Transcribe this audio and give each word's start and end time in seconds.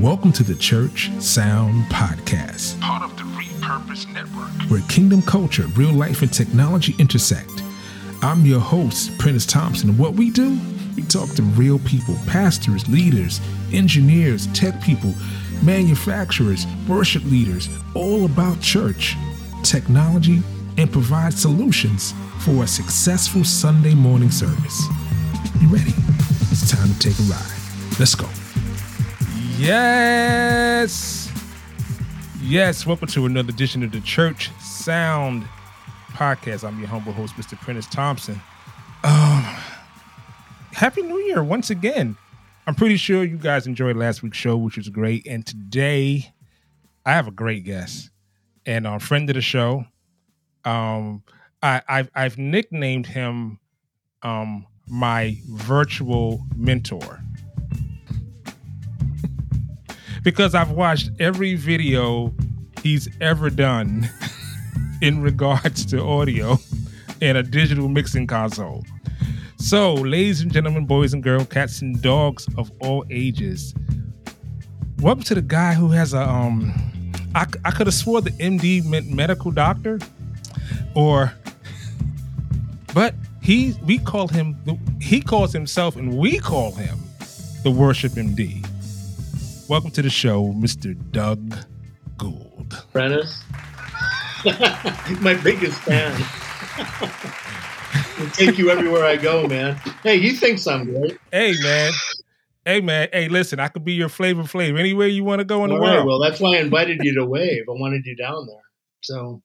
Welcome 0.00 0.32
to 0.32 0.42
the 0.42 0.54
Church 0.54 1.10
Sound 1.18 1.84
Podcast, 1.90 2.80
part 2.80 3.02
of 3.02 3.14
the 3.18 3.22
Repurpose 3.22 4.10
Network, 4.10 4.48
where 4.70 4.80
kingdom 4.88 5.20
culture, 5.20 5.64
real 5.76 5.92
life, 5.92 6.22
and 6.22 6.32
technology 6.32 6.94
intersect. 6.98 7.50
I'm 8.22 8.46
your 8.46 8.60
host, 8.60 9.10
Prentiss 9.18 9.44
Thompson, 9.44 9.90
and 9.90 9.98
what 9.98 10.14
we 10.14 10.30
do, 10.30 10.58
we 10.96 11.02
talk 11.02 11.28
to 11.34 11.42
real 11.42 11.78
people, 11.80 12.16
pastors, 12.26 12.88
leaders, 12.88 13.42
engineers, 13.74 14.46
tech 14.54 14.80
people, 14.80 15.12
manufacturers, 15.62 16.66
worship 16.88 17.22
leaders, 17.24 17.68
all 17.94 18.24
about 18.24 18.58
church, 18.62 19.16
technology, 19.62 20.40
and 20.78 20.90
provide 20.90 21.34
solutions 21.34 22.14
for 22.38 22.64
a 22.64 22.66
successful 22.66 23.44
Sunday 23.44 23.94
morning 23.94 24.30
service. 24.30 24.82
You 25.60 25.68
ready? 25.68 25.92
It's 26.50 26.70
time 26.70 26.88
to 26.88 26.98
take 26.98 27.18
a 27.18 27.22
ride. 27.24 27.98
Let's 27.98 28.14
go. 28.14 28.26
Yes. 29.60 31.30
Yes. 32.40 32.86
Welcome 32.86 33.08
to 33.08 33.26
another 33.26 33.50
edition 33.50 33.82
of 33.82 33.92
the 33.92 34.00
Church 34.00 34.50
Sound 34.58 35.46
Podcast. 36.12 36.66
I'm 36.66 36.78
your 36.78 36.88
humble 36.88 37.12
host, 37.12 37.34
Mr. 37.34 37.60
Prentiss 37.60 37.86
Thompson. 37.86 38.40
Um, 39.04 39.42
Happy 40.72 41.02
New 41.02 41.18
Year 41.18 41.44
once 41.44 41.68
again. 41.68 42.16
I'm 42.66 42.74
pretty 42.74 42.96
sure 42.96 43.22
you 43.22 43.36
guys 43.36 43.66
enjoyed 43.66 43.98
last 43.98 44.22
week's 44.22 44.38
show, 44.38 44.56
which 44.56 44.78
was 44.78 44.88
great. 44.88 45.26
And 45.26 45.44
today, 45.44 46.32
I 47.04 47.12
have 47.12 47.28
a 47.28 47.30
great 47.30 47.64
guest 47.64 48.08
and 48.64 48.86
a 48.86 48.98
friend 48.98 49.28
of 49.28 49.34
the 49.34 49.42
show. 49.42 49.84
Um, 50.64 51.22
I, 51.62 51.82
I've 51.86 52.10
I've 52.14 52.38
nicknamed 52.38 53.08
him 53.08 53.58
um 54.22 54.66
my 54.88 55.36
virtual 55.50 56.46
mentor 56.56 57.20
because 60.22 60.54
I've 60.54 60.70
watched 60.70 61.10
every 61.18 61.54
video 61.54 62.34
he's 62.82 63.08
ever 63.20 63.50
done 63.50 64.08
in 65.02 65.22
regards 65.22 65.84
to 65.86 66.02
audio 66.02 66.58
and 67.20 67.38
a 67.38 67.42
digital 67.42 67.88
mixing 67.88 68.26
console. 68.26 68.84
So, 69.56 69.94
ladies 69.94 70.40
and 70.40 70.52
gentlemen, 70.52 70.86
boys 70.86 71.12
and 71.12 71.22
girls, 71.22 71.46
cats 71.48 71.82
and 71.82 72.00
dogs 72.00 72.48
of 72.56 72.72
all 72.80 73.04
ages, 73.10 73.74
welcome 75.00 75.22
to 75.24 75.34
the 75.34 75.42
guy 75.42 75.74
who 75.74 75.90
has 75.90 76.14
a 76.14 76.22
um. 76.22 76.72
I, 77.32 77.46
I 77.64 77.70
could 77.70 77.86
have 77.86 77.94
swore 77.94 78.20
the 78.20 78.30
MD 78.32 78.84
meant 78.84 79.08
medical 79.08 79.52
doctor, 79.52 80.00
or, 80.96 81.32
but 82.92 83.14
he 83.42 83.74
we 83.84 83.98
call 83.98 84.28
him 84.28 84.56
the, 84.64 84.78
he 85.00 85.20
calls 85.20 85.52
himself 85.52 85.94
and 85.94 86.16
we 86.16 86.38
call 86.38 86.72
him 86.72 86.98
the 87.62 87.70
worship 87.70 88.12
MD. 88.12 88.59
Welcome 89.70 89.92
to 89.92 90.02
the 90.02 90.10
show, 90.10 90.52
Mr. 90.54 90.98
Doug 91.12 91.56
Gould. 92.18 92.84
Prentiss, 92.92 93.40
my 95.20 95.34
biggest 95.34 95.78
fan. 95.82 96.10
will 98.18 98.30
take 98.30 98.58
you 98.58 98.68
everywhere 98.70 99.04
I 99.04 99.14
go, 99.14 99.46
man. 99.46 99.76
Hey, 100.02 100.18
he 100.18 100.32
thinks 100.32 100.66
I'm 100.66 100.86
great. 100.86 101.20
Hey, 101.30 101.54
man. 101.62 101.92
Hey, 102.64 102.80
man. 102.80 103.10
Hey, 103.12 103.28
listen, 103.28 103.60
I 103.60 103.68
could 103.68 103.84
be 103.84 103.92
your 103.92 104.08
Flavor 104.08 104.42
Flav 104.42 104.76
anywhere 104.76 105.06
you 105.06 105.22
want 105.22 105.38
to 105.38 105.44
go 105.44 105.64
in 105.64 105.70
All 105.70 105.76
the 105.76 105.80
right, 105.80 105.94
world. 105.98 106.06
Well, 106.08 106.18
that's 106.18 106.40
why 106.40 106.56
I 106.56 106.58
invited 106.58 106.98
you 107.04 107.14
to 107.14 107.24
Wave. 107.24 107.62
I 107.68 107.72
wanted 107.72 108.04
you 108.04 108.16
down 108.16 108.46
there. 108.46 108.62
So. 109.02 109.40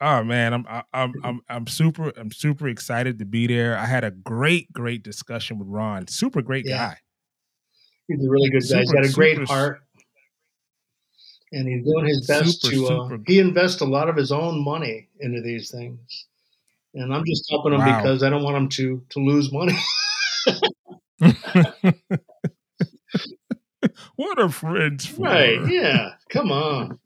Oh 0.00 0.24
man, 0.24 0.54
I'm 0.54 0.66
I'm 0.94 1.12
I'm 1.22 1.40
I'm 1.50 1.66
super 1.66 2.10
I'm 2.16 2.32
super 2.32 2.68
excited 2.68 3.18
to 3.18 3.26
be 3.26 3.46
there. 3.46 3.76
I 3.76 3.84
had 3.84 4.02
a 4.02 4.12
great 4.12 4.72
great 4.72 5.02
discussion 5.02 5.58
with 5.58 5.68
Ron. 5.68 6.08
Super 6.08 6.40
great 6.40 6.64
yeah. 6.66 6.88
guy. 6.88 6.96
He's 8.08 8.24
a 8.24 8.30
really 8.30 8.50
good 8.50 8.62
guy. 8.68 8.80
He's 8.80 8.92
got 8.92 9.06
a 9.06 9.12
great 9.12 9.48
heart, 9.48 9.80
and 11.52 11.68
he's 11.68 11.84
doing 11.84 12.06
his 12.06 12.26
best 12.26 12.62
super, 12.62 12.76
to. 12.76 13.14
Uh, 13.14 13.18
he 13.26 13.38
invests 13.38 13.80
a 13.80 13.86
lot 13.86 14.08
of 14.08 14.16
his 14.16 14.32
own 14.32 14.64
money 14.64 15.08
into 15.20 15.40
these 15.40 15.70
things, 15.70 16.26
and 16.94 17.14
I'm 17.14 17.24
just 17.24 17.46
helping 17.50 17.72
him 17.72 17.80
wow. 17.80 18.00
because 18.00 18.22
I 18.22 18.30
don't 18.30 18.42
want 18.42 18.56
him 18.56 18.68
to 18.70 19.02
to 19.10 19.20
lose 19.20 19.52
money. 19.52 19.78
what 24.16 24.38
are 24.38 24.48
friends 24.48 25.06
for? 25.06 25.22
Right? 25.22 25.60
Yeah. 25.68 26.14
Come 26.30 26.50
on. 26.50 26.98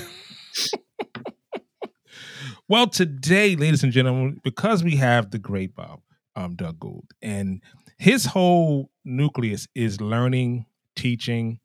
well, 2.68 2.88
today, 2.88 3.56
ladies 3.56 3.84
and 3.84 3.92
gentlemen, 3.92 4.40
because 4.44 4.84
we 4.84 4.98
have 4.98 5.32
the 5.32 5.40
great 5.40 5.76
Bob 5.76 6.02
um, 6.36 6.56
Doug 6.56 6.80
Gould, 6.80 7.08
and 7.22 7.62
his 8.00 8.26
whole 8.26 8.90
nucleus 9.04 9.68
is 9.76 10.00
learning, 10.00 10.66
teaching, 10.96 11.60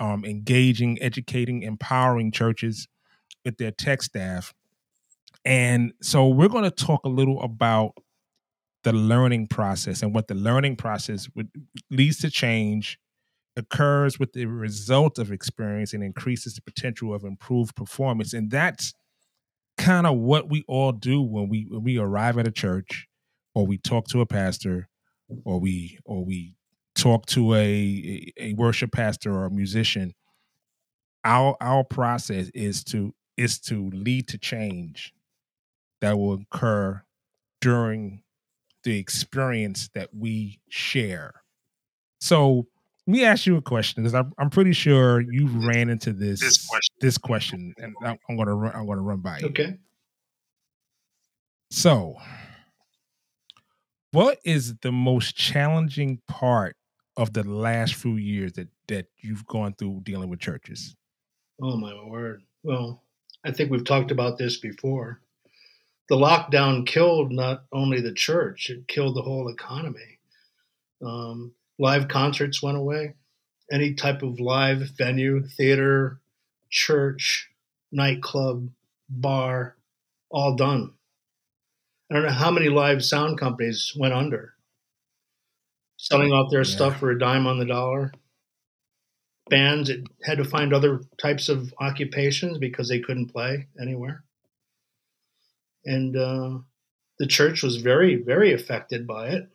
um, 0.00 0.24
engaging, 0.24 1.00
educating, 1.00 1.62
empowering 1.62 2.32
churches 2.32 2.88
with 3.44 3.56
their 3.56 3.70
tech 3.70 4.02
staff. 4.02 4.52
And 5.44 5.92
so 6.02 6.26
we're 6.26 6.48
going 6.48 6.64
to 6.64 6.72
talk 6.72 7.04
a 7.04 7.08
little 7.08 7.40
about 7.40 7.92
the 8.82 8.92
learning 8.92 9.46
process 9.46 10.02
and 10.02 10.12
what 10.12 10.26
the 10.26 10.34
learning 10.34 10.74
process 10.74 11.28
would, 11.36 11.48
leads 11.88 12.18
to 12.18 12.30
change, 12.30 12.98
occurs 13.56 14.18
with 14.18 14.32
the 14.32 14.46
result 14.46 15.20
of 15.20 15.30
experience, 15.30 15.92
and 15.94 16.02
increases 16.02 16.54
the 16.54 16.62
potential 16.62 17.14
of 17.14 17.22
improved 17.22 17.76
performance. 17.76 18.32
And 18.32 18.50
that's 18.50 18.92
kind 19.78 20.06
of 20.06 20.16
what 20.16 20.50
we 20.50 20.64
all 20.66 20.90
do 20.90 21.22
when 21.22 21.48
we 21.48 21.66
when 21.70 21.84
we 21.84 21.96
arrive 21.96 22.38
at 22.38 22.48
a 22.48 22.50
church 22.50 23.06
or 23.54 23.66
we 23.66 23.78
talk 23.78 24.08
to 24.08 24.20
a 24.20 24.26
pastor 24.26 24.88
or 25.44 25.60
we 25.60 25.98
or 26.04 26.24
we 26.24 26.54
talk 26.94 27.26
to 27.26 27.54
a 27.54 28.32
a 28.36 28.52
worship 28.54 28.92
pastor 28.92 29.32
or 29.32 29.46
a 29.46 29.50
musician 29.50 30.12
our 31.24 31.56
our 31.60 31.84
process 31.84 32.50
is 32.54 32.82
to 32.84 33.14
is 33.36 33.58
to 33.58 33.90
lead 33.90 34.28
to 34.28 34.38
change 34.38 35.14
that 36.00 36.18
will 36.18 36.40
occur 36.52 37.02
during 37.60 38.22
the 38.84 38.98
experience 38.98 39.88
that 39.94 40.08
we 40.14 40.58
share 40.68 41.32
so 42.20 42.66
let 43.06 43.12
me 43.12 43.24
ask 43.24 43.46
you 43.46 43.56
a 43.56 43.62
question 43.62 44.02
because 44.02 44.14
I'm, 44.14 44.32
I'm 44.38 44.50
pretty 44.50 44.72
sure 44.72 45.20
you 45.20 45.46
ran 45.48 45.88
into 45.88 46.12
this 46.12 46.40
this 46.40 46.66
question, 46.66 46.94
this 47.00 47.18
question 47.18 47.74
and 47.78 47.94
I'm, 48.04 48.18
I'm 48.28 48.36
gonna 48.36 48.54
run 48.54 48.72
I'm 48.74 48.86
gonna 48.86 49.02
run 49.02 49.20
by 49.20 49.38
you. 49.38 49.46
Okay. 49.48 49.76
So, 51.70 52.16
what 54.12 54.38
is 54.44 54.76
the 54.82 54.92
most 54.92 55.36
challenging 55.36 56.20
part 56.26 56.76
of 57.16 57.32
the 57.32 57.44
last 57.44 57.94
few 57.94 58.16
years 58.16 58.52
that 58.54 58.68
that 58.88 59.06
you've 59.18 59.46
gone 59.46 59.74
through 59.74 60.00
dealing 60.02 60.28
with 60.28 60.40
churches? 60.40 60.96
Oh 61.62 61.76
my 61.76 61.92
word! 62.04 62.42
Well, 62.62 63.02
I 63.44 63.52
think 63.52 63.70
we've 63.70 63.84
talked 63.84 64.10
about 64.10 64.38
this 64.38 64.58
before. 64.58 65.20
The 66.08 66.16
lockdown 66.16 66.86
killed 66.86 67.30
not 67.30 67.64
only 67.72 68.00
the 68.00 68.12
church; 68.12 68.70
it 68.70 68.88
killed 68.88 69.16
the 69.16 69.22
whole 69.22 69.48
economy. 69.48 70.18
Um, 71.04 71.52
live 71.78 72.08
concerts 72.08 72.62
went 72.62 72.76
away. 72.78 73.14
Any 73.70 73.94
type 73.94 74.22
of 74.22 74.40
live 74.40 74.90
venue, 74.96 75.46
theater, 75.46 76.20
church, 76.68 77.48
nightclub, 77.92 78.70
bar, 79.08 79.76
all 80.30 80.56
done. 80.56 80.94
I 82.10 82.14
don't 82.14 82.24
know 82.24 82.30
how 82.30 82.50
many 82.50 82.68
live 82.68 83.04
sound 83.04 83.38
companies 83.38 83.94
went 83.96 84.14
under, 84.14 84.54
selling 85.96 86.32
off 86.32 86.50
their 86.50 86.62
yeah. 86.62 86.74
stuff 86.74 86.98
for 86.98 87.10
a 87.10 87.18
dime 87.18 87.46
on 87.46 87.58
the 87.58 87.64
dollar. 87.64 88.12
Bands 89.48 89.90
had 90.24 90.38
to 90.38 90.44
find 90.44 90.74
other 90.74 91.02
types 91.20 91.48
of 91.48 91.72
occupations 91.80 92.58
because 92.58 92.88
they 92.88 92.98
couldn't 92.98 93.32
play 93.32 93.68
anywhere. 93.80 94.24
And 95.84 96.16
uh, 96.16 96.58
the 97.20 97.26
church 97.26 97.62
was 97.62 97.76
very, 97.76 98.16
very 98.16 98.52
affected 98.52 99.06
by 99.06 99.28
it. 99.28 99.48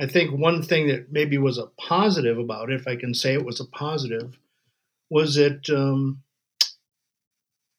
I 0.00 0.06
think 0.06 0.32
one 0.32 0.62
thing 0.62 0.88
that 0.88 1.12
maybe 1.12 1.38
was 1.38 1.58
a 1.58 1.68
positive 1.78 2.38
about 2.38 2.70
it, 2.70 2.80
if 2.80 2.88
I 2.88 2.96
can 2.96 3.14
say 3.14 3.34
it 3.34 3.44
was 3.44 3.60
a 3.60 3.66
positive, 3.66 4.38
was 5.10 5.34
that 5.34 5.68
um, 5.70 6.22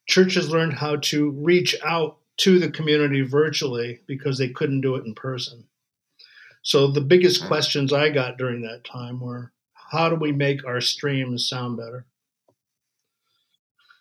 churches 0.07 0.51
learned 0.51 0.73
how 0.73 0.97
to 0.97 1.31
reach 1.31 1.75
out 1.83 2.18
to 2.37 2.59
the 2.59 2.69
community 2.69 3.21
virtually 3.21 4.01
because 4.07 4.37
they 4.37 4.49
couldn't 4.49 4.81
do 4.81 4.95
it 4.95 5.05
in 5.05 5.15
person. 5.15 5.65
So 6.63 6.87
the 6.87 7.01
biggest 7.01 7.45
questions 7.45 7.93
I 7.93 8.09
got 8.09 8.37
during 8.37 8.61
that 8.63 8.83
time 8.83 9.19
were 9.19 9.53
how 9.73 10.09
do 10.09 10.15
we 10.15 10.31
make 10.31 10.65
our 10.65 10.81
streams 10.81 11.47
sound 11.47 11.77
better? 11.77 12.05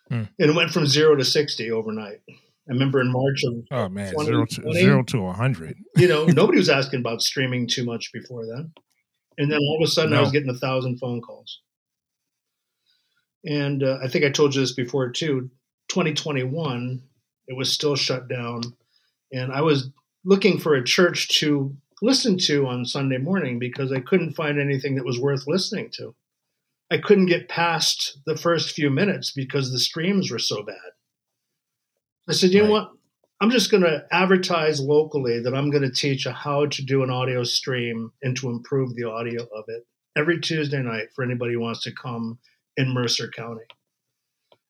Hmm. 0.09 0.23
And 0.39 0.49
it 0.51 0.55
went 0.55 0.71
from 0.71 0.87
zero 0.87 1.15
to 1.15 1.23
60 1.23 1.71
overnight. 1.71 2.21
I 2.67 2.73
remember 2.73 2.99
in 2.99 3.11
March 3.11 3.43
of 3.43 3.53
oh 3.71 3.89
man 3.89 4.13
zero 4.23 4.45
to 4.45 4.73
zero 4.73 5.03
to 5.03 5.27
a 5.27 5.33
hundred. 5.33 5.77
you 5.95 6.07
know, 6.07 6.25
nobody 6.27 6.57
was 6.57 6.69
asking 6.69 7.01
about 7.01 7.21
streaming 7.21 7.67
too 7.67 7.85
much 7.85 8.11
before 8.11 8.45
then, 8.47 8.73
and 9.37 9.51
then 9.51 9.59
all 9.59 9.77
of 9.79 9.87
a 9.87 9.91
sudden 9.91 10.11
no. 10.11 10.17
I 10.17 10.21
was 10.21 10.31
getting 10.31 10.49
a 10.49 10.57
thousand 10.57 10.97
phone 10.97 11.21
calls. 11.21 11.61
And 13.45 13.83
uh, 13.83 13.99
I 14.03 14.07
think 14.07 14.25
I 14.25 14.29
told 14.29 14.55
you 14.55 14.61
this 14.61 14.73
before 14.73 15.11
too. 15.11 15.51
2021, 15.89 17.03
it 17.47 17.55
was 17.57 17.71
still 17.71 17.95
shut 17.95 18.27
down, 18.27 18.61
and 19.31 19.51
I 19.51 19.61
was 19.61 19.89
looking 20.23 20.59
for 20.59 20.75
a 20.75 20.83
church 20.83 21.39
to 21.39 21.75
listen 22.01 22.37
to 22.37 22.67
on 22.67 22.85
Sunday 22.85 23.17
morning 23.17 23.59
because 23.59 23.91
I 23.91 23.99
couldn't 23.99 24.33
find 24.33 24.59
anything 24.59 24.95
that 24.95 25.05
was 25.05 25.19
worth 25.19 25.47
listening 25.47 25.89
to. 25.93 26.15
I 26.91 26.97
couldn't 26.97 27.27
get 27.27 27.49
past 27.49 28.19
the 28.25 28.37
first 28.37 28.71
few 28.71 28.89
minutes 28.89 29.31
because 29.31 29.71
the 29.71 29.79
streams 29.79 30.29
were 30.29 30.39
so 30.39 30.63
bad. 30.63 30.75
I 32.29 32.33
said, 32.33 32.51
you 32.51 32.61
right. 32.61 32.67
know 32.67 32.73
what? 32.73 32.91
I'm 33.41 33.51
just 33.51 33.69
going 33.69 33.83
to 33.83 34.05
advertise 34.11 34.79
locally 34.79 35.41
that 35.41 35.53
I'm 35.53 35.69
going 35.69 35.83
to 35.83 35.91
teach 35.91 36.25
how 36.25 36.67
to 36.67 36.81
do 36.83 37.03
an 37.03 37.09
audio 37.09 37.43
stream 37.43 38.11
and 38.23 38.35
to 38.37 38.49
improve 38.49 38.95
the 38.95 39.09
audio 39.09 39.43
of 39.43 39.65
it 39.67 39.85
every 40.17 40.39
Tuesday 40.39 40.81
night 40.81 41.07
for 41.13 41.23
anybody 41.23 41.53
who 41.53 41.59
wants 41.59 41.81
to 41.83 41.91
come 41.91 42.39
in 42.77 42.93
Mercer 42.93 43.29
County. 43.29 43.65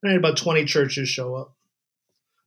And 0.01 0.09
I 0.09 0.13
had 0.13 0.19
about 0.19 0.37
20 0.37 0.65
churches 0.65 1.07
show 1.07 1.35
up. 1.35 1.54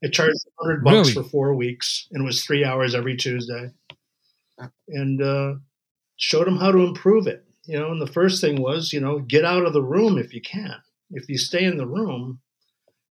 I 0.04 0.08
charged 0.08 0.38
100 0.56 0.84
bucks 0.84 1.08
really? 1.08 1.12
for 1.12 1.28
four 1.28 1.54
weeks 1.54 2.06
and 2.12 2.22
it 2.22 2.26
was 2.26 2.44
three 2.44 2.64
hours 2.64 2.94
every 2.94 3.16
Tuesday. 3.16 3.70
And 4.88 5.22
uh, 5.22 5.54
showed 6.16 6.46
them 6.46 6.56
how 6.56 6.72
to 6.72 6.78
improve 6.78 7.26
it. 7.26 7.44
You 7.64 7.78
know, 7.78 7.90
and 7.90 8.00
the 8.00 8.12
first 8.12 8.40
thing 8.40 8.60
was, 8.60 8.92
you 8.92 9.00
know, 9.00 9.18
get 9.18 9.44
out 9.44 9.66
of 9.66 9.72
the 9.72 9.82
room 9.82 10.18
if 10.18 10.32
you 10.32 10.40
can. 10.40 10.74
If 11.10 11.28
you 11.28 11.38
stay 11.38 11.64
in 11.64 11.76
the 11.76 11.86
room, 11.86 12.40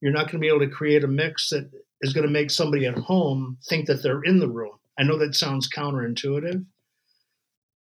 you're 0.02 0.14
not 0.14 0.26
going 0.26 0.34
to 0.34 0.40
be 0.40 0.48
able 0.48 0.60
to 0.60 0.70
create 0.70 1.04
a 1.04 1.08
mix 1.08 1.50
that 1.50 1.70
is 2.02 2.14
going 2.14 2.26
to 2.26 2.32
make 2.32 2.52
somebody 2.52 2.86
at 2.86 2.98
home 2.98 3.58
think 3.68 3.88
that 3.88 4.02
they're 4.02 4.24
in 4.24 4.40
the 4.40 4.50
room. 4.50 4.74
I 4.98 5.04
know 5.04 5.18
that 5.18 5.36
sounds 5.36 5.70
counterintuitive, 5.70 6.66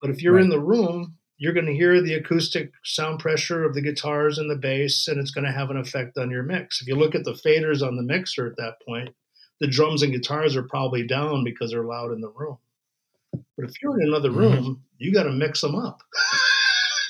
but 0.01 0.09
if 0.09 0.21
you're 0.21 0.35
right. 0.35 0.43
in 0.43 0.49
the 0.49 0.59
room, 0.59 1.15
you're 1.43 1.53
going 1.53 1.65
to 1.65 1.73
hear 1.73 2.01
the 2.01 2.13
acoustic 2.13 2.71
sound 2.83 3.19
pressure 3.19 3.63
of 3.63 3.73
the 3.73 3.81
guitars 3.81 4.37
and 4.37 4.49
the 4.49 4.55
bass, 4.55 5.07
and 5.07 5.19
it's 5.19 5.31
going 5.31 5.45
to 5.45 5.51
have 5.51 5.69
an 5.69 5.77
effect 5.77 6.17
on 6.17 6.31
your 6.31 6.43
mix. 6.43 6.81
If 6.81 6.87
you 6.87 6.95
look 6.95 7.15
at 7.15 7.23
the 7.23 7.33
faders 7.45 7.85
on 7.85 7.95
the 7.95 8.03
mixer 8.03 8.47
at 8.47 8.57
that 8.57 8.75
point, 8.85 9.09
the 9.59 9.67
drums 9.67 10.01
and 10.01 10.13
guitars 10.13 10.55
are 10.55 10.63
probably 10.63 11.05
down 11.05 11.43
because 11.43 11.71
they're 11.71 11.83
loud 11.83 12.11
in 12.11 12.21
the 12.21 12.29
room. 12.29 12.57
But 13.31 13.69
if 13.69 13.81
you're 13.81 13.99
in 13.99 14.07
another 14.07 14.29
mm-hmm. 14.29 14.39
room, 14.39 14.63
mm-hmm. 14.63 14.73
you 14.97 15.13
got 15.13 15.23
to 15.23 15.31
mix 15.31 15.61
them 15.61 15.75
up. 15.75 16.01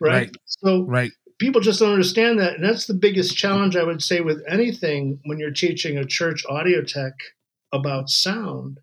right? 0.00 0.12
right? 0.12 0.30
So 0.46 0.84
right 0.84 1.10
people 1.38 1.60
just 1.60 1.80
don't 1.80 1.92
understand 1.92 2.38
that. 2.38 2.54
And 2.54 2.64
that's 2.64 2.86
the 2.86 2.94
biggest 2.94 3.36
challenge 3.36 3.76
I 3.76 3.84
would 3.84 4.02
say 4.02 4.20
with 4.20 4.42
anything 4.48 5.20
when 5.24 5.38
you're 5.38 5.50
teaching 5.50 5.98
a 5.98 6.04
church 6.04 6.44
audio 6.48 6.82
tech 6.82 7.12
about 7.72 8.08
sound 8.08 8.80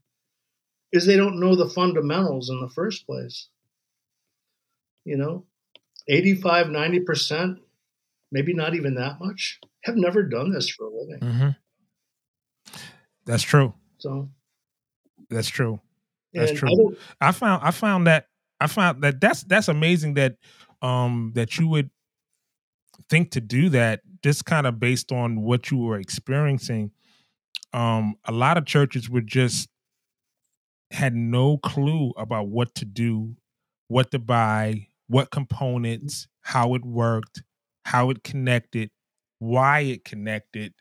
is 0.91 1.05
they 1.05 1.17
don't 1.17 1.39
know 1.39 1.55
the 1.55 1.69
fundamentals 1.69 2.49
in 2.49 2.59
the 2.59 2.69
first 2.69 3.05
place. 3.05 3.47
You 5.05 5.17
know, 5.17 5.45
85, 6.07 6.67
90%, 6.67 7.57
maybe 8.31 8.53
not 8.53 8.75
even 8.75 8.95
that 8.95 9.19
much, 9.19 9.59
have 9.83 9.95
never 9.95 10.23
done 10.23 10.51
this 10.51 10.69
for 10.69 10.85
a 10.85 10.89
living. 10.89 11.19
Mm-hmm. 11.19 11.49
That's 13.25 13.43
true. 13.43 13.73
So 13.97 14.29
that's 15.29 15.47
true. 15.47 15.79
That's 16.33 16.51
true. 16.51 16.95
I, 17.21 17.29
I 17.29 17.31
found 17.31 17.63
I 17.63 17.71
found 17.71 18.07
that 18.07 18.27
I 18.59 18.67
found 18.67 19.03
that 19.03 19.21
that's 19.21 19.43
that's 19.43 19.67
amazing 19.67 20.15
that 20.15 20.37
um 20.81 21.31
that 21.35 21.57
you 21.57 21.67
would 21.67 21.89
think 23.09 23.31
to 23.31 23.41
do 23.41 23.69
that 23.69 24.01
just 24.23 24.45
kind 24.45 24.65
of 24.65 24.79
based 24.79 25.11
on 25.11 25.41
what 25.41 25.69
you 25.69 25.77
were 25.77 25.97
experiencing 25.97 26.91
um 27.73 28.15
a 28.25 28.31
lot 28.31 28.57
of 28.57 28.65
churches 28.65 29.09
were 29.09 29.21
just 29.21 29.69
had 30.91 31.15
no 31.15 31.57
clue 31.57 32.13
about 32.17 32.47
what 32.47 32.73
to 32.75 32.85
do 32.85 33.35
what 33.87 34.11
to 34.11 34.19
buy 34.19 34.87
what 35.07 35.31
components 35.31 36.27
how 36.41 36.73
it 36.75 36.83
worked 36.85 37.43
how 37.85 38.09
it 38.09 38.23
connected 38.23 38.89
why 39.39 39.81
it 39.81 40.05
connected 40.05 40.73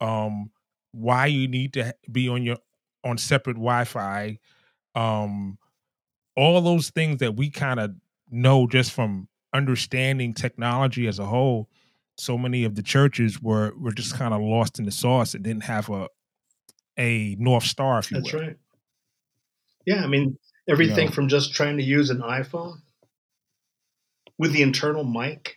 um 0.00 0.50
why 0.92 1.26
you 1.26 1.48
need 1.48 1.72
to 1.72 1.94
be 2.12 2.28
on 2.28 2.42
your 2.42 2.58
on 3.04 3.18
separate 3.18 3.54
wi-fi 3.56 4.38
um 4.94 5.58
all 6.36 6.60
those 6.60 6.90
things 6.90 7.18
that 7.18 7.36
we 7.36 7.50
kind 7.50 7.80
of 7.80 7.94
know 8.30 8.66
just 8.66 8.92
from 8.92 9.28
understanding 9.52 10.34
technology 10.34 11.06
as 11.06 11.18
a 11.18 11.26
whole, 11.26 11.70
so 12.16 12.36
many 12.38 12.64
of 12.64 12.74
the 12.74 12.82
churches 12.82 13.40
were 13.42 13.72
were 13.78 13.92
just 13.92 14.14
kind 14.14 14.34
of 14.34 14.40
lost 14.40 14.78
in 14.78 14.84
the 14.84 14.90
sauce 14.90 15.34
and 15.34 15.44
didn't 15.44 15.64
have 15.64 15.88
a 15.90 16.08
a 16.98 17.36
north 17.38 17.64
star. 17.64 17.98
If 18.00 18.10
you 18.10 18.18
That's 18.18 18.32
will. 18.32 18.34
right. 18.34 18.56
Yeah, 19.86 20.02
I 20.02 20.06
mean 20.06 20.38
everything 20.68 21.08
you 21.08 21.10
know, 21.10 21.14
from 21.14 21.28
just 21.28 21.52
trying 21.54 21.76
to 21.76 21.82
use 21.82 22.10
an 22.10 22.20
iPhone 22.20 22.80
with 24.38 24.52
the 24.52 24.62
internal 24.62 25.04
mic. 25.04 25.56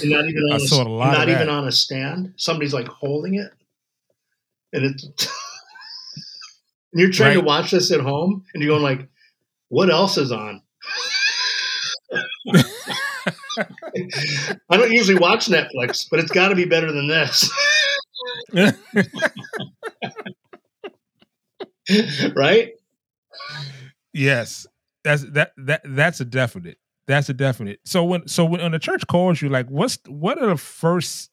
And 0.00 0.10
not 0.10 0.24
even 0.24 0.42
on 0.50 0.60
a, 0.60 1.12
not 1.12 1.28
even 1.28 1.48
on 1.48 1.68
a 1.68 1.72
stand. 1.72 2.34
Somebody's 2.36 2.74
like 2.74 2.88
holding 2.88 3.34
it, 3.34 3.52
and 4.72 4.86
it's. 4.86 5.04
and 6.92 7.00
you're 7.00 7.10
trying 7.10 7.36
right. 7.36 7.40
to 7.40 7.46
watch 7.46 7.70
this 7.70 7.92
at 7.92 8.00
home, 8.00 8.44
and 8.52 8.62
you're 8.62 8.72
going 8.72 8.82
like, 8.82 9.08
"What 9.68 9.90
else 9.90 10.18
is 10.18 10.32
on?" 10.32 10.62
I 14.70 14.76
don't 14.76 14.92
usually 14.92 15.18
watch 15.18 15.46
Netflix, 15.46 16.08
but 16.10 16.18
it's 16.18 16.32
got 16.32 16.48
to 16.48 16.56
be 16.56 16.64
better 16.64 16.90
than 16.90 17.08
this. 17.08 17.50
right? 22.34 22.72
Yes. 24.12 24.66
That's 25.04 25.22
that 25.32 25.52
that 25.58 25.82
that's 25.84 26.20
a 26.20 26.24
definite. 26.24 26.78
That's 27.06 27.28
a 27.28 27.34
definite. 27.34 27.80
So 27.84 28.04
when 28.04 28.26
so 28.28 28.44
when, 28.44 28.62
when 28.62 28.72
the 28.72 28.78
church 28.78 29.06
calls 29.06 29.42
you, 29.42 29.48
like 29.48 29.68
what's 29.68 29.98
what 30.06 30.38
are 30.38 30.48
the 30.48 30.56
first 30.56 31.30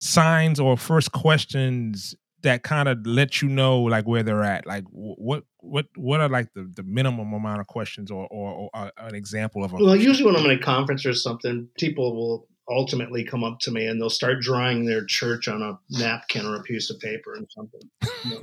signs 0.00 0.60
or 0.60 0.76
first 0.76 1.12
questions 1.12 2.14
that 2.42 2.62
kind 2.62 2.88
of 2.88 3.04
let 3.06 3.42
you 3.42 3.48
know 3.48 3.80
like 3.82 4.06
where 4.06 4.22
they're 4.22 4.44
at? 4.44 4.66
Like 4.66 4.84
what 4.90 5.44
what 5.60 5.86
what 5.96 6.20
are 6.20 6.28
like 6.28 6.52
the, 6.54 6.70
the 6.74 6.82
minimum 6.82 7.32
amount 7.32 7.60
of 7.60 7.66
questions 7.66 8.10
or 8.10 8.26
or, 8.30 8.52
or 8.52 8.70
uh, 8.74 8.90
an 8.98 9.14
example 9.14 9.64
of 9.64 9.72
a 9.72 9.76
well 9.76 9.96
usually 9.96 10.24
when 10.24 10.36
i'm 10.36 10.48
in 10.48 10.56
a 10.56 10.62
conference 10.62 11.04
or 11.04 11.12
something 11.12 11.68
people 11.76 12.14
will 12.14 12.46
ultimately 12.68 13.24
come 13.24 13.44
up 13.44 13.58
to 13.60 13.70
me 13.70 13.86
and 13.86 14.00
they'll 14.00 14.10
start 14.10 14.40
drawing 14.40 14.84
their 14.84 15.04
church 15.04 15.48
on 15.48 15.62
a 15.62 15.78
napkin 15.90 16.44
or 16.44 16.56
a 16.56 16.62
piece 16.62 16.90
of 16.90 16.98
paper 16.98 17.34
and 17.34 17.46
something. 17.50 17.80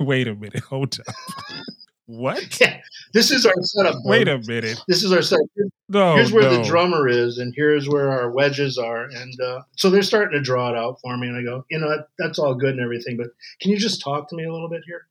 Wait 0.00 0.28
a 0.28 0.34
minute. 0.34 0.60
Hold 0.60 0.98
up 1.06 1.14
what? 2.06 2.60
Yeah, 2.60 2.80
this 3.12 3.30
is 3.30 3.46
our 3.46 3.54
setup. 3.60 3.96
Wait 4.04 4.28
a 4.28 4.38
minute. 4.38 4.80
This 4.88 5.02
is 5.02 5.12
our 5.12 5.22
setup. 5.22 5.46
No, 5.88 6.14
here's 6.14 6.32
where 6.32 6.42
no. 6.42 6.58
the 6.58 6.62
drummer 6.62 7.08
is, 7.08 7.38
and 7.38 7.52
here's 7.56 7.88
where 7.88 8.10
our 8.10 8.30
wedges 8.30 8.78
are, 8.78 9.04
and 9.04 9.40
uh, 9.40 9.60
so 9.76 9.90
they're 9.90 10.02
starting 10.02 10.38
to 10.38 10.42
draw 10.42 10.70
it 10.70 10.76
out 10.76 10.98
for 11.00 11.16
me. 11.16 11.28
And 11.28 11.36
I 11.36 11.42
go, 11.42 11.64
you 11.70 11.78
know, 11.78 11.88
that, 11.88 12.08
that's 12.18 12.38
all 12.38 12.54
good 12.54 12.74
and 12.74 12.80
everything, 12.80 13.16
but 13.16 13.28
can 13.60 13.70
you 13.70 13.78
just 13.78 14.02
talk 14.02 14.28
to 14.28 14.36
me 14.36 14.44
a 14.44 14.52
little 14.52 14.68
bit 14.68 14.82
here? 14.86 15.06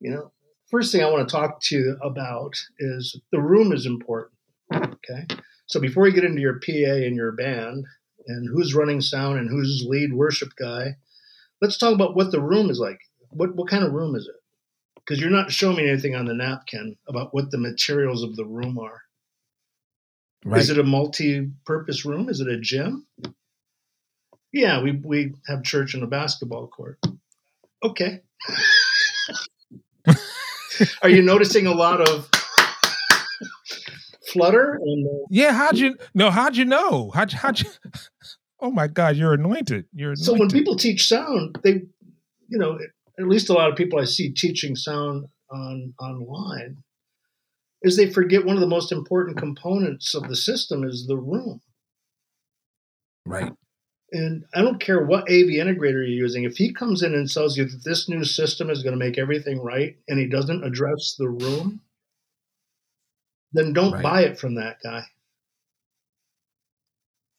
You 0.00 0.10
know, 0.10 0.32
first 0.70 0.92
thing 0.92 1.02
I 1.02 1.10
want 1.10 1.28
to 1.28 1.32
talk 1.32 1.60
to 1.62 1.76
you 1.76 1.96
about 2.02 2.54
is 2.78 3.20
the 3.32 3.40
room 3.40 3.72
is 3.72 3.86
important. 3.86 4.34
Okay, 4.74 5.26
so 5.66 5.80
before 5.80 6.06
you 6.06 6.14
get 6.14 6.24
into 6.24 6.40
your 6.40 6.60
PA 6.60 7.04
and 7.04 7.16
your 7.16 7.32
band 7.32 7.84
and 8.26 8.48
who's 8.48 8.74
running 8.74 9.00
sound 9.00 9.38
and 9.38 9.48
who's 9.48 9.84
lead 9.88 10.12
worship 10.12 10.50
guy, 10.58 10.96
let's 11.62 11.78
talk 11.78 11.94
about 11.94 12.16
what 12.16 12.30
the 12.30 12.40
room 12.40 12.70
is 12.70 12.78
like. 12.78 12.98
What 13.30 13.54
what 13.56 13.68
kind 13.68 13.84
of 13.84 13.92
room 13.92 14.14
is 14.14 14.26
it? 14.26 14.37
Because 15.08 15.20
you're 15.22 15.30
not 15.30 15.50
showing 15.50 15.78
me 15.78 15.88
anything 15.88 16.14
on 16.14 16.26
the 16.26 16.34
napkin 16.34 16.94
about 17.08 17.32
what 17.32 17.50
the 17.50 17.56
materials 17.56 18.22
of 18.22 18.36
the 18.36 18.44
room 18.44 18.78
are. 18.78 19.00
Right. 20.44 20.60
Is 20.60 20.68
it 20.68 20.78
a 20.78 20.84
multi-purpose 20.84 22.04
room? 22.04 22.28
Is 22.28 22.40
it 22.40 22.48
a 22.48 22.60
gym? 22.60 23.06
Yeah, 24.52 24.82
we 24.82 24.92
we 24.92 25.34
have 25.46 25.62
church 25.62 25.94
and 25.94 26.02
a 26.02 26.06
basketball 26.06 26.68
court. 26.68 26.98
Okay. 27.82 28.20
are 31.02 31.08
you 31.08 31.22
noticing 31.22 31.66
a 31.66 31.72
lot 31.72 32.06
of 32.06 32.28
flutter? 34.32 34.74
And, 34.74 35.06
uh, 35.06 35.26
yeah, 35.30 35.52
how'd 35.52 35.78
you 35.78 35.96
no? 36.14 36.30
How'd 36.30 36.56
you 36.56 36.64
know? 36.64 37.10
How'd, 37.14 37.32
how'd 37.32 37.60
you? 37.60 37.70
Oh 38.60 38.72
my 38.72 38.88
God, 38.88 39.14
you're 39.14 39.34
anointed. 39.34 39.84
You're 39.92 40.14
anointed. 40.14 40.24
so 40.24 40.34
when 40.34 40.48
people 40.50 40.74
teach 40.74 41.06
sound, 41.06 41.60
they, 41.62 41.74
you 42.48 42.58
know, 42.58 42.76
at 43.18 43.28
least 43.28 43.50
a 43.50 43.52
lot 43.52 43.70
of 43.70 43.76
people 43.76 43.98
I 43.98 44.04
see 44.04 44.30
teaching 44.30 44.76
sound 44.76 45.26
on 45.50 45.94
online, 46.00 46.82
is 47.82 47.96
they 47.96 48.10
forget 48.10 48.44
one 48.44 48.56
of 48.56 48.60
the 48.60 48.66
most 48.66 48.92
important 48.92 49.36
components 49.36 50.14
of 50.14 50.28
the 50.28 50.36
system 50.36 50.84
is 50.84 51.06
the 51.06 51.16
room. 51.16 51.60
Right. 53.26 53.52
And 54.10 54.44
I 54.54 54.62
don't 54.62 54.80
care 54.80 55.04
what 55.04 55.24
AV 55.24 55.48
integrator 55.48 55.92
you're 55.92 56.06
using. 56.06 56.44
If 56.44 56.56
he 56.56 56.72
comes 56.72 57.02
in 57.02 57.14
and 57.14 57.30
tells 57.30 57.58
you 57.58 57.66
that 57.66 57.84
this 57.84 58.08
new 58.08 58.24
system 58.24 58.70
is 58.70 58.82
going 58.82 58.98
to 58.98 59.04
make 59.04 59.18
everything 59.18 59.60
right 59.60 59.96
and 60.08 60.18
he 60.18 60.26
doesn't 60.26 60.64
address 60.64 61.14
the 61.18 61.28
room, 61.28 61.82
then 63.52 63.72
don't 63.72 63.92
right. 63.92 64.02
buy 64.02 64.22
it 64.22 64.38
from 64.38 64.54
that 64.54 64.78
guy. 64.82 65.02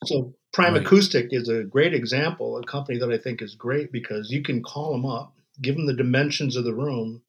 So 0.05 0.35
Prime 0.53 0.73
right. 0.73 0.85
Acoustic 0.85 1.29
is 1.31 1.49
a 1.49 1.63
great 1.63 1.93
example, 1.93 2.57
a 2.57 2.63
company 2.63 2.99
that 2.99 3.11
I 3.11 3.17
think 3.17 3.41
is 3.41 3.55
great 3.55 3.91
because 3.91 4.29
you 4.29 4.43
can 4.43 4.61
call 4.61 4.91
them 4.91 5.05
up 5.05 5.33
give 5.61 5.75
them 5.75 5.85
the 5.85 5.93
dimensions 5.93 6.55
of 6.55 6.63
the 6.63 6.73
room, 6.73 7.21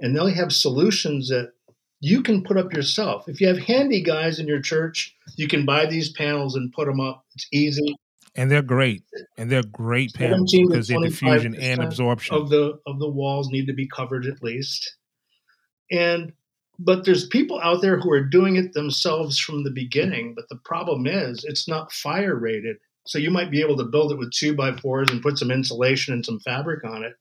and 0.00 0.14
they'll 0.14 0.26
have 0.26 0.52
solutions 0.52 1.28
that 1.28 1.52
you 2.00 2.22
can 2.22 2.42
put 2.42 2.56
up 2.56 2.72
yourself. 2.72 3.28
If 3.28 3.40
you 3.40 3.48
have 3.48 3.58
handy 3.58 4.02
guys 4.02 4.38
in 4.38 4.46
your 4.46 4.60
church, 4.60 5.14
you 5.36 5.48
can 5.48 5.64
buy 5.64 5.86
these 5.86 6.10
panels 6.10 6.54
and 6.54 6.72
put 6.72 6.86
them 6.86 7.00
up. 7.00 7.24
It's 7.34 7.48
easy. 7.52 7.96
And 8.34 8.50
they're 8.50 8.62
great. 8.62 9.02
And 9.38 9.50
they're 9.50 9.62
great 9.62 10.12
panels 10.12 10.52
because 10.52 10.88
they're 10.88 11.00
diffusion 11.00 11.54
and 11.54 11.82
absorption. 11.82 12.36
Of 12.36 12.50
the 12.50 12.78
of 12.86 12.98
the 12.98 13.08
walls 13.08 13.48
need 13.48 13.66
to 13.66 13.72
be 13.72 13.88
covered 13.88 14.26
at 14.26 14.42
least. 14.42 14.96
And 15.90 16.32
but 16.78 17.06
there's 17.06 17.26
people 17.26 17.58
out 17.60 17.80
there 17.80 17.98
who 17.98 18.12
are 18.12 18.22
doing 18.22 18.56
it 18.56 18.74
themselves 18.74 19.38
from 19.38 19.64
the 19.64 19.70
beginning. 19.70 20.34
But 20.34 20.50
the 20.50 20.60
problem 20.64 21.06
is, 21.06 21.44
it's 21.44 21.66
not 21.66 21.92
fire 21.92 22.34
rated. 22.34 22.76
So 23.06 23.18
you 23.18 23.30
might 23.30 23.50
be 23.50 23.60
able 23.60 23.76
to 23.76 23.84
build 23.84 24.12
it 24.12 24.18
with 24.18 24.32
two 24.32 24.54
by 24.54 24.72
fours 24.76 25.10
and 25.10 25.22
put 25.22 25.38
some 25.38 25.50
insulation 25.50 26.14
and 26.14 26.24
some 26.24 26.40
fabric 26.40 26.84
on 26.84 27.04
it. 27.04 27.14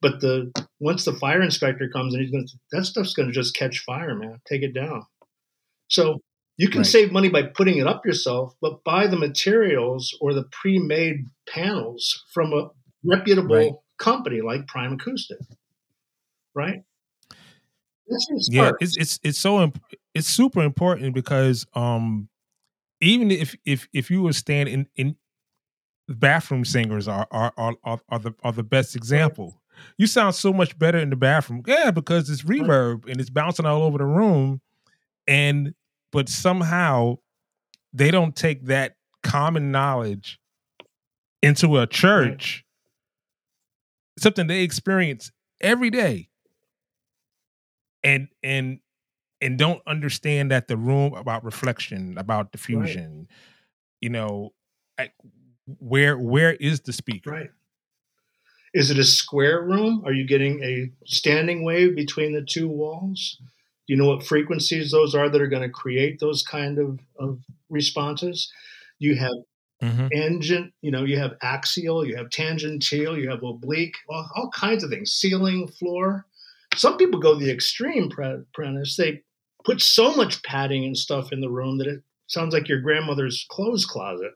But 0.00 0.20
the 0.20 0.52
once 0.80 1.04
the 1.04 1.12
fire 1.12 1.42
inspector 1.42 1.88
comes 1.88 2.14
and 2.14 2.22
he's 2.22 2.30
going 2.30 2.46
to 2.46 2.52
that 2.72 2.84
stuff's 2.84 3.14
going 3.14 3.28
to 3.28 3.34
just 3.34 3.56
catch 3.56 3.80
fire, 3.80 4.14
man. 4.14 4.40
Take 4.46 4.62
it 4.62 4.74
down. 4.74 5.04
So 5.88 6.20
you 6.56 6.68
can 6.68 6.80
right. 6.80 6.86
save 6.86 7.12
money 7.12 7.28
by 7.28 7.42
putting 7.42 7.78
it 7.78 7.86
up 7.86 8.04
yourself, 8.04 8.54
but 8.60 8.84
buy 8.84 9.06
the 9.06 9.16
materials 9.16 10.16
or 10.20 10.34
the 10.34 10.44
pre-made 10.50 11.26
panels 11.48 12.24
from 12.34 12.52
a 12.52 12.68
reputable 13.04 13.56
right. 13.56 13.72
company 13.98 14.40
like 14.40 14.66
Primacoustic. 14.66 15.38
Right? 16.54 16.82
Yeah, 18.48 18.72
it's 18.80 18.96
it's 18.96 19.20
it's 19.22 19.38
so 19.38 19.62
imp- 19.62 19.82
it's 20.14 20.28
super 20.28 20.62
important 20.62 21.14
because 21.14 21.66
um 21.74 22.28
even 23.00 23.30
if 23.30 23.54
if 23.64 23.88
if 23.92 24.10
you 24.10 24.22
were 24.22 24.32
standing 24.32 24.74
in, 24.74 24.88
in 24.96 25.16
bathroom 26.08 26.64
singers 26.64 27.06
are 27.06 27.26
are 27.30 27.52
are, 27.56 28.00
are 28.08 28.18
the 28.18 28.34
are 28.42 28.52
the 28.52 28.62
best 28.62 28.96
example. 28.96 29.60
You 29.96 30.06
sound 30.06 30.34
so 30.34 30.52
much 30.52 30.78
better 30.78 30.98
in 30.98 31.10
the 31.10 31.16
bathroom. 31.16 31.62
Yeah, 31.66 31.90
because 31.90 32.28
it's 32.30 32.42
reverb 32.42 33.08
and 33.08 33.20
it's 33.20 33.30
bouncing 33.30 33.66
all 33.66 33.82
over 33.82 33.98
the 33.98 34.04
room. 34.04 34.60
And 35.26 35.74
but 36.10 36.28
somehow 36.28 37.18
they 37.92 38.10
don't 38.10 38.34
take 38.34 38.64
that 38.66 38.96
common 39.22 39.70
knowledge 39.70 40.40
into 41.42 41.78
a 41.78 41.86
church, 41.86 42.64
right. 44.16 44.22
something 44.22 44.46
they 44.46 44.62
experience 44.62 45.30
every 45.60 45.90
day. 45.90 46.28
And 48.02 48.28
and 48.42 48.80
and 49.40 49.58
don't 49.58 49.82
understand 49.86 50.50
that 50.50 50.68
the 50.68 50.76
room 50.76 51.14
about 51.14 51.44
reflection, 51.44 52.16
about 52.18 52.52
diffusion, 52.52 53.18
right. 53.18 53.26
you 54.00 54.08
know, 54.08 54.52
where 55.78 56.18
where 56.18 56.54
is 56.54 56.80
the 56.80 56.92
speaker? 56.92 57.30
Right. 57.30 57.50
Is 58.74 58.90
it 58.90 58.98
a 58.98 59.04
square 59.04 59.62
room? 59.62 60.02
Are 60.04 60.12
you 60.12 60.26
getting 60.26 60.62
a 60.62 60.90
standing 61.06 61.64
wave 61.64 61.96
between 61.96 62.34
the 62.34 62.42
two 62.42 62.68
walls? 62.68 63.38
Do 63.40 63.94
you 63.94 63.96
know 63.96 64.08
what 64.08 64.26
frequencies 64.26 64.90
those 64.90 65.14
are 65.14 65.30
that 65.30 65.40
are 65.40 65.46
going 65.46 65.62
to 65.62 65.70
create 65.70 66.20
those 66.20 66.42
kind 66.42 66.78
of, 66.78 67.00
of 67.18 67.38
responses? 67.70 68.52
You 68.98 69.16
have 69.16 69.32
mm-hmm. 69.82 70.08
engine, 70.12 70.72
you 70.82 70.90
know, 70.90 71.04
you 71.04 71.18
have 71.18 71.36
axial, 71.42 72.06
you 72.06 72.16
have 72.16 72.28
tangential, 72.28 73.18
you 73.18 73.30
have 73.30 73.42
oblique, 73.42 73.96
all, 74.10 74.28
all 74.34 74.50
kinds 74.50 74.84
of 74.84 74.90
things, 74.90 75.12
ceiling, 75.12 75.68
floor. 75.68 76.26
Some 76.74 76.98
people 76.98 77.20
go 77.20 77.34
the 77.34 77.50
extreme, 77.50 78.10
Prentiss. 78.10 78.96
They 78.96 79.22
put 79.64 79.80
so 79.80 80.14
much 80.14 80.42
padding 80.42 80.84
and 80.84 80.96
stuff 80.96 81.32
in 81.32 81.40
the 81.40 81.50
room 81.50 81.78
that 81.78 81.86
it 81.86 82.02
sounds 82.26 82.52
like 82.52 82.68
your 82.68 82.80
grandmother's 82.80 83.46
clothes 83.48 83.86
closet. 83.86 84.32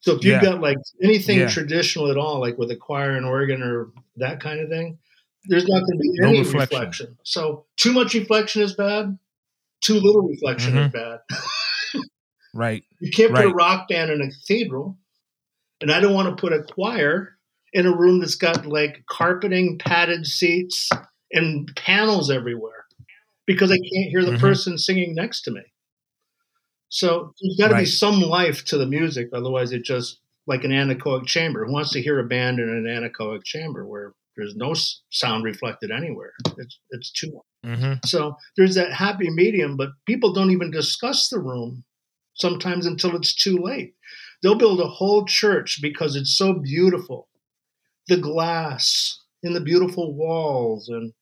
So 0.00 0.16
if 0.16 0.24
you've 0.24 0.42
yeah. 0.42 0.52
got 0.52 0.60
like 0.60 0.78
anything 1.02 1.40
yeah. 1.40 1.48
traditional 1.48 2.10
at 2.10 2.16
all, 2.16 2.40
like 2.40 2.56
with 2.58 2.70
a 2.70 2.76
choir 2.76 3.16
and 3.16 3.26
organ 3.26 3.62
or 3.62 3.90
that 4.16 4.40
kind 4.40 4.60
of 4.60 4.68
thing, 4.68 4.98
there's 5.44 5.68
not 5.68 5.80
going 5.80 5.98
to 5.98 5.98
be 5.98 6.18
any 6.22 6.38
reflection. 6.40 6.78
reflection. 6.78 7.18
So 7.24 7.66
too 7.76 7.92
much 7.92 8.14
reflection 8.14 8.62
is 8.62 8.74
bad. 8.74 9.18
Too 9.82 9.94
little 9.94 10.22
reflection 10.22 10.74
mm-hmm. 10.74 10.86
is 10.86 10.92
bad. 10.92 12.02
right. 12.54 12.84
You 13.00 13.10
can't 13.10 13.34
put 13.34 13.44
a 13.44 13.50
rock 13.50 13.88
band 13.88 14.10
in 14.10 14.20
a 14.20 14.28
cathedral, 14.28 14.98
and 15.80 15.90
I 15.90 16.00
don't 16.00 16.14
want 16.14 16.28
to 16.28 16.40
put 16.40 16.52
a 16.52 16.62
choir 16.62 17.36
in 17.72 17.86
a 17.86 17.96
room 17.96 18.20
that's 18.20 18.34
got 18.34 18.66
like 18.66 19.04
carpeting, 19.08 19.78
padded 19.78 20.26
seats, 20.26 20.90
and 21.32 21.70
panels 21.76 22.30
everywhere 22.30 22.84
because 23.46 23.70
I 23.70 23.76
can't 23.76 24.10
hear 24.10 24.24
the 24.24 24.32
mm-hmm. 24.32 24.40
person 24.40 24.78
singing 24.78 25.14
next 25.14 25.42
to 25.42 25.50
me. 25.50 25.62
So 26.90 27.32
there's 27.40 27.56
got 27.56 27.68
to 27.68 27.74
right. 27.74 27.80
be 27.80 27.86
some 27.86 28.20
life 28.20 28.64
to 28.66 28.76
the 28.76 28.86
music, 28.86 29.30
otherwise 29.32 29.72
it's 29.72 29.88
just 29.88 30.20
like 30.46 30.64
an 30.64 30.72
anechoic 30.72 31.26
chamber. 31.26 31.64
Who 31.64 31.72
wants 31.72 31.92
to 31.92 32.02
hear 32.02 32.18
a 32.18 32.26
band 32.26 32.58
in 32.58 32.68
an 32.68 32.84
anechoic 32.84 33.44
chamber 33.44 33.86
where 33.86 34.12
there's 34.36 34.56
no 34.56 34.74
sound 35.10 35.44
reflected 35.44 35.90
anywhere? 35.90 36.32
It's 36.58 36.78
it's 36.90 37.12
too. 37.12 37.40
Mm-hmm. 37.64 37.94
So 38.04 38.36
there's 38.56 38.74
that 38.74 38.92
happy 38.92 39.30
medium, 39.30 39.76
but 39.76 39.90
people 40.04 40.32
don't 40.32 40.50
even 40.50 40.70
discuss 40.70 41.28
the 41.28 41.38
room 41.38 41.84
sometimes 42.34 42.86
until 42.86 43.14
it's 43.14 43.34
too 43.34 43.58
late. 43.58 43.94
They'll 44.42 44.58
build 44.58 44.80
a 44.80 44.86
whole 44.86 45.24
church 45.26 45.80
because 45.80 46.16
it's 46.16 46.36
so 46.36 46.54
beautiful, 46.54 47.28
the 48.08 48.16
glass 48.16 49.20
and 49.42 49.54
the 49.54 49.60
beautiful 49.60 50.14
walls 50.14 50.88
and 50.88 51.12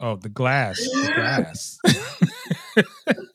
oh, 0.00 0.16
the 0.16 0.28
glass, 0.28 0.78
the 0.78 1.12
glass. 1.14 1.78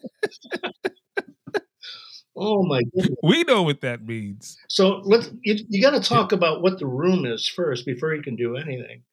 Oh 2.35 2.63
my 2.63 2.81
goodness. 2.95 3.17
We 3.21 3.43
know 3.43 3.63
what 3.63 3.81
that 3.81 4.05
means. 4.05 4.57
So 4.67 5.01
let's 5.03 5.29
you, 5.43 5.63
you 5.69 5.81
got 5.81 5.91
to 5.91 6.07
talk 6.07 6.31
about 6.31 6.61
what 6.61 6.79
the 6.79 6.87
room 6.87 7.25
is 7.25 7.47
first 7.47 7.85
before 7.85 8.13
you 8.13 8.23
can 8.23 8.35
do 8.35 8.55
anything. 8.55 9.03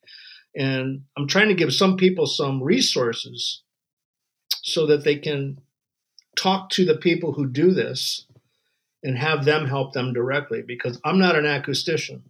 And 0.57 1.03
I'm 1.17 1.29
trying 1.29 1.49
to 1.49 1.55
give 1.55 1.73
some 1.73 1.97
people 1.97 2.27
some 2.27 2.63
resources 2.63 3.63
so 4.63 4.87
that 4.87 5.05
they 5.05 5.17
can 5.17 5.61
talk 6.37 6.71
to 6.71 6.85
the 6.85 6.97
people 6.97 7.33
who 7.33 7.47
do 7.47 7.73
this 7.73 8.27
and 9.03 9.17
have 9.17 9.45
them 9.45 9.67
help 9.67 9.93
them 9.93 10.13
directly 10.13 10.63
because 10.63 11.01
I'm 11.05 11.19
not 11.19 11.37
an 11.37 11.45
acoustician. 11.45 12.23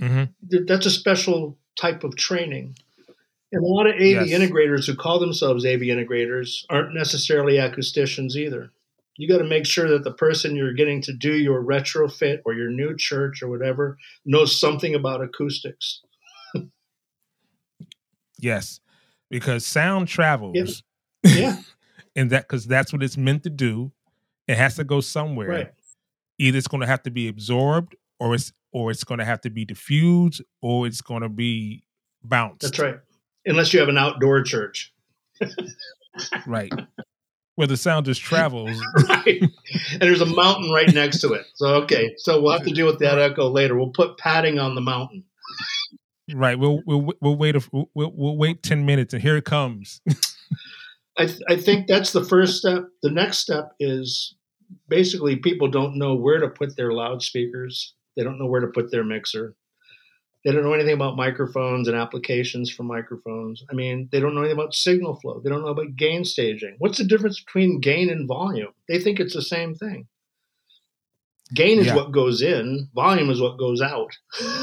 Mm-hmm. 0.00 0.64
That's 0.66 0.86
a 0.86 0.90
special 0.90 1.58
type 1.78 2.04
of 2.04 2.16
training. 2.16 2.76
And 3.50 3.64
a 3.64 3.66
lot 3.66 3.86
of 3.86 3.94
AV 3.94 4.28
yes. 4.28 4.28
integrators 4.28 4.86
who 4.86 4.94
call 4.94 5.18
themselves 5.18 5.64
AV 5.64 5.80
integrators 5.80 6.64
aren't 6.68 6.94
necessarily 6.94 7.54
acousticians 7.54 8.36
either 8.36 8.70
you 9.18 9.28
got 9.28 9.38
to 9.38 9.44
make 9.44 9.66
sure 9.66 9.88
that 9.90 10.04
the 10.04 10.12
person 10.12 10.54
you're 10.54 10.72
getting 10.72 11.02
to 11.02 11.12
do 11.12 11.34
your 11.34 11.62
retrofit 11.62 12.38
or 12.46 12.54
your 12.54 12.70
new 12.70 12.96
church 12.96 13.42
or 13.42 13.48
whatever 13.48 13.98
knows 14.24 14.58
something 14.58 14.94
about 14.94 15.20
acoustics. 15.20 16.02
yes, 18.38 18.80
because 19.28 19.66
sound 19.66 20.06
travels. 20.06 20.84
Yeah. 21.24 21.34
yeah. 21.36 21.56
and 22.14 22.30
that 22.30 22.46
because 22.46 22.64
that's 22.64 22.92
what 22.92 23.02
it's 23.02 23.16
meant 23.16 23.42
to 23.42 23.50
do. 23.50 23.90
It 24.46 24.56
has 24.56 24.76
to 24.76 24.84
go 24.84 25.00
somewhere. 25.00 25.48
Right. 25.48 25.72
Either 26.38 26.56
it's 26.56 26.68
going 26.68 26.82
to 26.82 26.86
have 26.86 27.02
to 27.02 27.10
be 27.10 27.26
absorbed, 27.26 27.96
or 28.20 28.36
it's 28.36 28.52
or 28.72 28.92
it's 28.92 29.02
going 29.02 29.18
to 29.18 29.24
have 29.24 29.40
to 29.40 29.50
be 29.50 29.64
diffused, 29.64 30.42
or 30.62 30.86
it's 30.86 31.00
going 31.00 31.22
to 31.22 31.28
be 31.28 31.82
bounced. 32.22 32.60
That's 32.60 32.78
right. 32.78 33.00
Unless 33.44 33.74
you 33.74 33.80
have 33.80 33.88
an 33.88 33.98
outdoor 33.98 34.42
church. 34.42 34.94
right 36.46 36.72
where 37.58 37.66
the 37.66 37.76
sound 37.76 38.06
just 38.06 38.20
travels. 38.22 38.80
right. 39.08 39.42
And 39.90 40.00
there's 40.00 40.20
a 40.20 40.26
mountain 40.26 40.70
right 40.70 40.94
next 40.94 41.20
to 41.22 41.32
it. 41.32 41.44
So 41.54 41.74
okay, 41.82 42.14
so 42.16 42.40
we'll 42.40 42.52
have 42.52 42.64
to 42.64 42.72
deal 42.72 42.86
with 42.86 43.00
that 43.00 43.18
echo 43.18 43.48
later. 43.48 43.76
We'll 43.76 43.90
put 43.90 44.16
padding 44.16 44.60
on 44.60 44.76
the 44.76 44.80
mountain. 44.80 45.24
Right. 46.32 46.56
We'll 46.56 46.82
we'll 46.86 47.12
we'll 47.20 47.34
wait 47.34 47.56
a, 47.56 47.62
we'll, 47.72 47.90
we'll 47.94 48.36
wait 48.36 48.62
ten 48.62 48.86
minutes, 48.86 49.12
and 49.12 49.20
here 49.20 49.36
it 49.36 49.44
comes. 49.44 50.00
I 51.18 51.26
th- 51.26 51.42
I 51.48 51.56
think 51.56 51.88
that's 51.88 52.12
the 52.12 52.24
first 52.24 52.58
step. 52.58 52.84
The 53.02 53.10
next 53.10 53.38
step 53.38 53.72
is 53.80 54.36
basically 54.86 55.34
people 55.34 55.68
don't 55.68 55.98
know 55.98 56.14
where 56.14 56.38
to 56.38 56.48
put 56.48 56.76
their 56.76 56.92
loudspeakers. 56.92 57.92
They 58.16 58.22
don't 58.22 58.38
know 58.38 58.46
where 58.46 58.60
to 58.60 58.68
put 58.68 58.92
their 58.92 59.02
mixer. 59.02 59.56
They 60.44 60.52
don't 60.52 60.62
know 60.62 60.72
anything 60.72 60.94
about 60.94 61.16
microphones 61.16 61.88
and 61.88 61.96
applications 61.96 62.70
for 62.70 62.84
microphones. 62.84 63.64
I 63.70 63.74
mean, 63.74 64.08
they 64.12 64.20
don't 64.20 64.34
know 64.34 64.40
anything 64.40 64.58
about 64.58 64.74
signal 64.74 65.18
flow. 65.20 65.40
They 65.40 65.50
don't 65.50 65.62
know 65.62 65.68
about 65.68 65.96
gain 65.96 66.24
staging. 66.24 66.76
What's 66.78 66.98
the 66.98 67.04
difference 67.04 67.40
between 67.40 67.80
gain 67.80 68.08
and 68.08 68.28
volume? 68.28 68.72
They 68.88 69.00
think 69.00 69.18
it's 69.18 69.34
the 69.34 69.42
same 69.42 69.74
thing. 69.74 70.06
Gain 71.54 71.78
is 71.78 71.86
yeah. 71.86 71.96
what 71.96 72.12
goes 72.12 72.42
in, 72.42 72.88
volume 72.94 73.30
is 73.30 73.40
what 73.40 73.58
goes 73.58 73.80
out. 73.80 74.16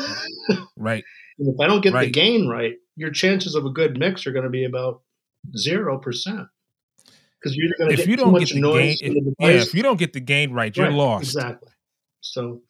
right. 0.78 1.04
And 1.40 1.54
if 1.54 1.60
I 1.60 1.68
don't 1.68 1.82
get 1.82 1.94
right. 1.94 2.06
the 2.06 2.12
gain 2.12 2.48
right, 2.48 2.76
your 2.96 3.12
chances 3.12 3.56
of 3.56 3.66
a 3.66 3.70
good 3.70 3.98
mix 3.98 4.26
are 4.26 4.32
going 4.32 4.44
to 4.44 4.50
be 4.50 4.66
about 4.66 5.02
0%. 5.58 6.02
Because 6.02 7.58
you're 7.58 7.72
going 7.78 7.90
to 7.92 7.98
get 7.98 8.08
you 8.08 8.18
too 8.18 8.32
much 8.32 8.54
noise. 8.56 9.02
Gain, 9.02 9.18
if, 9.18 9.34
yeah, 9.40 9.48
if 9.50 9.74
you 9.74 9.84
don't 9.84 9.98
get 9.98 10.14
the 10.14 10.20
gain 10.20 10.52
right, 10.52 10.76
you're 10.76 10.88
right, 10.88 10.96
lost. 10.96 11.26
Exactly. 11.26 11.72
So 12.22 12.62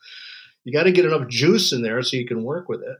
you 0.66 0.74
got 0.74 0.84
to 0.84 0.92
get 0.92 1.06
enough 1.06 1.30
juice 1.30 1.72
in 1.72 1.82
there 1.82 2.02
so 2.02 2.18
you 2.18 2.28
can 2.28 2.44
work 2.44 2.68
with 2.68 2.82
it. 2.82 2.98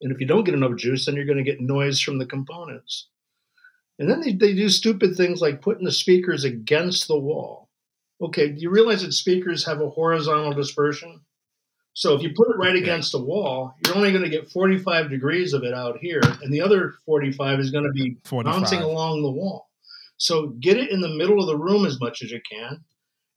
And 0.00 0.12
if 0.12 0.20
you 0.20 0.26
don't 0.26 0.44
get 0.44 0.54
enough 0.54 0.76
juice, 0.76 1.04
then 1.04 1.16
you're 1.16 1.26
going 1.26 1.36
to 1.36 1.44
get 1.44 1.60
noise 1.60 2.00
from 2.00 2.18
the 2.18 2.26
components. 2.26 3.08
And 3.98 4.08
then 4.08 4.20
they, 4.20 4.32
they 4.32 4.54
do 4.54 4.68
stupid 4.68 5.16
things 5.16 5.40
like 5.40 5.62
putting 5.62 5.84
the 5.84 5.92
speakers 5.92 6.44
against 6.44 7.08
the 7.08 7.18
wall. 7.18 7.68
Okay, 8.20 8.48
do 8.48 8.60
you 8.60 8.70
realize 8.70 9.02
that 9.02 9.12
speakers 9.12 9.64
have 9.66 9.80
a 9.80 9.90
horizontal 9.90 10.52
dispersion? 10.52 11.20
So 11.92 12.14
if 12.14 12.22
you 12.22 12.32
put 12.34 12.50
it 12.50 12.58
right 12.58 12.76
against 12.76 13.12
the 13.12 13.22
wall, 13.22 13.74
you're 13.84 13.96
only 13.96 14.12
going 14.12 14.22
to 14.22 14.30
get 14.30 14.50
45 14.50 15.08
degrees 15.08 15.54
of 15.54 15.64
it 15.64 15.72
out 15.72 15.96
here, 15.98 16.20
and 16.42 16.52
the 16.52 16.60
other 16.60 16.94
45 17.06 17.58
is 17.58 17.70
going 17.70 17.84
to 17.84 17.90
be 17.90 18.18
45. 18.24 18.52
bouncing 18.52 18.82
along 18.82 19.22
the 19.22 19.30
wall. 19.30 19.70
So 20.18 20.48
get 20.60 20.76
it 20.76 20.90
in 20.90 21.00
the 21.00 21.08
middle 21.08 21.40
of 21.40 21.46
the 21.46 21.56
room 21.56 21.86
as 21.86 21.98
much 21.98 22.22
as 22.22 22.30
you 22.30 22.40
can, 22.50 22.84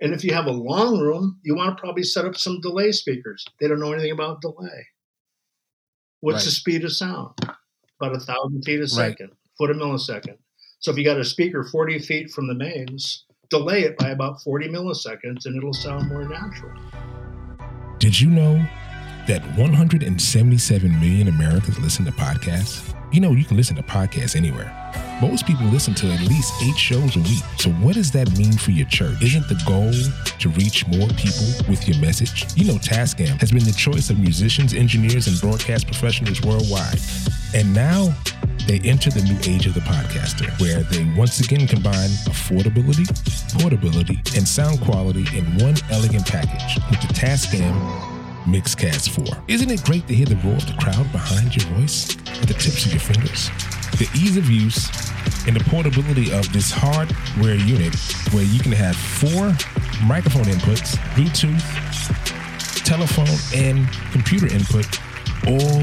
and 0.02 0.14
if 0.14 0.24
you 0.24 0.34
have 0.34 0.46
a 0.46 0.52
long 0.52 1.00
room, 1.00 1.40
you 1.44 1.56
want 1.56 1.76
to 1.76 1.82
probably 1.82 2.04
set 2.04 2.26
up 2.26 2.38
some 2.38 2.62
delay 2.62 2.92
speakers. 2.92 3.46
They 3.60 3.68
don't 3.68 3.80
know 3.80 3.92
anything 3.92 4.12
about 4.12 4.42
delay. 4.42 4.88
What's 6.22 6.38
right. 6.38 6.46
the 6.46 6.52
speed 6.52 6.86
of 6.86 6.94
sound? 6.94 7.36
About 8.02 8.16
a 8.16 8.20
thousand 8.20 8.64
feet 8.64 8.80
a 8.80 8.88
second, 8.88 9.28
right. 9.28 9.38
foot 9.58 9.72
a 9.72 9.74
millisecond. 9.74 10.38
So 10.80 10.92
if 10.92 10.98
you 10.98 11.04
got 11.04 11.20
a 11.20 11.26
speaker 11.26 11.66
40 11.66 12.00
feet 12.00 12.32
from 12.32 12.48
the 12.48 12.54
mains, 12.54 13.26
delay 13.50 13.82
it 13.82 13.98
by 13.98 14.10
about 14.10 14.42
40 14.42 14.70
milliseconds 14.70 15.46
and 15.46 15.58
it'll 15.58 15.74
sound 15.74 16.08
more 16.08 16.28
natural. 16.28 16.72
Did 17.98 18.20
you 18.20 18.30
know 18.30 18.66
that 19.28 19.44
177 19.58 21.00
million 21.00 21.28
Americans 21.28 21.78
listen 21.80 22.06
to 22.06 22.12
podcasts? 22.12 22.96
You 23.12 23.20
know, 23.20 23.32
you 23.32 23.44
can 23.44 23.58
listen 23.58 23.76
to 23.76 23.82
podcasts 23.82 24.36
anywhere. 24.36 24.72
Most 25.20 25.48
people 25.48 25.66
listen 25.66 25.96
to 25.96 26.12
at 26.12 26.22
least 26.22 26.54
eight 26.62 26.78
shows 26.78 27.16
a 27.16 27.20
week. 27.20 27.44
So, 27.58 27.72
what 27.72 27.96
does 27.96 28.12
that 28.12 28.38
mean 28.38 28.54
for 28.54 28.70
your 28.70 28.86
church? 28.88 29.22
Isn't 29.22 29.48
the 29.48 29.60
goal 29.66 29.92
to 29.92 30.50
reach 30.50 30.88
more 30.88 31.08
people 31.10 31.68
with 31.68 31.88
your 31.88 31.98
message? 31.98 32.46
You 32.56 32.66
know, 32.66 32.78
Tascam 32.78 33.40
has 33.40 33.52
been 33.52 33.64
the 33.64 33.74
choice 33.74 34.12
of 34.12 34.20
musicians, 34.20 34.76
engineers, 34.76 35.28
and 35.28 35.42
broadcast 35.42 35.88
professionals 35.88 36.42
worldwide. 36.44 37.00
And 37.56 37.74
now 37.74 38.16
they 38.68 38.80
enter 38.82 39.10
the 39.10 39.24
new 39.24 39.40
age 39.52 39.66
of 39.66 39.74
the 39.74 39.82
podcaster, 39.82 40.48
where 40.62 40.84
they 40.84 41.04
once 41.18 41.40
again 41.40 41.68
combine 41.68 42.10
affordability, 42.30 43.08
portability, 43.60 44.22
and 44.38 44.48
sound 44.48 44.82
quality 44.82 45.26
in 45.36 45.44
one 45.58 45.76
elegant 45.90 46.28
package 46.28 46.76
with 46.92 47.02
the 47.02 47.14
Tascam 47.16 48.19
Mixcast 48.46 49.10
4. 49.28 49.44
Isn't 49.48 49.70
it 49.70 49.84
great 49.84 50.08
to 50.08 50.16
hear 50.16 50.26
the 50.26 50.36
roar 50.38 50.56
of 50.56 50.66
the 50.66 50.74
crowd 50.80 51.12
behind 51.12 51.56
your 51.56 51.66
voice 51.76 52.16
at 52.42 52.48
the 52.48 52.54
tips 52.54 52.86
of 52.86 52.92
your 52.94 53.02
fingers? 53.02 53.50
The 53.98 54.10
ease 54.16 54.38
of 54.38 54.50
use 54.50 54.90
and 55.48 55.56
the 55.56 55.64
portability 55.70 56.32
of 56.32 56.52
this 56.54 56.72
hardware 56.72 57.56
unit 57.56 57.96
where 58.32 58.44
you 58.44 58.60
can 58.60 58.72
have 58.72 58.96
four 58.96 59.56
microphone 60.06 60.46
inputs, 60.46 60.96
Bluetooth, 61.16 61.64
telephone, 62.84 63.28
and 63.54 63.88
computer 64.12 64.48
input 64.48 64.88
all 65.48 65.82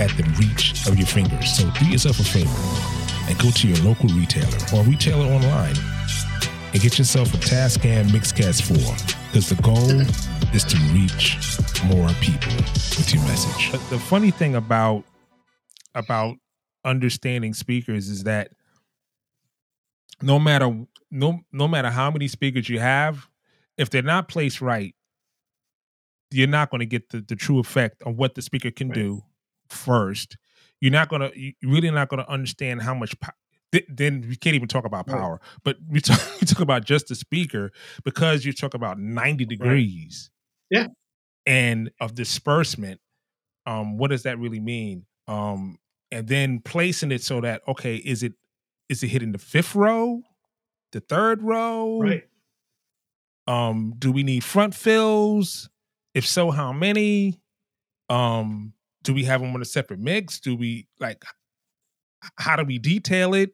at 0.00 0.10
the 0.16 0.24
reach 0.38 0.86
of 0.86 0.96
your 0.96 1.06
fingers. 1.06 1.56
So 1.56 1.70
do 1.78 1.86
yourself 1.86 2.20
a 2.20 2.24
favor 2.24 3.28
and 3.28 3.38
go 3.38 3.50
to 3.50 3.68
your 3.68 3.78
local 3.78 4.08
retailer 4.10 4.58
or 4.74 4.82
retailer 4.84 5.26
online 5.26 5.74
and 6.72 6.82
get 6.82 6.98
yourself 6.98 7.32
a 7.34 7.38
Tascam 7.38 8.06
Mixcast 8.08 8.62
4 8.62 8.76
because 9.28 9.48
the 9.48 9.60
goal 9.62 10.00
is 10.54 10.64
to 10.64 10.76
reach 10.92 11.36
more 11.84 12.08
people 12.20 12.52
with 12.96 13.12
your 13.12 13.22
message. 13.24 13.70
But 13.70 13.80
the 13.90 13.98
funny 13.98 14.30
thing 14.30 14.54
about 14.54 15.04
about 15.94 16.36
understanding 16.84 17.54
speakers 17.54 18.08
is 18.08 18.24
that 18.24 18.52
no 20.22 20.38
matter 20.38 20.86
no 21.10 21.40
no 21.52 21.68
matter 21.68 21.90
how 21.90 22.10
many 22.10 22.28
speakers 22.28 22.68
you 22.68 22.78
have, 22.78 23.28
if 23.76 23.90
they're 23.90 24.02
not 24.02 24.28
placed 24.28 24.60
right, 24.60 24.94
you're 26.30 26.48
not 26.48 26.70
going 26.70 26.80
to 26.80 26.86
get 26.86 27.10
the, 27.10 27.20
the 27.20 27.36
true 27.36 27.58
effect 27.58 28.02
of 28.02 28.16
what 28.16 28.34
the 28.34 28.42
speaker 28.42 28.70
can 28.70 28.88
right. 28.88 28.94
do 28.94 29.22
first. 29.68 30.36
You're 30.80 30.92
not 30.92 31.08
going 31.08 31.22
to 31.22 31.32
you're 31.36 31.72
really 31.72 31.90
not 31.90 32.08
going 32.08 32.22
to 32.22 32.30
understand 32.30 32.82
how 32.82 32.94
much 32.94 33.18
po- 33.20 33.32
then 33.88 34.24
we 34.26 34.36
can't 34.36 34.56
even 34.56 34.68
talk 34.68 34.86
about 34.86 35.06
power. 35.06 35.32
Right. 35.32 35.60
But 35.62 35.76
we 35.88 36.00
talk, 36.00 36.20
we 36.40 36.46
talk 36.46 36.60
about 36.60 36.84
just 36.84 37.08
the 37.08 37.14
speaker 37.14 37.70
because 38.04 38.44
you 38.44 38.52
talk 38.52 38.74
about 38.74 38.98
90 38.98 39.44
degrees. 39.44 40.30
Yeah. 40.70 40.88
And 41.46 41.90
of 42.00 42.14
disbursement. 42.14 43.00
Um, 43.66 43.98
what 43.98 44.10
does 44.10 44.22
that 44.24 44.38
really 44.38 44.60
mean? 44.60 45.06
Um, 45.26 45.78
and 46.10 46.26
then 46.26 46.60
placing 46.60 47.12
it 47.12 47.22
so 47.22 47.40
that 47.42 47.62
okay, 47.68 47.96
is 47.96 48.22
it 48.22 48.32
is 48.88 49.02
it 49.02 49.08
hitting 49.08 49.32
the 49.32 49.38
fifth 49.38 49.74
row, 49.74 50.22
the 50.92 51.00
third 51.00 51.42
row? 51.42 52.00
Right. 52.00 52.24
Um, 53.46 53.94
do 53.98 54.12
we 54.12 54.22
need 54.22 54.44
front 54.44 54.74
fills? 54.74 55.68
If 56.14 56.26
so, 56.26 56.50
how 56.50 56.72
many? 56.72 57.40
Um, 58.08 58.72
do 59.02 59.14
we 59.14 59.24
have 59.24 59.40
them 59.40 59.54
on 59.54 59.62
a 59.62 59.66
separate 59.66 60.00
mix? 60.00 60.40
Do 60.40 60.56
we 60.56 60.86
like 60.98 61.24
how 62.36 62.56
do 62.56 62.64
we 62.64 62.78
detail 62.78 63.34
it? 63.34 63.52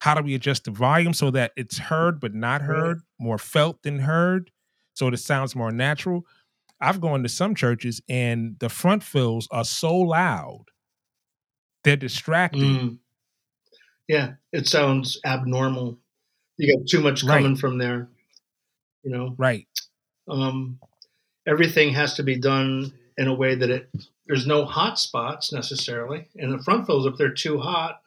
How 0.00 0.14
do 0.14 0.22
we 0.22 0.34
adjust 0.34 0.64
the 0.64 0.70
volume 0.70 1.14
so 1.14 1.30
that 1.30 1.52
it's 1.56 1.78
heard 1.78 2.20
but 2.20 2.34
not 2.34 2.62
heard, 2.62 3.00
more 3.18 3.38
felt 3.38 3.82
than 3.82 3.98
heard, 4.00 4.50
so 4.94 5.08
it 5.08 5.16
sounds 5.18 5.56
more 5.56 5.72
natural? 5.72 6.24
I've 6.80 7.00
gone 7.00 7.22
to 7.22 7.28
some 7.28 7.54
churches 7.54 8.00
and 8.08 8.56
the 8.58 8.68
front 8.68 9.02
fills 9.02 9.48
are 9.50 9.64
so 9.64 9.96
loud, 9.96 10.64
they're 11.84 11.96
distracting. 11.96 12.62
Mm. 12.62 12.98
Yeah, 14.08 14.32
it 14.52 14.68
sounds 14.68 15.20
abnormal. 15.24 15.98
You 16.58 16.76
got 16.76 16.86
too 16.86 17.00
much 17.00 17.26
coming 17.26 17.52
right. 17.52 17.58
from 17.58 17.78
there, 17.78 18.08
you 19.02 19.10
know. 19.10 19.34
Right. 19.36 19.66
Um, 20.28 20.78
everything 21.46 21.92
has 21.94 22.14
to 22.14 22.22
be 22.22 22.36
done 22.36 22.92
in 23.18 23.28
a 23.28 23.34
way 23.34 23.54
that 23.54 23.70
it 23.70 23.90
there's 24.26 24.46
no 24.46 24.64
hot 24.64 24.98
spots 24.98 25.52
necessarily, 25.52 26.28
and 26.36 26.52
the 26.52 26.62
front 26.62 26.86
fills 26.86 27.06
if 27.06 27.16
they're 27.16 27.30
too 27.30 27.58
hot, 27.58 28.00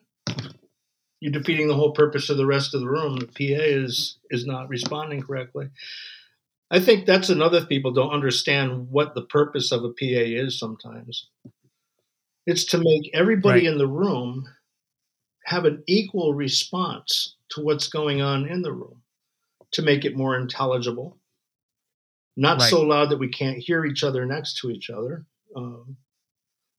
you're 1.19 1.31
defeating 1.31 1.67
the 1.67 1.75
whole 1.75 1.91
purpose 1.91 2.29
of 2.29 2.37
the 2.37 2.45
rest 2.45 2.73
of 2.73 2.81
the 2.81 2.87
room. 2.87 3.17
The 3.17 3.27
PA 3.27 3.63
is 3.63 4.17
is 4.29 4.45
not 4.45 4.69
responding 4.69 5.21
correctly. 5.21 5.69
I 6.71 6.79
think 6.79 7.05
that's 7.05 7.29
another 7.29 7.65
people 7.65 7.91
don't 7.91 8.13
understand 8.13 8.89
what 8.89 9.15
the 9.15 9.23
purpose 9.23 9.71
of 9.71 9.83
a 9.83 9.89
PA 9.89 9.95
is 10.01 10.59
sometimes. 10.59 11.27
It's 12.45 12.65
to 12.65 12.77
make 12.77 13.09
everybody 13.13 13.61
right. 13.61 13.71
in 13.71 13.77
the 13.77 13.87
room 13.87 14.47
have 15.45 15.65
an 15.65 15.83
equal 15.87 16.33
response 16.33 17.35
to 17.51 17.61
what's 17.61 17.87
going 17.87 18.21
on 18.21 18.47
in 18.47 18.61
the 18.61 18.71
room, 18.71 19.01
to 19.71 19.81
make 19.81 20.05
it 20.05 20.15
more 20.15 20.37
intelligible, 20.37 21.17
not 22.37 22.59
right. 22.59 22.69
so 22.69 22.81
loud 22.81 23.09
that 23.09 23.19
we 23.19 23.29
can't 23.29 23.57
hear 23.57 23.83
each 23.85 24.03
other 24.03 24.25
next 24.25 24.59
to 24.59 24.69
each 24.69 24.89
other, 24.91 25.25
um, 25.55 25.97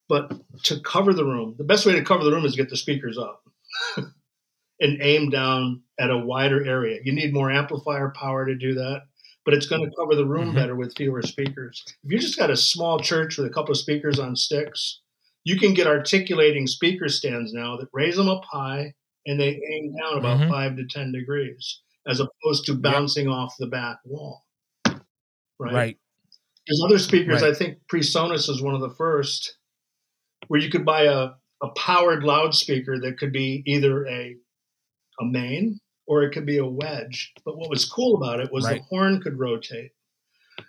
but 0.09 0.33
to 0.65 0.81
cover 0.81 1.13
the 1.13 1.25
room. 1.25 1.57
The 1.59 1.65
best 1.65 1.85
way 1.85 1.95
to 1.95 2.05
cover 2.05 2.23
the 2.23 2.31
room 2.31 2.45
is 2.45 2.53
to 2.53 2.63
get 2.63 2.71
the 2.71 2.77
speakers 2.77 3.19
up. 3.19 3.43
and 4.81 4.99
aim 5.03 5.31
down 5.31 5.83
at 5.99 6.11
a 6.11 6.19
wider 6.19 6.65
area. 6.65 7.01
You 7.05 7.13
need 7.13 7.35
more 7.35 7.51
amplifier 7.51 8.13
power 8.17 8.47
to 8.47 8.55
do 8.55 8.75
that, 8.75 9.03
but 9.45 9.55
it's 9.55 9.67
going 9.67 9.83
to 9.83 9.97
cover 9.97 10.15
the 10.15 10.27
room 10.27 10.49
mm-hmm. 10.49 10.57
better 10.57 10.77
with 10.77 10.97
fewer 10.97 11.23
speakers. 11.23 11.83
If 12.05 12.13
you 12.13 12.19
just 12.19 12.39
got 12.39 12.51
a 12.51 12.57
small 12.57 13.01
church 13.01 13.37
with 13.37 13.47
a 13.47 13.51
couple 13.51 13.73
of 13.73 13.79
speakers 13.79 14.19
on 14.19 14.37
sticks, 14.37 15.01
you 15.45 15.59
can 15.59 15.75
get 15.75 15.87
articulating 15.87 16.67
speaker 16.67 17.09
stands 17.09 17.53
now 17.53 17.77
that 17.77 17.89
raise 17.93 18.17
them 18.17 18.29
up 18.29 18.43
high 18.51 18.93
and 19.27 19.41
they 19.41 19.61
aim 19.73 19.95
down 19.97 20.19
about 20.19 20.41
mm-hmm. 20.41 20.51
five 20.51 20.77
to 20.77 20.87
10 20.87 21.13
degrees 21.13 21.81
as 22.07 22.21
opposed 22.21 22.67
to 22.67 22.75
bouncing 22.75 23.27
yep. 23.27 23.35
off 23.35 23.55
the 23.59 23.67
back 23.67 23.99
wall. 24.05 24.45
Right. 25.59 25.73
Right. 25.75 25.99
There's 26.67 26.83
other 26.85 26.99
speakers, 26.99 27.43
right. 27.43 27.51
I 27.51 27.55
think 27.55 27.79
PreSonus 27.93 28.49
is 28.49 28.63
one 28.63 28.75
of 28.75 28.81
the 28.81 28.95
first, 28.97 29.57
where 30.49 30.61
you 30.61 30.71
could 30.71 30.85
buy 30.85 31.05
a, 31.05 31.31
a 31.63 31.69
powered 31.77 32.23
loudspeaker 32.23 32.99
that 33.01 33.19
could 33.19 33.33
be 33.33 33.63
either 33.67 34.07
a 34.07 34.37
a 35.21 35.25
main 35.25 35.79
or 36.11 36.25
it 36.25 36.33
could 36.33 36.45
be 36.45 36.59
a 36.59 36.67
wedge. 36.67 37.33
But 37.45 37.57
what 37.57 37.71
was 37.71 37.85
cool 37.85 38.17
about 38.17 38.41
it 38.41 38.51
was 38.51 38.65
right. 38.65 38.79
the 38.79 38.83
horn 38.83 39.23
could 39.23 39.39
rotate. 39.39 39.93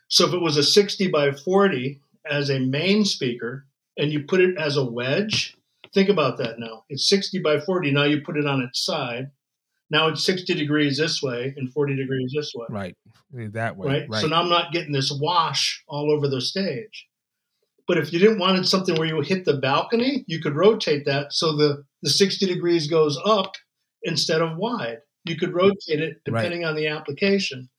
So 0.07 0.27
if 0.27 0.35
it 0.35 0.41
was 0.41 0.55
a 0.55 0.61
60 0.61 1.07
by 1.07 1.31
40 1.31 1.99
as 2.29 2.51
a 2.51 2.59
main 2.59 3.05
speaker 3.05 3.65
and 3.97 4.11
you 4.11 4.23
put 4.23 4.39
it 4.39 4.55
as 4.59 4.77
a 4.77 4.85
wedge, 4.85 5.57
think 5.95 6.09
about 6.09 6.37
that 6.37 6.59
now. 6.59 6.85
It's 6.89 7.09
60 7.09 7.39
by 7.39 7.59
40. 7.59 7.89
Now 7.89 8.03
you 8.03 8.21
put 8.21 8.37
it 8.37 8.45
on 8.45 8.61
its 8.61 8.85
side. 8.85 9.31
Now 9.89 10.09
it's 10.09 10.23
60 10.23 10.53
degrees 10.53 10.99
this 10.99 11.23
way 11.23 11.55
and 11.57 11.73
40 11.73 11.95
degrees 11.95 12.31
this 12.35 12.53
way. 12.53 12.67
Right. 12.69 12.95
Eh, 13.35 13.47
that 13.53 13.77
way. 13.77 13.87
Right. 13.87 14.09
right. 14.09 14.21
So 14.21 14.27
now 14.27 14.43
I'm 14.43 14.49
not 14.49 14.71
getting 14.71 14.91
this 14.91 15.11
wash 15.11 15.83
all 15.87 16.11
over 16.11 16.27
the 16.27 16.39
stage. 16.39 17.07
But 17.87 17.97
if 17.97 18.13
you 18.13 18.19
didn't 18.19 18.37
want 18.37 18.63
something 18.67 18.95
where 18.95 19.07
you 19.07 19.19
hit 19.21 19.45
the 19.45 19.57
balcony, 19.57 20.23
you 20.27 20.39
could 20.39 20.55
rotate 20.55 21.05
that 21.05 21.33
so 21.33 21.57
the, 21.57 21.83
the 22.03 22.11
60 22.11 22.45
degrees 22.45 22.87
goes 22.87 23.19
up 23.25 23.55
instead 24.03 24.43
of 24.43 24.55
wide. 24.55 24.99
You 25.25 25.35
could 25.35 25.53
rotate 25.53 26.01
it 26.01 26.21
depending 26.25 26.61
right. 26.61 26.69
on 26.69 26.75
the 26.75 26.87
application. 26.87 27.69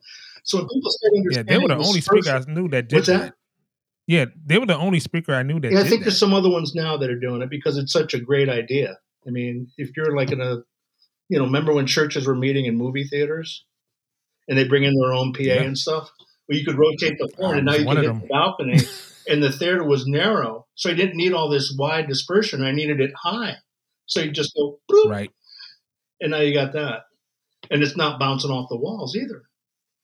So 0.45 0.59
when 0.59 0.69
people 0.69 0.91
start 0.91 1.13
understanding, 1.17 1.53
yeah, 1.53 1.59
they 1.59 1.63
were 1.63 1.69
the 1.69 1.89
only 1.89 2.01
speaker 2.01 2.31
I 2.31 2.53
knew 2.53 2.69
that 2.69 2.89
did 2.89 2.97
what's 2.97 3.09
that. 3.09 3.21
that. 3.21 3.35
Yeah, 4.07 4.27
they 4.45 4.59
were 4.59 4.67
the 4.67 4.77
only 4.77 5.01
speaker 5.01 5.35
I 5.35 5.43
knew 5.43 5.61
that. 5.61 5.73
Yeah, 5.73 5.81
I 5.81 5.85
think 5.85 6.01
that. 6.01 6.11
there's 6.11 6.19
some 6.19 6.35
other 6.35 6.51
ones 6.51 6.75
now 6.75 6.97
that 6.97 7.11
are 7.11 7.19
doing 7.19 7.43
it 7.43 7.51
because 7.51 7.79
it's 7.79 7.93
such 7.93 8.15
a 8.15 8.21
great 8.21 8.49
idea. 8.49 8.99
I 9.27 9.31
mean, 9.31 9.69
if 9.77 9.97
you're 9.97 10.17
like 10.17 10.33
in 10.33 10.41
a, 10.41 10.63
you 11.29 11.39
know, 11.39 11.45
remember 11.45 11.73
when 11.73 11.87
churches 11.87 12.27
were 12.27 12.35
meeting 12.35 12.67
in 12.67 12.77
movie 12.77 13.05
theaters, 13.05 13.65
and 14.49 14.59
they 14.59 14.67
bring 14.67 14.83
in 14.83 14.95
their 14.95 15.13
own 15.13 15.33
PA 15.33 15.43
yeah. 15.43 15.63
and 15.63 15.79
stuff. 15.79 16.11
Well, 16.49 16.59
you 16.59 16.65
could 16.65 16.77
rotate 16.77 17.19
the 17.19 17.31
horn, 17.37 17.59
and 17.59 17.67
now 17.67 17.75
you 17.75 17.85
can 17.85 17.97
hit 17.97 18.07
them. 18.07 18.21
the 18.21 18.27
balcony. 18.27 18.79
and 19.29 19.43
the 19.43 19.53
theater 19.53 19.85
was 19.85 20.07
narrow, 20.07 20.67
so 20.75 20.91
I 20.91 20.95
didn't 20.95 21.17
need 21.17 21.33
all 21.33 21.49
this 21.49 21.73
wide 21.79 22.09
dispersion. 22.09 22.65
I 22.65 22.73
needed 22.73 23.01
it 23.01 23.13
high, 23.23 23.55
so 24.07 24.21
you 24.21 24.33
just 24.33 24.53
go 24.57 24.81
Bloop, 24.91 25.09
right 25.09 25.31
and 26.23 26.31
now 26.31 26.39
you 26.39 26.55
got 26.55 26.73
that, 26.73 27.03
and 27.73 27.83
it's 27.83 27.97
not 27.97 28.21
bouncing 28.21 28.51
off 28.51 28.69
the 28.69 28.77
walls 28.77 29.17
either. 29.17 29.43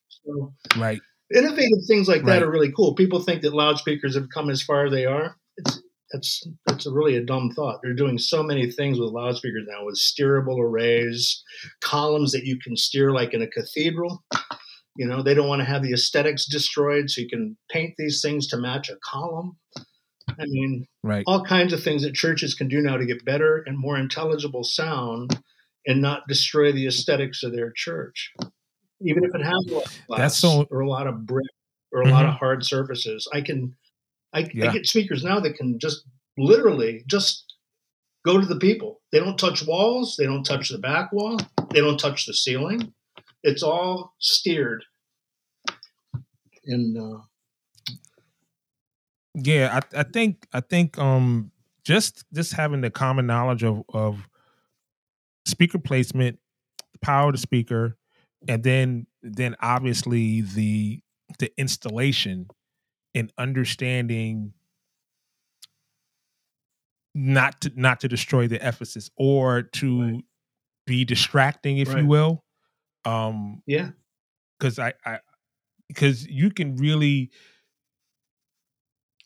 So, 0.08 0.54
right. 0.76 1.00
Innovative 1.32 1.84
things 1.86 2.08
like 2.08 2.24
that 2.24 2.32
right. 2.32 2.42
are 2.42 2.50
really 2.50 2.72
cool. 2.72 2.94
People 2.94 3.20
think 3.20 3.42
that 3.42 3.52
loudspeakers 3.52 4.14
have 4.16 4.28
come 4.32 4.48
as 4.48 4.62
far 4.62 4.86
as 4.86 4.92
they 4.92 5.04
are. 5.04 5.36
It's 5.58 5.82
that's 6.10 6.42
that's 6.64 6.86
a 6.86 6.92
really 6.92 7.16
a 7.16 7.24
dumb 7.24 7.50
thought. 7.54 7.80
They're 7.82 7.92
doing 7.92 8.16
so 8.16 8.42
many 8.42 8.70
things 8.70 8.98
with 8.98 9.10
loudspeakers 9.10 9.66
now, 9.68 9.84
with 9.84 10.00
steerable 10.00 10.58
arrays, 10.58 11.44
columns 11.82 12.32
that 12.32 12.46
you 12.46 12.58
can 12.58 12.78
steer 12.78 13.12
like 13.12 13.34
in 13.34 13.42
a 13.42 13.46
cathedral. 13.46 14.24
You 14.96 15.06
know, 15.06 15.22
they 15.22 15.34
don't 15.34 15.48
want 15.48 15.60
to 15.60 15.66
have 15.66 15.82
the 15.82 15.92
aesthetics 15.92 16.46
destroyed, 16.46 17.10
so 17.10 17.20
you 17.20 17.28
can 17.28 17.58
paint 17.70 17.94
these 17.98 18.22
things 18.22 18.46
to 18.48 18.56
match 18.56 18.88
a 18.88 18.96
column. 19.04 19.58
I 20.30 20.44
mean, 20.46 20.86
right. 21.02 21.24
all 21.26 21.44
kinds 21.44 21.74
of 21.74 21.82
things 21.82 22.02
that 22.02 22.14
churches 22.14 22.54
can 22.54 22.68
do 22.68 22.80
now 22.80 22.96
to 22.96 23.06
get 23.06 23.24
better 23.24 23.62
and 23.66 23.78
more 23.78 23.98
intelligible 23.98 24.64
sound 24.64 25.38
and 25.88 26.00
not 26.00 26.28
destroy 26.28 26.70
the 26.70 26.86
aesthetics 26.86 27.42
of 27.42 27.52
their 27.52 27.72
church, 27.74 28.32
even 29.00 29.24
if 29.24 29.34
it 29.34 29.42
has 29.42 29.66
a 29.68 29.74
lot 29.74 29.86
of 29.86 30.06
glass 30.06 30.18
That's 30.20 30.36
so- 30.36 30.66
or 30.70 30.80
a 30.80 30.88
lot 30.88 31.06
of 31.08 31.26
brick 31.26 31.46
or 31.90 32.02
a 32.02 32.08
lot 32.10 32.24
Mhm. 32.26 32.28
of 32.28 32.34
hard 32.34 32.64
surfaces. 32.64 33.26
I 33.32 33.40
can, 33.40 33.74
I, 34.32 34.40
I 34.40 34.44
get 34.72 34.86
speakers 34.86 35.24
now 35.24 35.40
that 35.40 35.56
can 35.56 35.78
just 35.80 36.04
literally 36.36 37.02
just 37.08 37.54
go 38.24 38.38
to 38.38 38.46
the 38.46 38.58
people. 38.58 39.00
They 39.10 39.18
don't 39.18 39.38
touch 39.38 39.66
walls. 39.66 40.14
They 40.18 40.26
don't 40.26 40.44
touch 40.44 40.68
the 40.68 40.78
back 40.78 41.10
wall. 41.12 41.38
They 41.72 41.80
don't 41.80 41.98
touch 41.98 42.26
the 42.26 42.34
ceiling. 42.34 42.92
It's 43.42 43.62
all 43.62 44.14
steered. 44.18 44.84
And 46.66 46.98
uh, 46.98 47.20
Yeah, 49.34 49.80
I, 49.94 50.00
I 50.00 50.02
think 50.02 50.46
I 50.52 50.60
think 50.60 50.98
um 50.98 51.50
just 51.84 52.24
just 52.34 52.52
having 52.52 52.82
the 52.82 52.90
common 52.90 53.26
knowledge 53.26 53.62
of 53.64 53.82
of 53.94 54.28
speaker 55.48 55.78
placement, 55.78 56.38
the 56.92 56.98
power 57.00 57.28
of 57.28 57.32
the 57.34 57.38
speaker, 57.38 57.96
and 58.46 58.62
then 58.62 59.06
then 59.22 59.56
obviously 59.60 60.42
the 60.42 61.02
the 61.38 61.52
installation 61.58 62.48
and 63.14 63.32
understanding 63.38 64.54
not 67.14 67.60
to 67.62 67.72
not 67.74 68.00
to 68.00 68.08
destroy 68.08 68.46
the 68.46 68.62
emphasis 68.62 69.10
or 69.16 69.62
to 69.62 69.98
Right. 70.00 70.24
be 70.86 71.04
distracting, 71.04 71.78
if 71.78 71.88
Right. 71.88 72.02
you 72.02 72.06
will. 72.06 72.44
Um 73.04 73.62
yeah, 73.66 73.90
because 74.58 74.78
I, 74.78 74.94
I 75.04 75.20
because 75.88 76.26
you 76.26 76.50
can 76.50 76.76
really 76.76 77.30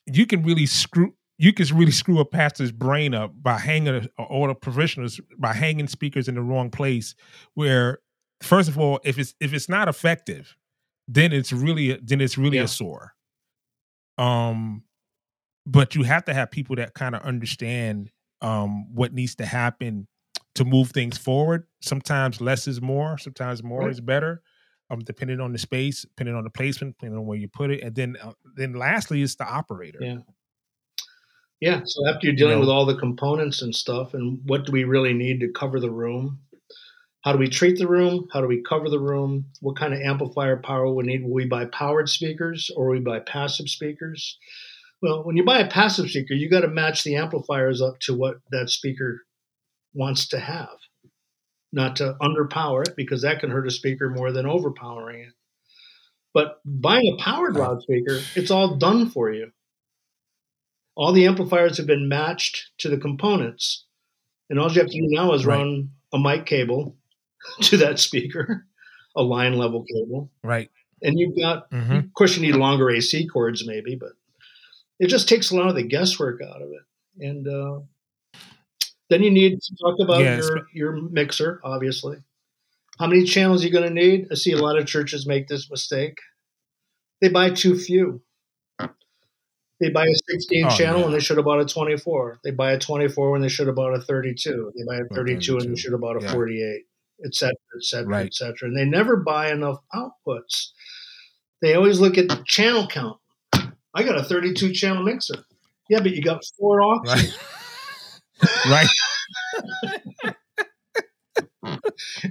you 0.07 0.27
can 0.27 0.43
really 0.43 0.67
screw 0.67 1.15
you 1.43 1.53
can 1.53 1.67
really 1.77 1.93
screw 1.93 2.21
a 2.21 2.25
pastor's 2.25 2.73
brain 2.73 3.15
up 3.15 3.33
by 3.43 3.59
hanging 3.59 4.09
a- 4.19 4.23
or 4.23 4.49
the 4.49 4.55
professionals 4.55 5.21
by 5.39 5.53
hanging 5.53 5.89
speakers 5.89 6.29
in 6.29 6.37
the 6.37 6.43
wrong 6.43 6.71
place 6.71 7.15
where 7.55 7.99
first 8.43 8.69
of 8.69 8.79
all 8.79 9.01
if 9.05 9.19
it's 9.19 9.35
if 9.41 9.53
it's 9.53 9.69
not 9.69 9.89
effective 9.89 10.57
then 11.09 11.33
it's 11.33 11.53
really 11.53 11.91
a- 11.93 12.01
then 12.03 12.21
it's 12.21 12.39
really 12.39 12.59
Yeah. 12.59 12.65
a 12.65 12.69
sore 12.69 13.15
um 14.19 14.83
but 15.67 15.95
you 15.95 16.03
have 16.03 16.25
to 16.27 16.35
have 16.35 16.51
people 16.51 16.77
that 16.77 16.95
kind 16.95 17.15
of 17.15 17.23
understand 17.23 18.11
um 18.43 18.93
what 18.95 19.13
needs 19.15 19.35
to 19.37 19.47
happen 19.47 20.07
to 20.55 20.65
move 20.65 20.91
things 20.91 21.19
forward 21.19 21.67
sometimes 21.83 22.41
less 22.41 22.69
is 22.69 22.81
more 22.83 23.19
sometimes 23.19 23.63
more 23.63 23.83
Right. 23.83 23.91
is 23.91 24.01
better 24.01 24.43
um 24.91 25.01
depending 25.01 25.41
on 25.41 25.53
the 25.53 25.59
space 25.59 26.03
depending 26.03 26.35
on 26.35 26.45
the 26.45 26.51
placement 26.51 26.97
depending 26.99 27.19
on 27.19 27.27
where 27.27 27.39
you 27.39 27.49
put 27.49 27.71
it 27.71 27.83
and 27.83 27.95
then 27.95 28.17
uh, 28.23 28.33
then 28.57 28.75
lastly 28.75 29.23
is 29.23 29.37
the 29.37 29.47
operator 29.47 29.99
Yeah. 30.01 30.19
Yeah. 31.63 31.81
So 31.85 32.09
after 32.09 32.27
you're 32.27 32.35
dealing 32.35 32.57
know- 32.57 32.61
with 32.61 32.69
all 32.69 32.85
the 32.85 32.97
components 32.97 33.63
and 33.63 33.75
stuff, 33.75 34.15
and 34.15 34.41
what 34.45 34.67
do 34.67 34.73
we 34.73 34.83
really 34.83 35.15
need 35.15 35.41
to 35.41 35.53
cover 35.53 35.79
the 35.79 35.93
room? 35.93 36.41
How 37.23 37.33
do 37.33 37.39
we 37.39 37.49
treat 37.49 37.79
the 37.79 37.87
room? 37.87 38.27
How 38.33 38.41
do 38.41 38.49
we 38.49 38.65
cover 38.69 38.91
the 38.91 38.99
room? 38.99 39.45
What 39.61 39.77
kind 39.77 39.95
of 39.95 40.01
amplifier 40.01 40.57
power 40.57 40.93
we 40.93 41.05
need? 41.05 41.23
Will 41.23 41.33
we 41.33 41.47
buy 41.47 41.67
powered 41.67 42.09
speakers 42.09 42.69
or 42.77 42.89
will 42.89 42.95
we 42.95 43.01
buy 43.01 43.21
passive 43.21 43.69
speakers? 43.69 44.39
Well, 45.01 45.23
when 45.23 45.37
you 45.37 45.45
buy 45.45 45.61
a 45.61 45.71
passive 45.71 46.11
speaker, 46.11 46.35
you 46.35 46.51
got 46.51 46.63
to 46.63 46.69
match 46.69 47.05
the 47.05 47.15
amplifiers 47.15 47.81
up 47.81 48.01
to 48.01 48.15
what 48.15 48.39
that 48.51 48.71
speaker 48.71 49.23
wants 49.95 50.27
to 50.29 50.41
have, 50.41 50.77
not 51.73 51.95
to 51.97 52.17
underpower 52.21 52.89
it 52.89 52.97
because 52.97 53.23
that 53.23 53.39
can 53.39 53.51
hurt 53.51 53.69
a 53.69 53.71
speaker 53.71 54.11
more 54.11 54.33
than 54.33 54.47
overpowering 54.47 55.21
it. 55.21 55.35
But 56.35 56.59
buying 56.65 57.07
a 57.07 57.23
powered 57.23 57.55
loudspeaker, 57.55 58.19
it's 58.35 58.51
all 58.51 58.79
done 58.79 59.11
for 59.11 59.31
you. 59.31 59.53
All 60.95 61.13
the 61.13 61.27
amplifiers 61.27 61.79
have 61.79 61.87
been 61.87 62.09
matched 62.09 62.71
to 62.79 62.89
the 62.89 62.99
components, 62.99 63.87
and 64.51 64.59
all 64.59 64.71
you 64.71 64.81
have 64.81 64.91
to 64.91 65.01
do 65.01 65.07
now 65.09 65.33
is 65.33 65.47
Right. 65.47 65.59
run 65.59 65.91
a 66.13 66.19
mic 66.19 66.47
cable 66.47 66.97
to 67.63 67.77
that 67.79 67.99
speaker, 67.99 68.67
a 69.17 69.23
line 69.23 69.55
level 69.55 69.85
cable, 69.85 70.31
right 70.43 70.71
and 71.03 71.19
you've 71.19 71.37
got 71.37 71.69
hmm 71.71 71.99
of 71.99 72.15
course, 72.15 72.37
you 72.37 72.43
need 72.43 72.57
longer 72.57 72.91
AC 72.91 73.27
cords, 73.29 73.67
maybe, 73.67 73.97
but 73.97 74.13
it 74.99 75.09
just 75.09 75.29
takes 75.29 75.51
a 75.51 75.57
lot 75.57 75.69
of 75.69 75.75
the 75.75 75.83
guesswork 75.83 76.41
out 76.43 76.63
of 76.63 76.69
it. 76.71 77.27
And 77.27 77.49
uh, 77.49 77.81
then 79.11 79.23
you 79.23 79.31
need 79.31 79.59
to 79.61 79.77
talk 79.83 79.97
about 80.01 80.21
Yeah, 80.21 80.37
your, 80.37 80.67
your 80.73 80.93
mixer, 81.11 81.61
obviously. 81.65 82.19
How 82.99 83.07
many 83.07 83.25
channels 83.25 83.63
are 83.63 83.67
you 83.67 83.73
going 83.73 83.89
to 83.89 83.95
need? 83.95 84.29
I 84.31 84.35
see 84.35 84.53
a 84.53 84.59
lot 84.59 84.79
of 84.79 84.87
churches 84.87 85.27
make 85.27 85.49
this 85.49 85.71
mistake. 85.71 86.19
They 87.21 87.29
buy 87.29 87.51
too 87.51 87.79
few. 87.79 88.23
They 89.83 89.91
buy 89.91 90.07
a 90.07 90.15
16 90.31 90.65
Oh, 90.65 90.71
channel 90.71 90.99
yeah. 91.01 91.05
when 91.07 91.13
they 91.13 91.19
should 91.21 91.37
have 91.39 91.45
bought 91.45 91.61
a 91.61 91.65
24. 91.67 92.39
They 92.45 92.53
buy 92.53 92.71
a 92.73 92.79
24 92.79 93.33
when 93.33 93.41
they 93.43 93.49
should 93.49 93.67
have 93.67 93.75
bought 93.75 93.95
a 93.95 94.01
32. 94.01 94.73
They 94.77 94.85
buy 94.87 94.99
a 94.99 95.03
Or 95.03 95.09
32 95.17 95.59
and 95.59 95.73
they 95.73 95.81
should 95.81 95.91
have 95.91 96.01
bought 96.01 96.17
a 96.23 96.25
yeah. 96.25 96.33
48, 96.33 96.83
et 97.27 97.35
cetera, 97.35 97.57
et 97.77 97.83
cetera, 97.85 98.07
Right. 98.09 98.27
et 98.27 98.35
cetera. 98.35 98.69
And 98.69 98.77
they 98.77 98.85
never 98.85 99.17
buy 99.17 99.51
enough 99.51 99.79
outputs. 99.93 100.69
They 101.63 101.75
always 101.75 101.99
look 102.01 102.17
at 102.17 102.29
the 102.29 102.43
channel 102.47 102.87
count. 102.87 103.19
I 103.53 104.05
got 104.05 104.17
a 104.17 104.23
32 104.23 104.73
channel 104.73 105.03
mixer. 105.03 105.45
Yeah, 105.91 105.99
but 106.01 106.13
you 106.13 106.23
got 106.23 106.43
four 106.59 106.81
auxes 106.81 107.37
right 108.71 108.89
right 110.23 110.35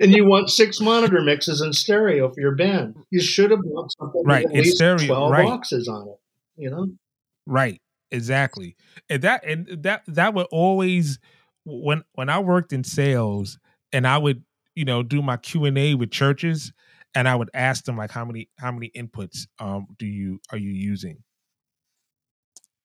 and 0.01 0.11
you 0.13 0.25
want 0.25 0.49
six 0.49 0.79
monitor 0.81 1.21
mixes 1.21 1.61
in 1.61 1.73
stereo 1.73 2.29
for 2.33 2.39
your 2.39 2.55
band. 2.55 2.95
You 3.09 3.21
should 3.21 3.51
have 3.51 3.61
bought 3.61 3.91
something 3.99 4.23
Right, 4.25 4.45
with 4.45 4.55
at 4.55 4.63
least 4.63 4.77
stereo, 4.77 5.05
12 5.05 5.31
right. 5.31 5.45
auxes 5.47 5.87
on 5.87 6.07
it. 6.07 6.19
You 6.57 6.69
know? 6.69 6.87
Right. 7.45 7.81
Exactly. 8.11 8.75
And 9.09 9.21
that 9.23 9.45
and 9.45 9.67
that 9.83 10.03
that 10.07 10.33
would 10.33 10.47
always 10.51 11.19
when 11.65 12.03
when 12.13 12.29
I 12.29 12.39
worked 12.39 12.73
in 12.73 12.83
sales 12.83 13.57
and 13.93 14.05
I 14.07 14.17
would, 14.17 14.43
you 14.75 14.85
know, 14.85 15.01
do 15.03 15.21
my 15.21 15.37
Q&A 15.37 15.95
with 15.95 16.11
churches 16.11 16.73
and 17.15 17.27
I 17.27 17.35
would 17.35 17.49
ask 17.53 17.85
them 17.85 17.97
like 17.97 18.11
how 18.11 18.25
many 18.25 18.49
how 18.59 18.71
many 18.71 18.91
inputs 18.95 19.47
um 19.59 19.87
do 19.97 20.05
you 20.05 20.39
are 20.51 20.57
you 20.57 20.71
using? 20.71 21.23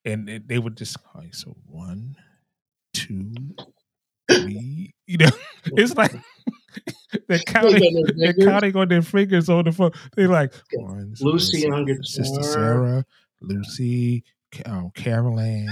And 0.04 0.28
it- 0.28 0.48
they 0.48 0.58
would 0.58 0.76
just 0.76 0.96
oh, 1.16 1.22
so 1.32 1.56
one, 1.66 2.16
two, 2.94 3.32
three, 4.30 4.94
you 5.06 5.18
know, 5.18 5.30
it's 5.64 5.96
like 5.96 6.12
they're 7.28 7.38
counting 7.46 7.80
They 7.80 7.90
got 7.90 8.16
their 8.16 8.16
they're 8.16 8.34
counting 8.34 8.76
on 8.76 8.88
their 8.88 9.02
fingers 9.02 9.48
on 9.48 9.64
the 9.64 9.72
phone. 9.72 9.92
They're 10.16 10.28
like 10.28 10.54
one, 10.72 11.14
Lucy 11.20 11.68
on 11.68 12.02
Sister. 12.04 12.42
Sarah, 12.42 13.04
Lucy, 13.40 14.24
um, 14.64 14.90
Caroline, 14.94 15.68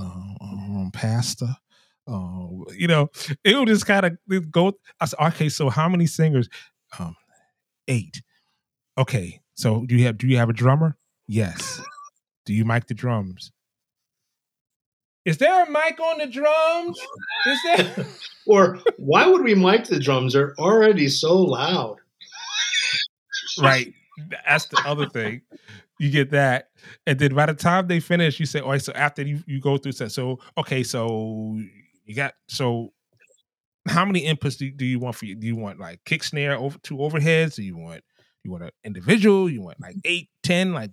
um, 0.00 0.36
um, 0.40 0.90
Pastor. 0.92 1.56
Um, 2.06 2.64
you 2.76 2.86
know, 2.86 3.08
it 3.44 3.56
would 3.56 3.68
just 3.68 3.86
kind 3.86 4.06
of 4.06 4.50
go. 4.50 4.74
I 5.00 5.06
said, 5.06 5.18
okay, 5.20 5.48
so 5.48 5.70
how 5.70 5.88
many 5.88 6.06
singers? 6.06 6.48
Um, 6.98 7.16
eight. 7.88 8.22
Okay, 8.96 9.40
so 9.54 9.84
do 9.86 9.96
you 9.96 10.04
have 10.06 10.18
do 10.18 10.26
you 10.26 10.36
have 10.36 10.50
a 10.50 10.54
drummer? 10.54 10.96
Yes. 11.26 11.80
Do 12.46 12.52
you 12.52 12.64
mic 12.64 12.86
the 12.86 12.94
drums? 12.94 13.52
Is 15.24 15.38
there 15.38 15.64
a 15.64 15.70
mic 15.70 15.98
on 15.98 16.18
the 16.18 16.26
drums? 16.26 17.00
Is 17.46 17.58
there? 17.64 18.06
Or 18.46 18.78
why 18.98 19.26
would 19.26 19.42
we 19.42 19.54
mic 19.54 19.84
the 19.84 19.98
drums? 19.98 20.34
They're 20.34 20.54
already 20.58 21.08
so 21.08 21.34
loud. 21.34 21.96
right. 23.58 23.94
That's 24.46 24.66
the 24.66 24.82
other 24.84 25.08
thing. 25.08 25.40
You 26.00 26.10
get 26.10 26.30
that, 26.30 26.70
and 27.06 27.18
then 27.18 27.34
by 27.34 27.46
the 27.46 27.54
time 27.54 27.86
they 27.86 28.00
finish, 28.00 28.40
you 28.40 28.46
say, 28.46 28.60
"Oh, 28.60 28.76
so 28.78 28.92
after 28.94 29.22
you, 29.22 29.42
you 29.46 29.60
go 29.60 29.78
through 29.78 29.92
so 29.92 30.08
so 30.08 30.40
okay, 30.58 30.82
so 30.82 31.56
you 32.04 32.14
got 32.16 32.34
so 32.48 32.92
how 33.86 34.04
many 34.04 34.24
inputs 34.24 34.56
do, 34.56 34.70
do 34.70 34.84
you 34.84 34.98
want 34.98 35.16
for 35.16 35.26
you? 35.26 35.34
Do 35.34 35.46
you 35.46 35.56
want 35.56 35.78
like 35.78 36.00
kick 36.04 36.24
snare 36.24 36.56
over 36.56 36.78
two 36.78 36.96
overheads? 36.96 37.56
Do 37.56 37.62
you 37.62 37.76
want 37.76 38.02
you 38.42 38.50
want 38.50 38.64
an 38.64 38.70
individual? 38.84 39.48
You 39.48 39.62
want 39.62 39.80
like 39.80 39.96
eight, 40.04 40.28
ten? 40.42 40.72
Like 40.72 40.90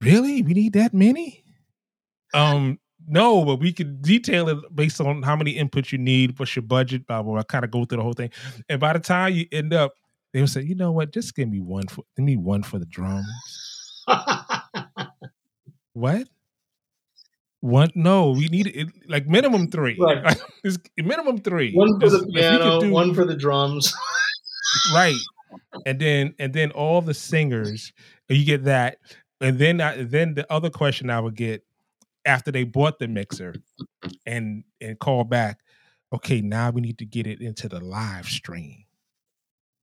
really? 0.00 0.42
We 0.42 0.54
need 0.54 0.72
that 0.74 0.94
many? 0.94 1.44
Um, 2.32 2.78
no, 3.06 3.44
but 3.44 3.56
we 3.60 3.72
could 3.72 4.02
detail 4.02 4.48
it 4.48 4.58
based 4.74 5.00
on 5.00 5.22
how 5.22 5.36
many 5.36 5.56
inputs 5.56 5.92
you 5.92 5.98
need, 5.98 6.38
what's 6.38 6.56
your 6.56 6.62
budget, 6.62 7.06
blah 7.06 7.22
blah. 7.22 7.34
blah. 7.34 7.42
Kind 7.42 7.64
of 7.64 7.70
go 7.70 7.84
through 7.84 7.98
the 7.98 8.02
whole 8.02 8.12
thing, 8.12 8.30
and 8.68 8.80
by 8.80 8.92
the 8.92 9.00
time 9.00 9.34
you 9.34 9.46
end 9.52 9.72
up, 9.72 9.92
they 10.34 10.40
will 10.40 10.48
say, 10.48 10.60
you 10.62 10.74
know 10.74 10.92
what? 10.92 11.12
Just 11.12 11.34
give 11.34 11.48
me 11.48 11.60
one 11.60 11.86
for 11.88 12.04
give 12.16 12.26
me 12.26 12.36
one 12.36 12.62
for 12.62 12.78
the 12.78 12.84
drums. 12.86 13.26
What? 15.94 16.26
One? 17.60 17.90
No, 17.94 18.32
we 18.32 18.48
need 18.48 18.66
it 18.66 18.88
like 19.08 19.26
minimum 19.28 19.70
three. 19.70 19.96
Right. 19.98 20.36
Minimum 20.98 21.38
three. 21.38 21.72
one 21.72 22.00
for 22.00 22.10
the 22.10 22.16
If 22.18 22.24
we 22.26 22.32
could 22.32 22.40
piano, 22.40 22.80
do- 22.80 22.90
one 22.90 23.14
for 23.14 23.24
the 23.24 23.36
drums. 23.36 23.94
right 24.92 25.14
and 25.86 26.00
then 26.00 26.34
and 26.40 26.52
then 26.52 26.72
all 26.72 27.00
the 27.00 27.14
singers 27.14 27.92
you 28.28 28.44
get 28.44 28.64
that 28.64 28.98
and 29.40 29.56
then 29.58 29.80
I, 29.80 30.02
then 30.02 30.34
the 30.34 30.52
other 30.52 30.68
question 30.68 31.10
i 31.10 31.20
would 31.20 31.36
get 31.36 31.64
after 32.24 32.50
they 32.50 32.64
bought 32.64 32.98
the 32.98 33.06
mixer 33.06 33.54
and 34.26 34.64
and 34.80 34.98
call 34.98 35.22
back 35.22 35.60
okay 36.12 36.40
now 36.40 36.70
we 36.70 36.80
need 36.80 36.98
to 36.98 37.06
get 37.06 37.28
it 37.28 37.40
into 37.40 37.68
the 37.68 37.78
live 37.78 38.26
stream 38.26 38.83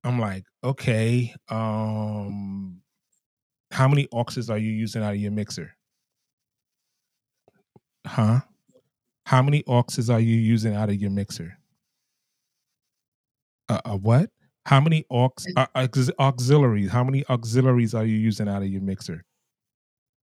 i'm 0.04 0.18
like 0.18 0.44
okay 0.64 1.34
um 1.48 2.80
how 3.70 3.88
many 3.88 4.06
auxes 4.08 4.50
are 4.50 4.58
you 4.58 4.70
using 4.70 5.02
out 5.02 5.14
of 5.14 5.20
your 5.20 5.32
mixer 5.32 5.74
huh 8.06 8.40
how 9.26 9.42
many 9.42 9.62
auxes 9.64 10.12
are 10.12 10.20
you 10.20 10.36
using 10.36 10.74
out 10.74 10.88
of 10.88 10.96
your 10.96 11.10
mixer 11.10 11.56
A, 13.68 13.80
a 13.86 13.96
what? 13.96 14.30
How 14.66 14.80
many 14.80 15.04
aux, 15.10 15.30
uh, 15.56 15.66
auxiliaries? 16.18 16.90
How 16.90 17.02
many 17.02 17.24
auxiliaries 17.28 17.94
are 17.94 18.04
you 18.04 18.16
using 18.16 18.48
out 18.48 18.62
of 18.62 18.68
your 18.68 18.82
mixer? 18.82 19.24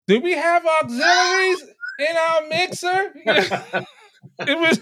Do 0.07 0.19
we 0.19 0.33
have 0.33 0.65
auxiliaries 0.65 1.63
in 1.99 2.17
our 2.17 2.47
mixer? 2.47 3.13
it 4.39 4.59
was 4.59 4.79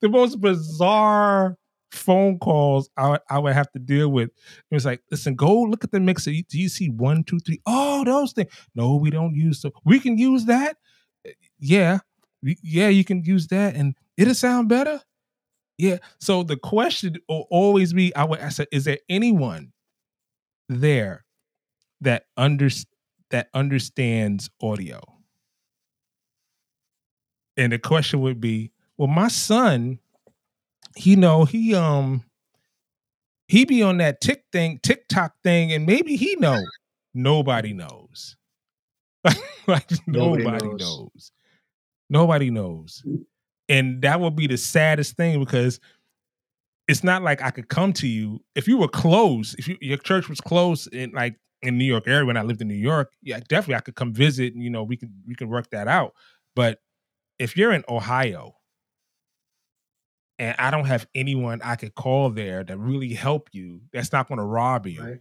the 0.00 0.08
most 0.08 0.40
bizarre 0.40 1.56
phone 1.90 2.38
calls 2.38 2.90
I, 2.96 3.18
I 3.30 3.38
would 3.38 3.54
have 3.54 3.70
to 3.72 3.78
deal 3.78 4.08
with. 4.10 4.30
It 4.70 4.74
was 4.74 4.84
like, 4.84 5.02
listen, 5.10 5.34
go 5.34 5.62
look 5.62 5.84
at 5.84 5.90
the 5.92 6.00
mixer. 6.00 6.30
Do 6.30 6.58
you 6.58 6.68
see 6.68 6.88
one, 6.90 7.24
two, 7.24 7.40
three? 7.40 7.60
Oh, 7.66 8.04
those 8.04 8.32
things. 8.32 8.52
No, 8.74 8.96
we 8.96 9.10
don't 9.10 9.34
use 9.34 9.60
so 9.60 9.72
we 9.84 10.00
can 10.00 10.18
use 10.18 10.44
that. 10.46 10.76
Eh, 11.26 11.32
yeah, 11.58 11.98
yeah, 12.42 12.88
you 12.88 13.04
can 13.04 13.24
use 13.24 13.48
that, 13.48 13.74
and 13.74 13.94
it'll 14.16 14.34
sound 14.34 14.68
better. 14.68 15.00
Yeah. 15.78 15.98
So 16.20 16.42
the 16.42 16.56
question 16.56 17.16
will 17.28 17.46
always 17.50 17.92
be: 17.92 18.14
I 18.14 18.24
would 18.24 18.40
ask, 18.40 18.60
is 18.72 18.84
there 18.84 18.98
anyone 19.08 19.72
there 20.68 21.24
that 22.00 22.24
under 22.36 22.68
that 23.30 23.48
understands 23.54 24.50
audio? 24.62 25.00
And 27.56 27.72
the 27.72 27.78
question 27.78 28.20
would 28.20 28.40
be, 28.40 28.70
well, 28.96 29.08
my 29.08 29.28
son 29.28 29.98
you 30.96 31.16
know, 31.16 31.44
he 31.44 31.74
um 31.74 32.24
he 33.48 33.64
be 33.64 33.82
on 33.82 33.98
that 33.98 34.20
tick 34.20 34.44
thing, 34.52 34.78
TikTok 34.82 35.34
thing, 35.42 35.72
and 35.72 35.86
maybe 35.86 36.16
he 36.16 36.36
know. 36.36 36.60
Nobody 37.14 37.72
knows. 37.72 38.36
like 39.66 39.90
nobody, 40.06 40.44
nobody 40.44 40.66
knows. 40.66 40.80
knows. 40.80 41.32
Nobody 42.10 42.50
knows. 42.50 43.02
And 43.68 44.02
that 44.02 44.20
would 44.20 44.36
be 44.36 44.46
the 44.46 44.56
saddest 44.56 45.16
thing 45.16 45.40
because 45.40 45.80
it's 46.86 47.04
not 47.04 47.22
like 47.22 47.42
I 47.42 47.50
could 47.50 47.68
come 47.68 47.92
to 47.94 48.08
you 48.08 48.40
if 48.54 48.66
you 48.66 48.78
were 48.78 48.88
close, 48.88 49.54
if 49.58 49.68
you, 49.68 49.76
your 49.80 49.98
church 49.98 50.28
was 50.28 50.40
close 50.40 50.86
in 50.86 51.12
like 51.12 51.36
in 51.62 51.76
New 51.76 51.84
York 51.84 52.06
area 52.06 52.24
when 52.24 52.36
I 52.36 52.42
lived 52.42 52.62
in 52.62 52.68
New 52.68 52.74
York, 52.74 53.12
yeah, 53.22 53.40
definitely 53.40 53.74
I 53.74 53.80
could 53.80 53.96
come 53.96 54.12
visit 54.12 54.54
and 54.54 54.62
you 54.62 54.70
know 54.70 54.82
we 54.82 54.96
can 54.96 55.12
we 55.26 55.34
can 55.34 55.48
work 55.48 55.70
that 55.70 55.88
out. 55.88 56.14
But 56.54 56.80
if 57.38 57.56
you're 57.56 57.72
in 57.72 57.84
Ohio 57.88 58.57
and 60.38 60.54
I 60.58 60.70
don't 60.70 60.86
have 60.86 61.06
anyone 61.14 61.60
I 61.62 61.76
could 61.76 61.94
call 61.94 62.30
there 62.30 62.62
to 62.64 62.76
really 62.76 63.14
help 63.14 63.48
you, 63.52 63.80
that's 63.92 64.12
not 64.12 64.28
going 64.28 64.38
to 64.38 64.44
rob 64.44 64.86
you. 64.86 65.02
Right. 65.02 65.20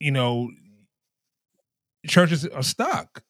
You 0.00 0.10
know, 0.10 0.50
churches 2.06 2.46
are 2.46 2.62
stuck 2.62 3.22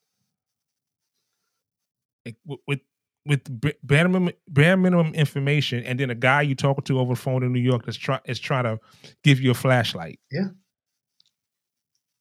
with 2.67 2.81
with 3.27 3.43
bare 3.83 4.09
minimum, 4.09 4.31
bare 4.49 4.77
minimum 4.77 5.13
information, 5.15 5.83
and 5.85 5.99
then 5.99 6.11
a 6.11 6.15
guy 6.15 6.43
you 6.43 6.55
talking 6.55 6.85
to 6.85 7.01
over 7.01 7.15
the 7.15 7.21
phone 7.21 7.43
in 7.43 7.53
New 7.53 7.61
York 7.61 7.85
that's 7.85 7.97
try 7.97 8.21
is 8.25 8.39
trying 8.39 8.65
to 8.65 8.79
give 9.25 9.41
you 9.41 9.51
a 9.51 9.55
flashlight. 9.55 10.21
Yeah. 10.31 10.49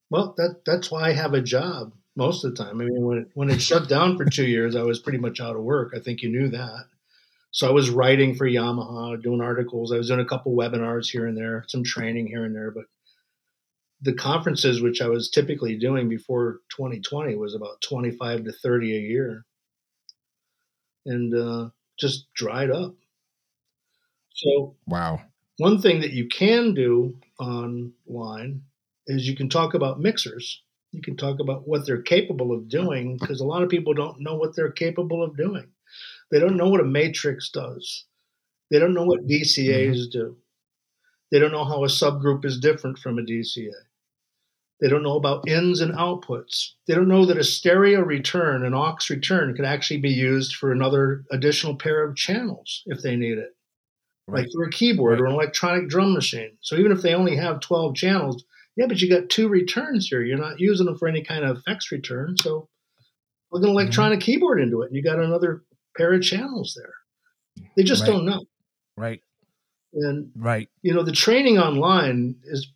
Well, 0.09 0.33
that 0.38 0.61
that's 0.65 0.91
why 0.91 1.09
I 1.09 1.13
have 1.13 1.33
a 1.33 1.41
job 1.41 1.93
most 2.15 2.43
of 2.43 2.56
the 2.56 2.63
time. 2.63 2.82
I 2.82 2.86
mean, 2.86 3.04
when 3.04 3.17
it, 3.19 3.28
when 3.34 3.49
it 3.49 3.62
shut 3.62 3.89
down 3.89 4.17
for 4.17 4.25
two 4.25 4.45
years, 4.45 4.75
I 4.75 4.84
was 4.84 4.99
pretty 4.99 5.17
much 5.17 5.39
out 5.39 5.56
of 5.56 5.63
work. 5.63 5.93
I 5.95 5.99
think 5.99 6.21
you 6.21 6.30
knew 6.30 6.49
that. 6.49 6.86
So 7.51 7.67
I 7.67 7.71
was 7.71 7.89
writing 7.89 8.36
for 8.36 8.47
Yamaha, 8.47 9.21
doing 9.21 9.41
articles. 9.41 9.91
I 9.91 9.97
was 9.97 10.08
doing 10.08 10.19
a 10.19 10.25
couple 10.25 10.56
webinars 10.56 11.10
here 11.10 11.25
and 11.25 11.38
there, 11.38 11.63
some 11.67 11.84
training 11.84 12.28
here 12.28 12.43
and 12.43 12.56
there. 12.56 12.71
But 12.71 12.86
the 14.01 14.13
conferences, 14.13 14.82
which 14.82 15.01
I 15.01 15.08
was 15.08 15.30
typically 15.30 15.78
doing 15.78 16.10
before 16.10 16.60
2020, 16.75 17.36
was 17.36 17.56
about 17.56 17.82
25 17.82 18.45
to 18.45 18.51
30 18.51 18.95
a 18.95 18.99
year, 18.99 19.45
and 21.06 21.34
uh, 21.34 21.69
just 21.97 22.34
dried 22.34 22.71
up. 22.71 22.93
So 24.34 24.75
wow. 24.86 25.21
One 25.58 25.82
thing 25.82 26.01
that 26.01 26.12
you 26.12 26.28
can 26.28 26.73
do 26.73 27.17
online 27.39 28.63
is 29.08 29.28
you 29.28 29.36
can 29.36 29.47
talk 29.47 29.73
about 29.73 30.01
mixers 30.01 30.62
you 30.95 31.01
can 31.01 31.17
talk 31.17 31.39
about 31.39 31.67
what 31.67 31.86
they're 31.86 32.01
capable 32.01 32.53
of 32.53 32.69
doing 32.69 33.17
because 33.19 33.41
a 33.41 33.45
lot 33.45 33.63
of 33.63 33.69
people 33.69 33.93
don't 33.93 34.21
know 34.21 34.36
what 34.36 34.55
they're 34.55 34.71
capable 34.71 35.23
of 35.23 35.36
doing. 35.36 35.67
They 36.31 36.39
don't 36.39 36.58
know 36.58 36.69
what 36.69 36.79
a 36.79 36.86
matrix 36.86 37.49
does. 37.49 38.05
They 38.71 38.79
don't 38.79 38.93
know 38.93 39.03
what 39.05 39.27
DCAs 39.27 39.91
mm-hmm. 39.91 40.10
do. 40.12 40.38
They 41.31 41.39
don't 41.39 41.51
know 41.51 41.65
how 41.65 41.84
a 41.84 41.88
subgroup 41.88 42.45
is 42.45 42.60
different 42.60 42.97
from 42.97 43.19
a 43.19 43.21
DCA. 43.21 43.71
They 44.81 44.89
don't 44.89 45.03
know 45.03 45.17
about 45.17 45.47
ins 45.47 45.81
and 45.81 45.93
outputs. 45.93 46.71
They 46.88 46.95
don't 46.95 47.08
know 47.08 47.25
that 47.25 47.38
a 47.38 47.43
stereo 47.43 48.01
return, 48.01 48.65
an 48.65 48.73
aux 48.73 48.97
return, 49.10 49.55
can 49.55 49.65
actually 49.65 49.99
be 49.99 50.10
used 50.10 50.55
for 50.55 50.71
another 50.71 51.23
additional 51.31 51.75
pair 51.75 52.03
of 52.03 52.15
channels 52.15 52.84
if 52.86 53.01
they 53.01 53.15
need 53.15 53.38
it, 53.38 53.55
right. 54.27 54.43
like 54.43 54.51
for 54.51 54.63
a 54.63 54.69
keyboard 54.69 55.19
right. 55.19 55.21
or 55.21 55.27
an 55.27 55.34
electronic 55.34 55.88
drum 55.88 56.13
machine. 56.13 56.58
So 56.62 56.75
even 56.75 56.91
if 56.91 57.01
they 57.01 57.13
only 57.13 57.38
have 57.38 57.62
12 57.62 57.95
channels, 57.95 58.43
yeah, 58.75 58.88
but 58.88 59.01
you 59.01 59.09
got 59.09 59.29
two 59.29 59.47
returns 59.47 60.07
here. 60.07 60.21
You're 60.21 60.38
not 60.38 60.59
using 60.59 60.85
them 60.85 60.97
for 60.97 61.07
any 61.07 61.23
kind 61.23 61.45
of 61.45 61.57
effects 61.57 61.91
return. 61.91 62.38
So 62.38 62.67
plug 63.49 63.63
an 63.63 63.69
electronic 63.69 64.19
mm-hmm. 64.19 64.25
keyboard 64.25 64.61
into 64.61 64.81
it, 64.81 64.88
and 64.88 64.95
you 64.95 65.03
got 65.03 65.19
another 65.19 65.63
pair 65.95 66.13
of 66.13 66.21
channels 66.21 66.77
there. 66.77 67.65
They 67.77 67.83
just 67.83 68.01
right. 68.01 68.11
don't 68.11 68.25
know. 68.25 68.43
Right. 68.97 69.21
And 69.93 70.31
right. 70.35 70.69
You 70.81 70.93
know, 70.93 71.03
the 71.03 71.11
training 71.11 71.57
online 71.57 72.35
is 72.43 72.71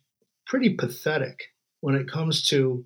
pretty 0.46 0.70
pathetic 0.70 1.52
when 1.80 1.94
it 1.94 2.10
comes 2.10 2.48
to 2.48 2.84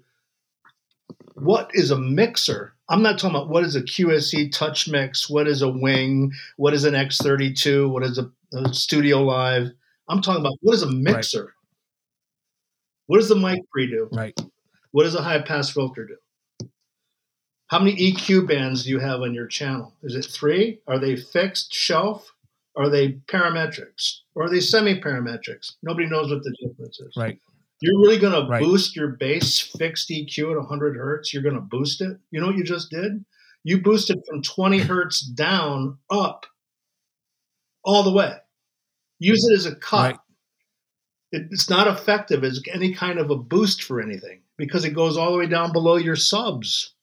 what 1.35 1.70
is 1.72 1.90
a 1.90 1.98
mixer. 1.98 2.74
I'm 2.88 3.03
not 3.03 3.18
talking 3.18 3.37
about 3.37 3.48
what 3.48 3.64
is 3.64 3.77
a 3.77 3.83
QSC 3.83 4.50
TouchMix, 4.50 5.31
what 5.31 5.48
is 5.48 5.62
a 5.62 5.68
wing, 5.68 6.33
what 6.57 6.74
is 6.74 6.85
an 6.85 6.94
X32, 6.94 7.90
what 7.90 8.03
is 8.03 8.18
a, 8.18 8.24
a 8.53 8.62
StudioLive. 8.68 9.70
I'm 10.09 10.20
talking 10.20 10.40
about 10.40 10.59
what 10.61 10.74
is 10.74 10.83
a 10.83 10.90
mixer. 10.90 11.44
Right. 11.44 11.54
What 13.07 13.19
does 13.19 13.29
the 13.29 13.37
mic 13.37 13.61
pre 13.71 13.87
do? 13.87 14.09
Right. 14.12 14.38
What 14.93 15.05
does 15.05 15.14
a 15.14 15.23
high 15.23 15.40
pass 15.40 15.71
filter 15.71 16.07
do? 16.07 16.69
How 17.67 17.79
many 17.79 17.97
EQ 17.97 18.47
bands 18.47 18.85
do 18.85 18.90
you 18.90 18.99
have 18.99 19.21
on 19.21 19.35
your 19.35 19.47
channel? 19.47 19.95
Is 20.03 20.14
it 20.14 20.25
three? 20.25 20.81
Are 20.87 20.99
they 20.99 21.17
fixed 21.17 21.73
shelf? 21.73 22.33
Are 22.77 22.88
they 22.88 23.12
parametrics? 23.29 24.21
Or 24.35 24.45
are 24.45 24.51
they 24.51 24.61
semi 24.61 25.01
parametrics? 25.01 25.73
Nobody 25.83 26.09
knows 26.09 26.31
what 26.31 26.43
the 26.43 26.55
difference 26.61 27.01
is. 27.01 27.14
Right. 27.17 27.38
You're 27.81 28.01
really 28.01 28.19
going 28.19 28.33
to 28.33 28.59
boost 28.59 28.97
your 28.97 29.09
bass 29.09 29.59
fixed 29.59 30.09
EQ 30.11 30.53
at 30.53 30.57
100 30.57 30.97
hertz. 30.97 31.35
You're 31.35 31.43
going 31.43 31.57
to 31.57 31.61
boost 31.61 32.01
it. 32.01 32.17
You 32.31 32.40
know 32.40 32.47
what 32.47 32.57
you 32.57 32.64
just 32.64 32.90
did? 32.90 33.25
You 33.64 33.83
boosted 33.83 34.23
from 34.29 34.43
20 34.43 34.79
hertz 34.79 35.21
down 35.21 35.99
up 36.11 36.47
all 37.83 38.03
the 38.03 38.12
way. 38.12 38.37
Use 39.19 39.45
it 39.51 39.55
as 39.55 39.67
a 39.67 39.75
cut. 39.75 40.12
Right 40.12 40.19
it's 41.35 41.70
not 41.70 41.88
effective 41.88 42.44
as 42.44 42.62
any 42.73 42.94
kind 42.94 43.18
of 43.18 43.31
a 43.31 43.37
boost 43.37 43.83
for 43.83 44.01
anything 44.01 44.40
because 44.57 44.85
it 44.85 44.90
goes 44.90 45.16
all 45.16 45.33
the 45.33 45.38
way 45.38 45.47
down 45.47 45.73
below 45.73 45.97
your 45.97 46.16
subs. 46.16 46.94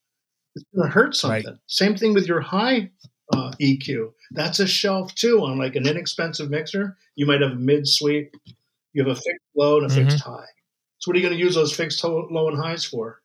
It's 0.56 0.66
going 0.76 0.88
to 0.88 0.94
hurt 0.94 1.16
something. 1.16 1.46
Right. 1.46 1.60
Same 1.68 1.96
thing 1.96 2.14
with 2.14 2.28
your 2.28 2.42
high 2.42 2.92
uh, 3.34 3.52
EQ. 3.62 4.12
That's 4.32 4.60
a 4.60 4.68
shelf 4.68 5.14
too 5.16 5.42
on 5.44 5.58
like 5.58 5.76
an 5.76 5.88
inexpensive 5.88 6.50
mixer. 6.50 6.98
You 7.16 7.26
might 7.26 7.42
have 7.42 7.52
a 7.52 7.56
mid 7.56 7.88
sweep, 7.88 8.36
you 8.94 9.04
have 9.04 9.12
a 9.12 9.16
fixed 9.16 9.46
low 9.56 9.78
and 9.78 9.86
a 9.86 9.94
mm-hmm. 9.94 10.10
fixed 10.10 10.24
high. 10.24 10.46
So 11.00 11.10
what 11.10 11.16
are 11.16 11.20
you 11.20 11.26
going 11.26 11.38
to 11.38 11.44
use 11.44 11.56
those 11.56 11.76
fixed 11.76 12.04
low 12.04 12.48
and 12.48 12.58
highs 12.58 12.86
for? 12.86 13.22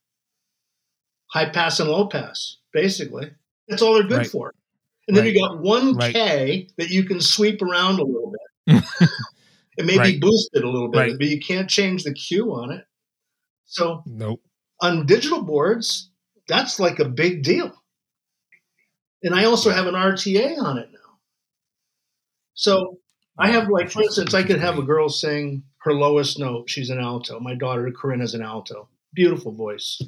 High 1.29 1.51
pass 1.51 1.81
and 1.81 1.90
low 1.90 2.07
pass, 2.07 2.57
basically. 2.73 3.31
That's 3.69 3.83
all 3.83 3.95
they're 3.95 4.05
good 4.05 4.19
right. 4.19 4.27
for. 4.27 4.55
And 5.09 5.16
right. 5.16 5.25
then 5.25 5.35
you 5.35 5.40
got 5.40 5.61
one 5.61 5.99
K 5.99 6.69
that 6.79 6.90
you 6.90 7.05
can 7.05 7.21
sweep 7.21 7.61
around 7.62 7.99
a 7.99 8.05
little 8.05 8.33
bit. 8.66 8.83
It 9.77 9.85
may 9.85 9.99
right. 9.99 10.15
be 10.15 10.19
boosted 10.19 10.65
a 10.65 10.69
little 10.69 10.89
bit, 10.89 10.99
right. 10.99 11.12
but 11.19 11.27
you 11.27 11.41
can't 11.41 11.69
change 11.69 12.05
the 12.05 12.15
Q 12.15 12.53
on 12.53 12.73
it. 12.73 12.85
So 13.67 14.03
nope. 14.07 14.41
on 14.81 15.07
digital 15.07 15.43
boards, 15.43 16.11
that's 16.49 16.81
like 16.81 16.99
a 16.99 17.09
big 17.09 17.43
deal. 17.43 17.73
And 19.23 19.35
I 19.35 19.45
also 19.45 19.71
have 19.71 19.87
an 19.87 19.95
RTA 19.95 20.59
on 20.59 20.79
it 20.79 20.89
now. 20.93 21.19
So 22.55 22.99
I 23.39 23.49
have 23.49 23.69
like, 23.69 23.91
for 23.91 24.03
instance, 24.03 24.35
I 24.35 24.45
could 24.45 24.61
have 24.61 24.79
a 24.79 24.83
girl 24.83 25.09
sing 25.09 25.65
her 25.79 25.93
lowest 25.93 26.39
note. 26.39 26.71
She's 26.71 26.91
an 26.91 27.01
alto. 27.01 27.39
My 27.41 27.55
daughter 27.55 27.83
Corinne 27.83 27.95
Corinna's 27.95 28.35
an 28.35 28.43
alto. 28.43 28.89
Beautiful 29.15 29.53
voice. 29.53 30.01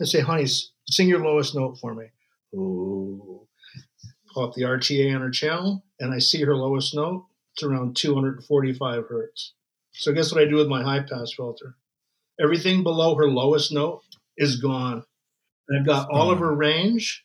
I 0.00 0.04
say, 0.04 0.20
honey, 0.20 0.46
sing 0.88 1.08
your 1.08 1.24
lowest 1.24 1.54
note 1.54 1.78
for 1.80 1.94
me. 1.94 2.06
Ooh. 2.54 3.46
Pull 4.32 4.44
up 4.44 4.54
the 4.54 4.62
RTA 4.62 5.14
on 5.14 5.22
her 5.22 5.30
channel, 5.30 5.84
and 5.98 6.12
I 6.12 6.18
see 6.18 6.42
her 6.42 6.54
lowest 6.54 6.94
note 6.94 7.26
it's 7.58 7.64
around 7.64 7.96
245 7.96 9.04
hertz. 9.08 9.54
So 9.92 10.12
guess 10.12 10.32
what 10.32 10.40
I 10.40 10.48
do 10.48 10.56
with 10.56 10.68
my 10.68 10.82
high 10.82 11.00
pass 11.00 11.32
filter? 11.36 11.74
Everything 12.40 12.84
below 12.84 13.16
her 13.16 13.28
lowest 13.28 13.72
note 13.72 14.02
is 14.36 14.60
gone. 14.60 15.02
And 15.68 15.80
I've 15.80 15.86
got 15.86 16.08
all 16.08 16.30
of 16.30 16.38
her 16.38 16.54
range, 16.54 17.24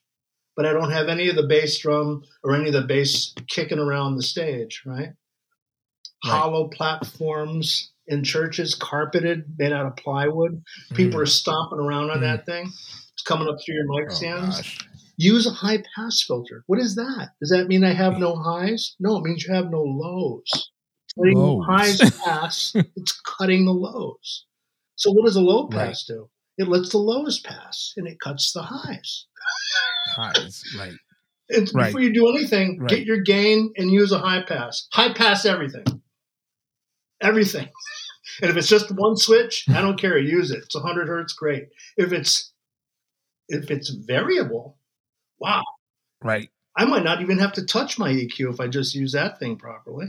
but 0.56 0.65
I 0.65 0.74
don't 0.74 0.91
have 0.91 1.08
any 1.08 1.30
of 1.30 1.36
the 1.36 1.46
bass 1.46 1.78
drum 1.78 2.24
or 2.43 2.56
any 2.56 2.67
of 2.67 2.74
the 2.74 2.82
bass 2.82 3.36
kicking 3.48 3.78
around 3.78 4.15
the 4.15 4.24
stage, 4.24 4.82
right? 4.88 4.98
right. 4.98 5.13
Hollow 6.24 6.67
platforms 6.67 7.91
in 8.08 8.24
churches, 8.24 8.74
carpeted, 8.74 9.46
made 9.60 9.72
out 9.72 9.86
of 9.86 9.96
plywood. 9.98 10.63
People 10.96 11.19
mm. 11.19 11.24
are 11.24 11.28
stomping 11.28 11.80
around 11.80 12.10
on 12.10 12.17
mm. 12.17 12.22
that 12.22 12.48
thing. 12.48 12.65
It's 12.65 13.24
coming 13.24 13.48
up 13.48 13.58
through 13.63 13.76
your 13.76 13.86
mic 13.88 14.08
oh, 14.10 14.13
stands. 14.13 14.80
Use 15.17 15.45
a 15.45 15.52
high 15.52 15.84
pass 15.95 16.23
filter. 16.26 16.63
What 16.67 16.80
is 16.80 16.95
that? 16.95 17.30
Does 17.39 17.49
that 17.52 17.67
mean 17.67 17.84
I 17.84 17.93
have 17.93 18.17
no 18.17 18.36
highs? 18.36 18.95
No, 18.99 19.17
it 19.17 19.23
means 19.23 19.43
you 19.45 19.54
have 19.54 19.69
no 19.69 19.82
lows. 19.84 20.71
Letting 21.15 21.38
Lows. 21.38 21.65
highs 21.67 21.99
pass, 22.26 22.73
it's 22.76 23.21
cutting 23.21 23.65
the 23.65 23.71
lows. 23.71 24.45
So 24.95 25.12
what 25.12 25.26
does 25.26 25.36
a 25.36 25.41
low 25.41 25.67
Right. 25.67 25.88
pass 25.89 26.06
do? 26.06 26.30
It 26.58 26.67
lets 26.67 26.89
the 26.89 26.97
lows 26.97 27.39
pass 27.39 27.93
and 27.97 28.08
it 28.08 28.19
cuts 28.19 28.52
the 28.54 28.63
highs. 28.63 29.28
Highs, 30.15 30.63
right. 30.78 30.93
It's, 31.49 31.73
Right. 31.73 31.88
Before 31.88 32.02
you 32.02 32.13
do 32.13 32.30
anything, 32.30 32.80
Right. 32.80 32.89
get 32.89 33.06
your 33.06 33.21
gain 33.21 33.71
and 33.78 33.91
use 33.91 34.12
a 34.12 34.17
high 34.19 34.41
pass. 34.41 34.88
High 34.93 35.13
pass 35.13 35.45
everything. 35.45 35.86
Everything. 37.21 37.69
And 38.41 38.49
if 38.49 38.58
it's 38.58 38.67
just 38.69 38.89
one 38.89 39.15
switch, 39.15 39.65
I 39.69 39.80
don't 39.82 39.99
care. 39.99 40.17
Use 40.17 40.49
it. 40.49 40.63
It's 40.63 40.73
100 40.73 41.08
hertz, 41.08 41.34
great. 41.34 41.67
If 41.97 42.12
it's 42.13 42.52
if 43.47 43.69
it's 43.69 43.89
variable, 43.91 44.80
wow, 45.43 45.63
Right. 46.23 46.49
I 46.75 46.86
might 46.86 47.03
not 47.03 47.21
even 47.21 47.38
have 47.39 47.53
to 47.53 47.65
touch 47.65 47.99
my 47.99 48.10
EQ 48.12 48.53
if 48.53 48.60
I 48.60 48.67
just 48.67 48.95
use 48.95 49.12
that 49.12 49.39
thing 49.39 49.58
properly. 49.58 50.08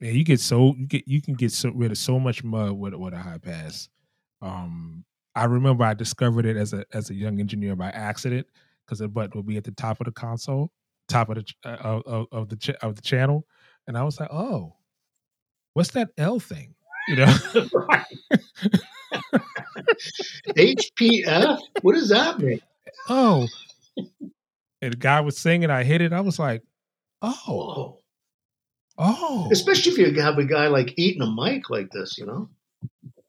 Yeah, 0.00 0.10
you 0.10 0.24
get 0.24 0.40
so 0.40 0.74
you 0.76 0.86
get 0.86 1.08
you 1.08 1.22
can 1.22 1.34
get 1.34 1.52
so 1.52 1.70
rid 1.70 1.90
of 1.92 1.98
so 1.98 2.18
much 2.20 2.44
mud 2.44 2.72
with 2.72 2.94
with 2.94 3.14
a 3.14 3.18
high 3.18 3.38
pass. 3.38 3.88
Um, 4.42 5.04
I 5.34 5.44
remember 5.44 5.84
I 5.84 5.94
discovered 5.94 6.44
it 6.46 6.56
as 6.58 6.74
a 6.74 6.84
as 6.92 7.08
a 7.10 7.14
young 7.14 7.40
engineer 7.40 7.76
by 7.76 7.88
accident 7.90 8.46
because 8.84 8.98
the 8.98 9.08
button 9.08 9.32
would 9.36 9.46
be 9.46 9.56
at 9.56 9.64
the 9.64 9.72
top 9.72 10.00
of 10.00 10.04
the 10.06 10.12
console, 10.12 10.70
top 11.08 11.30
of 11.30 11.36
the 11.36 11.44
uh, 11.64 12.02
of, 12.06 12.26
of, 12.32 12.48
the 12.50 12.56
ch- 12.56 12.70
of 12.82 12.96
the 12.96 13.02
channel, 13.02 13.46
and 13.86 13.96
I 13.96 14.02
was 14.04 14.20
like, 14.20 14.30
oh, 14.32 14.74
what's 15.74 15.92
that 15.92 16.10
L 16.18 16.40
thing? 16.40 16.74
You 17.08 17.16
know, 17.16 17.26
HPF? 20.48 21.58
What 21.82 21.94
does 21.94 22.08
that 22.10 22.38
mean? 22.38 22.60
oh, 23.08 23.46
and 23.96 24.92
the 24.92 24.96
guy 24.96 25.20
was 25.20 25.38
singing, 25.38 25.70
I 25.70 25.84
hit 25.84 26.00
it, 26.00 26.12
I 26.12 26.20
was 26.20 26.38
like, 26.38 26.62
oh, 27.22 27.98
oh, 28.98 29.48
Especially 29.50 29.92
if 29.92 29.98
you 29.98 30.20
have 30.20 30.38
a 30.38 30.44
guy 30.44 30.68
like 30.68 30.94
eating 30.96 31.22
a 31.22 31.30
mic 31.30 31.70
like 31.70 31.90
this, 31.90 32.18
you 32.18 32.26
know? 32.26 32.48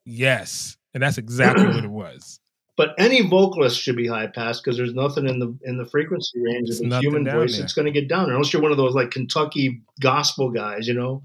yes, 0.05 0.77
and 0.93 1.01
that's 1.01 1.17
exactly 1.17 1.65
what 1.65 1.83
it 1.83 1.89
was. 1.89 2.39
But 2.75 2.93
any 2.99 3.27
vocalist 3.27 3.81
should 3.81 3.95
be 3.95 4.07
high 4.07 4.27
pass 4.27 4.61
because 4.61 4.77
there's 4.77 4.93
nothing 4.93 5.27
in 5.27 5.39
the 5.39 5.57
in 5.63 5.77
the 5.77 5.85
frequency 5.87 6.39
range 6.39 6.69
of 6.69 6.79
a 6.79 6.99
human 6.99 7.25
voice 7.25 7.53
there. 7.53 7.61
that's 7.61 7.73
going 7.73 7.87
to 7.87 7.91
get 7.91 8.07
down 8.07 8.25
there, 8.27 8.35
unless 8.35 8.53
you're 8.53 8.61
one 8.61 8.71
of 8.71 8.77
those 8.77 8.93
like 8.93 9.09
Kentucky 9.09 9.81
gospel 9.99 10.51
guys, 10.51 10.87
you 10.87 10.93
know, 10.93 11.23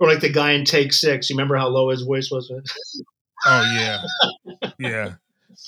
or 0.00 0.08
like 0.08 0.18
the 0.18 0.28
guy 0.28 0.50
in 0.50 0.64
Take 0.64 0.92
Six. 0.92 1.30
You 1.30 1.36
remember 1.36 1.56
how 1.56 1.68
low 1.68 1.90
his 1.90 2.02
voice 2.02 2.28
was? 2.32 2.52
Oh 3.46 3.72
yeah, 3.76 4.02
yeah, 4.78 5.14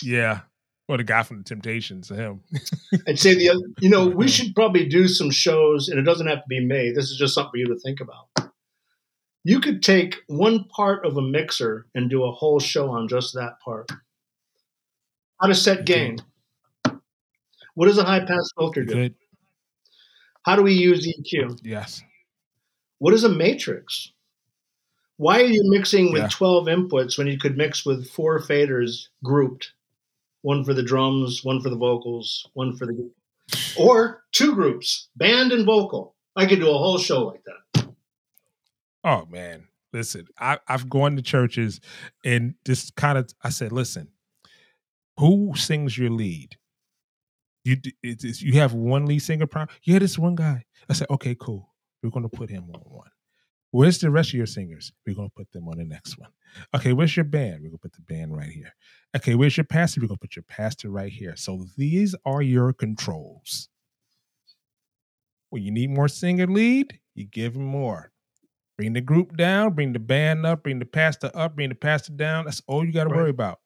yeah. 0.03 0.40
Or 0.88 0.96
the 0.96 1.04
guy 1.04 1.22
from 1.22 1.38
the 1.38 1.44
Temptations, 1.44 2.08
him. 2.08 2.40
I'd 3.08 3.18
say 3.18 3.34
the 3.34 3.50
other, 3.50 3.60
you 3.80 3.88
know 3.88 4.08
we 4.08 4.28
should 4.28 4.54
probably 4.54 4.88
do 4.88 5.08
some 5.08 5.30
shows, 5.30 5.88
and 5.88 5.98
it 5.98 6.02
doesn't 6.02 6.26
have 6.26 6.38
to 6.38 6.48
be 6.48 6.64
me. 6.64 6.92
This 6.94 7.10
is 7.10 7.16
just 7.16 7.34
something 7.34 7.50
for 7.52 7.56
you 7.58 7.66
to 7.68 7.78
think 7.78 8.00
about. 8.00 8.52
You 9.44 9.60
could 9.60 9.82
take 9.82 10.16
one 10.26 10.64
part 10.64 11.04
of 11.04 11.16
a 11.16 11.22
mixer 11.22 11.86
and 11.94 12.10
do 12.10 12.24
a 12.24 12.32
whole 12.32 12.60
show 12.60 12.90
on 12.90 13.08
just 13.08 13.34
that 13.34 13.58
part. 13.64 13.90
How 15.40 15.48
to 15.48 15.54
set 15.54 15.84
gain. 15.84 16.18
What 17.74 17.86
does 17.86 17.98
a 17.98 18.04
high 18.04 18.20
pass 18.20 18.50
filter 18.56 18.84
do? 18.84 19.10
How 20.44 20.56
do 20.56 20.62
we 20.62 20.74
use 20.74 21.06
EQ? 21.06 21.60
Yes. 21.62 22.02
What 22.98 23.14
is 23.14 23.24
a 23.24 23.28
matrix? 23.28 24.12
Why 25.16 25.40
are 25.40 25.46
you 25.46 25.62
mixing 25.70 26.12
with 26.12 26.22
Yeah. 26.22 26.28
12 26.28 26.66
inputs 26.66 27.16
when 27.18 27.26
you 27.26 27.38
could 27.38 27.56
mix 27.56 27.84
with 27.86 28.08
four 28.10 28.40
faders 28.40 29.08
grouped? 29.24 29.72
One 30.42 30.64
for 30.64 30.74
the 30.74 30.83
drums, 30.83 31.42
one 31.42 31.61
for 31.61 31.70
the 31.70 31.76
vocals, 31.76 32.48
one 32.55 32.76
for 32.76 32.87
the. 32.87 33.11
Or 33.78 34.24
two 34.33 34.55
groups, 34.55 35.09
band 35.16 35.52
and 35.52 35.66
vocal. 35.66 36.14
I 36.37 36.46
could 36.46 36.61
do 36.61 36.70
a 36.70 36.78
whole 36.78 36.98
show 36.98 37.24
like 37.24 37.42
that. 37.44 37.87
Oh 39.05 39.26
man, 39.26 39.68
listen. 39.92 40.26
I, 40.38 40.59
I've 40.68 40.88
gone 40.88 41.16
to 41.16 41.22
churches 41.22 41.81
and 42.24 42.55
just 42.64 42.96
kind 42.96 43.18
of. 43.18 43.31
I 43.42 43.50
said, 43.50 43.72
listen, 43.72 44.09
who 45.18 45.52
sings 45.57 45.98
your 45.98 46.11
lead? 46.11 46.57
You 47.64 47.76
you 48.02 48.55
have 48.55 48.74
one 48.74 49.07
lead 49.07 49.20
singer. 49.20 49.46
Prom- 49.46 49.68
yeah, 49.85 49.98
this 49.98 50.18
one 50.18 50.35
guy. 50.35 50.64
I 50.88 50.94
said, 50.94 51.09
okay, 51.11 51.37
cool. 51.38 51.72
We're 52.02 52.11
going 52.11 52.28
to 52.28 52.37
put 52.37 52.50
him 52.50 52.64
on 52.74 52.81
one. 52.81 53.11
Where's 53.72 53.98
the 53.98 54.11
rest 54.11 54.30
of 54.30 54.35
your 54.35 54.46
singers? 54.46 54.92
We're 55.06 55.14
going 55.16 55.30
to 55.30 55.35
put 55.35 55.50
them 55.50 55.66
on 55.66 55.78
the 55.78 55.85
next 55.85 56.18
one. 56.18 56.30
Okay, 56.76 56.92
where's 56.92 57.16
your 57.16 57.24
band? 57.24 57.61
We're 57.62 57.70
going 57.70 57.78
to 57.78 57.78
put 57.78 57.94
the 57.94 58.02
band 58.02 58.37
right 58.37 58.50
here. 58.50 58.74
Okay, 59.16 59.35
where's 59.35 59.56
your 59.56 59.64
pastor? 59.64 60.00
We're 60.02 60.08
going 60.08 60.18
to 60.18 60.20
put 60.20 60.37
your 60.37 60.44
pastor 60.44 60.90
right 60.90 61.11
here. 61.11 61.35
So 61.37 61.64
these 61.78 62.14
are 62.26 62.42
your 62.42 62.74
controls. 62.74 63.68
When 65.48 65.62
you 65.62 65.70
need 65.70 65.90
more 65.90 66.08
singer 66.08 66.46
lead, 66.46 66.98
you 67.14 67.24
give 67.24 67.54
them 67.54 67.64
more. 67.64 68.12
Bring 68.76 68.92
the 68.92 69.00
group 69.00 69.37
down, 69.38 69.72
bring 69.74 69.92
the 69.94 69.98
band 69.98 70.44
up, 70.44 70.62
bring 70.62 70.78
the 70.78 70.85
pastor 70.87 71.30
up, 71.35 71.56
bring 71.56 71.70
the 71.70 71.74
pastor 71.74 72.12
down. 72.12 72.44
That's 72.44 72.62
all 72.66 72.85
you 72.85 72.92
got 72.92 73.04
to 73.04 73.11
Right. 73.11 73.16
worry 73.16 73.30
about. 73.30 73.61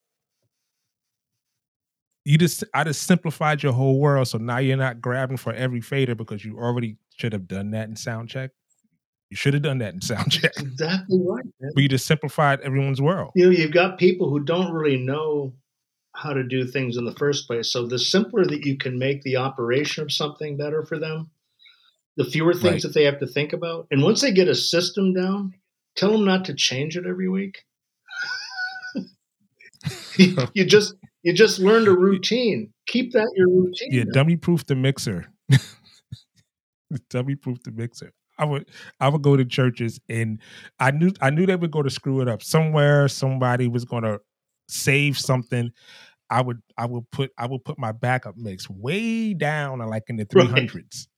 You 2.24 2.38
just 2.38 2.64
I 2.74 2.82
just 2.84 3.04
simplified 3.04 3.62
your 3.62 3.72
whole 3.72 4.00
world. 4.00 4.26
So 4.28 4.38
now 4.38 4.58
you're 4.58 4.76
not 4.76 5.00
grabbing 5.00 5.36
for 5.36 5.52
every 5.52 5.80
fader 5.80 6.14
because 6.16 6.44
you 6.44 6.58
already 6.58 6.96
should 7.16 7.32
have 7.32 7.46
done 7.46 7.70
that 7.70 7.88
in 7.88 7.94
sound 7.96 8.28
check. 8.28 8.50
You 9.30 9.36
should 9.36 9.54
have 9.54 9.62
done 9.62 9.78
that 9.78 9.92
in 9.94 10.00
sound 10.00 10.30
check. 10.30 10.52
Exactly 10.58 11.20
right. 11.24 11.44
man. 11.60 11.70
But 11.74 11.82
you 11.82 11.88
just 11.88 12.06
simplified 12.06 12.60
everyone's 12.60 13.00
world. 13.02 13.32
You 13.34 13.46
know, 13.46 13.50
you've 13.50 13.72
got 13.72 13.98
people 13.98 14.30
who 14.30 14.40
don't 14.40 14.72
really 14.72 14.96
know 14.98 15.52
how 16.14 16.32
to 16.32 16.44
do 16.44 16.64
things 16.64 16.96
in 16.96 17.04
the 17.04 17.14
first 17.14 17.46
place. 17.46 17.70
So 17.70 17.86
the 17.86 17.98
simpler 17.98 18.44
that 18.46 18.64
you 18.64 18.76
can 18.78 18.98
make 18.98 19.22
the 19.22 19.36
operation 19.36 20.02
of 20.02 20.12
something 20.12 20.56
better 20.56 20.82
for 20.84 20.98
them, 20.98 21.30
the 22.16 22.24
fewer 22.24 22.52
things 22.54 22.64
Right. 22.64 22.82
that 22.82 22.94
they 22.94 23.04
have 23.04 23.18
to 23.20 23.26
think 23.26 23.52
about. 23.52 23.86
And 23.90 24.02
once 24.02 24.20
they 24.22 24.32
get 24.32 24.48
a 24.48 24.54
system 24.54 25.12
down, 25.12 25.54
tell 25.96 26.12
them 26.12 26.24
not 26.24 26.44
to 26.46 26.54
change 26.54 26.96
it 26.96 27.04
every 27.06 27.28
week. 27.28 27.64
you, 30.16 30.36
you 30.54 30.64
just 30.64 30.94
you 31.22 31.32
just 31.32 31.58
learned 31.58 31.88
a 31.88 31.92
routine. 31.92 32.72
Keep 32.86 33.12
that 33.12 33.30
your 33.34 33.48
routine. 33.48 33.88
Yeah, 33.90 34.04
now. 34.04 34.12
dummy 34.12 34.36
proof 34.36 34.64
the 34.66 34.76
mixer. 34.76 35.26
dummy 37.10 37.34
proof 37.34 37.62
the 37.64 37.72
mixer. 37.72 38.12
I 38.38 38.44
would 38.44 38.68
I 39.00 39.08
would 39.08 39.22
go 39.22 39.36
to 39.36 39.44
churches 39.44 40.00
and 40.08 40.40
I 40.78 40.90
knew 40.90 41.12
I 41.20 41.30
knew 41.30 41.46
they 41.46 41.56
would 41.56 41.70
go 41.70 41.82
to 41.82 41.90
screw 41.90 42.20
it 42.20 42.28
up. 42.28 42.42
Somewhere 42.42 43.08
somebody 43.08 43.68
was 43.68 43.84
gonna 43.84 44.18
save 44.68 45.18
something. 45.18 45.70
I 46.30 46.42
would 46.42 46.60
I 46.76 46.86
would 46.86 47.10
put 47.10 47.30
I 47.38 47.46
would 47.46 47.64
put 47.64 47.78
my 47.78 47.92
backup 47.92 48.36
mix 48.36 48.68
way 48.68 49.34
down 49.34 49.78
like 49.78 50.04
in 50.08 50.16
the 50.16 50.24
three 50.24 50.46
hundreds. 50.46 51.08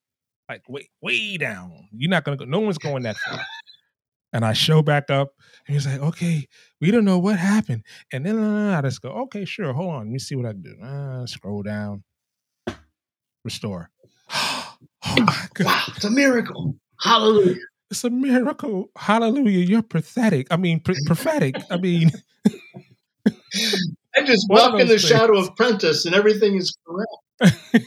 Like 0.48 0.62
way 0.68 0.88
way 1.02 1.36
down. 1.36 1.88
You're 1.92 2.10
not 2.10 2.24
gonna 2.24 2.36
go 2.36 2.44
no 2.44 2.60
one's 2.60 2.78
going 2.78 3.02
that 3.02 3.16
far. 3.16 3.40
And 4.32 4.44
I 4.44 4.52
show 4.52 4.82
back 4.82 5.08
up 5.10 5.30
and 5.66 5.74
he's 5.74 5.86
like, 5.86 6.00
okay, 6.00 6.46
we 6.80 6.90
don't 6.90 7.06
know 7.06 7.18
what 7.18 7.38
happened. 7.38 7.82
And 8.12 8.26
then 8.26 8.38
uh, 8.38 8.76
I 8.76 8.82
just 8.82 9.00
go, 9.00 9.08
okay, 9.08 9.46
sure, 9.46 9.72
hold 9.72 9.90
on. 9.90 9.98
Let 10.00 10.08
me 10.08 10.18
see 10.18 10.34
what 10.36 10.44
I 10.44 10.52
can 10.52 10.62
do. 10.62 10.76
Uh, 10.82 11.26
scroll 11.26 11.62
down. 11.62 12.04
Restore. 13.42 13.90
oh 14.34 14.76
my 15.02 15.46
God. 15.54 15.66
Wow, 15.66 15.82
it's 15.96 16.04
a 16.04 16.10
miracle. 16.10 16.76
Hallelujah. 17.00 17.56
It's 17.90 18.04
a 18.04 18.10
miracle. 18.10 18.90
Hallelujah. 18.96 19.64
You're 19.64 19.82
pathetic. 19.82 20.46
I 20.50 20.56
mean, 20.56 20.80
pr- 20.80 20.92
prophetic. 21.06 21.54
I 21.70 21.78
mean, 21.78 22.10
I 23.26 24.24
just 24.24 24.46
walk 24.50 24.74
in 24.74 24.86
the 24.86 24.94
those 24.94 25.02
shadow 25.02 25.38
of 25.38 25.54
Prentiss 25.56 26.04
and 26.04 26.14
everything 26.14 26.56
is 26.56 26.76
correct. 26.86 27.86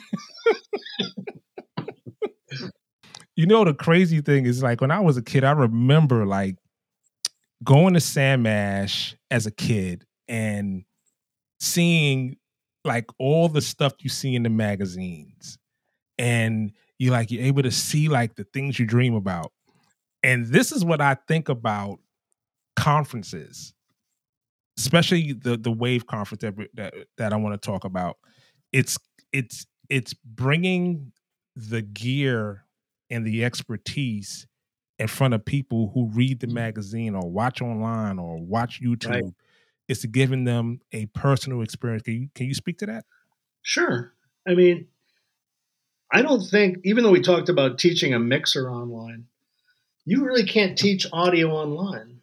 you 3.36 3.46
know, 3.46 3.64
the 3.64 3.74
crazy 3.74 4.22
thing 4.22 4.46
is 4.46 4.64
like 4.64 4.82
when 4.82 4.92
I 4.92 5.00
was 5.00 5.18
a 5.18 5.22
kid, 5.22 5.44
I 5.44 5.52
remember 5.52 6.26
like 6.26 6.56
going 7.64 7.94
to 7.94 8.00
Sam 8.00 8.46
Ash 8.48 9.16
as 9.30 9.46
a 9.46 9.52
kid 9.52 10.06
and 10.28 10.84
seeing 11.60 12.38
like 12.84 13.06
all 13.20 13.50
the 13.50 13.62
stuff 13.62 13.94
you 14.00 14.10
see 14.10 14.36
in 14.36 14.44
the 14.44 14.50
magazines. 14.50 15.58
And 16.18 16.72
you 17.02 17.10
like 17.10 17.32
you're 17.32 17.44
able 17.44 17.64
to 17.64 17.72
see 17.72 18.10
like 18.10 18.36
the 18.36 18.44
things 18.44 18.78
you 18.78 18.86
dream 18.86 19.16
about. 19.16 19.52
And 20.22 20.46
this 20.46 20.72
is 20.72 20.86
what 20.86 21.02
I 21.02 21.16
think 21.28 21.50
about 21.50 21.98
conferences, 22.76 23.74
especially 24.78 25.34
the 25.34 25.58
the 25.58 25.72
wave 25.72 26.06
conference 26.06 26.44
that 26.44 26.54
that, 26.76 26.94
that 27.18 27.34
I 27.34 27.38
want 27.38 27.60
to 27.60 27.66
talk 27.66 27.86
about. 27.86 28.18
It's 28.72 29.00
it's 29.34 29.66
it's 29.90 30.14
bringing 30.14 31.12
the 31.56 31.82
gear 31.82 32.66
and 33.10 33.26
the 33.26 33.46
expertise 33.46 34.46
in 35.00 35.08
front 35.08 35.34
of 35.34 35.44
people 35.44 35.90
who 35.96 36.06
read 36.10 36.40
the 36.40 36.46
mm. 36.46 36.54
magazine 36.54 37.16
or 37.16 37.28
watch 37.28 37.64
online 37.64 38.20
or 38.20 38.38
watch 38.38 38.80
YouTube. 38.80 39.10
Right. 39.10 39.24
It's 39.88 40.06
giving 40.06 40.44
them 40.44 40.82
a 40.92 41.08
personal 41.08 41.64
experience. 41.64 42.04
Can 42.04 42.14
you 42.14 42.30
can 42.36 42.46
you 42.46 42.54
speak 42.54 42.78
to 42.78 42.86
that? 42.86 43.06
Sure. 43.64 44.14
I 44.48 44.54
mean, 44.54 44.88
I 46.14 46.22
don't 46.22 46.42
think, 46.42 46.80
even 46.84 47.04
though 47.04 47.12
we 47.12 47.22
talked 47.22 47.50
about 47.50 47.80
teaching 47.80 48.14
a 48.14 48.20
mixer 48.20 48.70
online, 48.70 49.28
you 50.06 50.26
really 50.26 50.46
can't 50.46 50.78
teach 50.78 51.08
audio 51.14 51.52
online. 51.52 52.20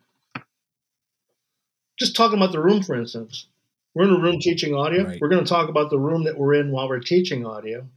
Just 1.98 2.14
talking 2.14 2.38
about 2.38 2.52
the 2.52 2.60
room, 2.60 2.82
for 2.82 2.94
instance. 2.94 3.46
We're 3.94 4.04
in 4.04 4.14
a 4.14 4.20
room 4.20 4.38
teaching 4.40 4.74
audio. 4.74 5.04
Right. 5.04 5.18
We're 5.20 5.28
going 5.28 5.42
to 5.42 5.48
talk 5.48 5.68
about 5.68 5.90
the 5.90 5.98
room 5.98 6.24
that 6.24 6.38
we're 6.38 6.54
in 6.54 6.70
while 6.70 6.88
we're 6.88 7.00
teaching 7.00 7.46
audio. 7.46 7.88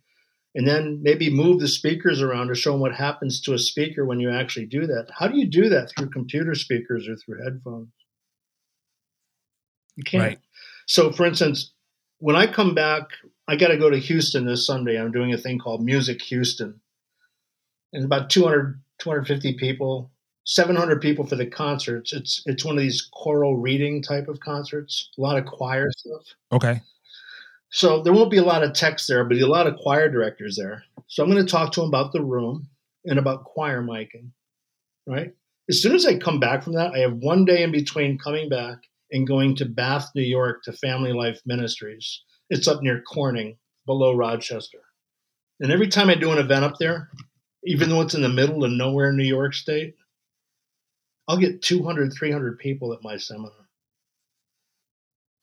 And 0.54 0.68
then 0.68 1.02
maybe 1.02 1.30
move 1.30 1.60
the 1.60 1.68
speakers 1.68 2.22
around 2.22 2.48
to 2.48 2.56
show 2.56 2.72
them 2.72 2.82
what 2.82 2.96
happens 2.96 3.40
to 3.42 3.54
a 3.54 3.60
speaker 3.60 4.06
when 4.06 4.20
you 4.20 4.32
actually 4.32 4.66
do 4.66 4.88
that. 4.88 5.08
How 5.18 5.28
do 5.28 5.38
you 5.38 5.48
do 5.48 5.70
that 5.70 5.92
through 5.92 6.10
computer 6.10 6.56
speakers 6.56 7.08
or 7.08 7.16
through 7.16 7.44
headphones? 7.44 7.90
You 9.96 10.04
can't. 10.04 10.24
Right. 10.24 10.40
So, 10.88 11.12
for 11.12 11.26
instance, 11.26 11.72
when 12.20 12.36
I 12.36 12.48
come 12.48 12.76
back, 12.76 13.10
I 13.48 13.56
got 13.56 13.70
to 13.70 13.78
go 13.78 13.90
to 13.90 13.98
Houston 13.98 14.46
this 14.46 14.66
Sunday. 14.66 15.00
I'm 15.00 15.12
doing 15.12 15.34
a 15.34 15.38
thing 15.38 15.60
called 15.60 15.84
Music 15.84 16.22
Houston. 16.24 16.80
And 17.94 18.06
about 18.06 18.30
200, 18.30 18.82
250 19.00 19.58
people, 19.58 20.12
700 20.46 21.02
people 21.02 21.26
for 21.26 21.36
the 21.36 21.46
concerts. 21.46 22.14
It's 22.14 22.44
it's 22.46 22.64
one 22.64 22.78
of 22.78 22.82
these 22.82 23.10
choral 23.14 23.58
reading 23.58 24.02
type 24.02 24.28
of 24.28 24.40
concerts, 24.40 25.10
a 25.18 25.22
lot 25.22 25.38
of 25.38 25.46
choir 25.46 25.90
stuff. 25.92 26.26
Okay. 26.52 26.82
So 27.70 28.02
there 28.02 28.14
won't 28.14 28.32
be 28.32 28.38
a 28.38 28.44
lot 28.44 28.64
of 28.64 28.74
text 28.74 29.08
there, 29.08 29.24
but 29.24 29.38
a 29.38 29.46
lot 29.46 29.68
of 29.68 29.78
choir 29.78 30.10
directors 30.10 30.58
there. 30.58 30.84
So 31.08 31.24
I'm 31.24 31.32
going 31.32 31.46
to 31.46 31.52
talk 31.52 31.72
to 31.74 31.82
them 31.82 31.90
about 31.90 32.12
the 32.12 32.24
room 32.24 32.68
and 33.06 33.18
about 33.18 33.46
choir 33.46 33.82
miking, 33.82 34.32
right? 35.08 35.34
As 35.70 35.82
soon 35.82 35.96
as 35.96 36.06
I 36.06 36.18
come 36.18 36.40
back 36.40 36.64
from 36.64 36.74
that, 36.74 36.94
I 36.94 37.00
have 37.00 37.14
one 37.14 37.46
day 37.46 37.64
in 37.64 37.72
between 37.72 38.18
coming 38.18 38.50
back 38.50 38.80
and 39.12 39.28
going 39.28 39.56
to 39.56 39.66
Bath, 39.66 40.10
New 40.16 40.22
York 40.22 40.64
to 40.64 40.74
Family 40.74 41.14
Life 41.14 41.40
Ministries. 41.46 42.22
It's 42.52 42.68
up 42.68 42.84
near 42.84 43.02
Corning, 43.02 43.56
below 43.86 44.14
Rochester. 44.14 44.80
And 45.62 45.72
every 45.72 45.88
time 45.88 46.10
I 46.10 46.16
do 46.16 46.34
an 46.34 46.38
event 46.38 46.66
up 46.66 46.78
there, 46.80 47.10
even 47.64 47.90
though 47.90 48.02
it's 48.02 48.14
in 48.14 48.24
the 48.24 48.30
middle 48.30 48.66
of 48.66 48.72
nowhere 48.72 49.12
in 49.12 49.16
New 49.16 49.24
York 49.24 49.54
State, 49.54 49.96
I'll 51.30 51.38
get 51.38 51.62
200, 51.62 52.12
300 52.12 52.60
people 52.60 52.92
at 52.92 53.02
my 53.02 53.16
seminar. 53.16 53.54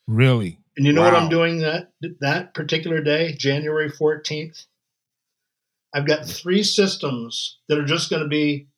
Really? 0.06 0.58
And 0.76 0.84
you 0.84 0.92
know 0.92 1.00
what 1.00 1.14
I'm 1.14 1.30
doing 1.30 1.60
that 1.60 1.92
that 2.20 2.52
particular 2.52 3.00
day, 3.00 3.32
January 3.32 3.90
14th? 3.90 4.66
I've 5.94 6.06
got 6.06 6.26
three 6.26 6.62
systems 6.62 7.58
that 7.70 7.78
are 7.78 7.86
just 7.86 8.10
going 8.10 8.22
to 8.22 8.28
be 8.28 8.68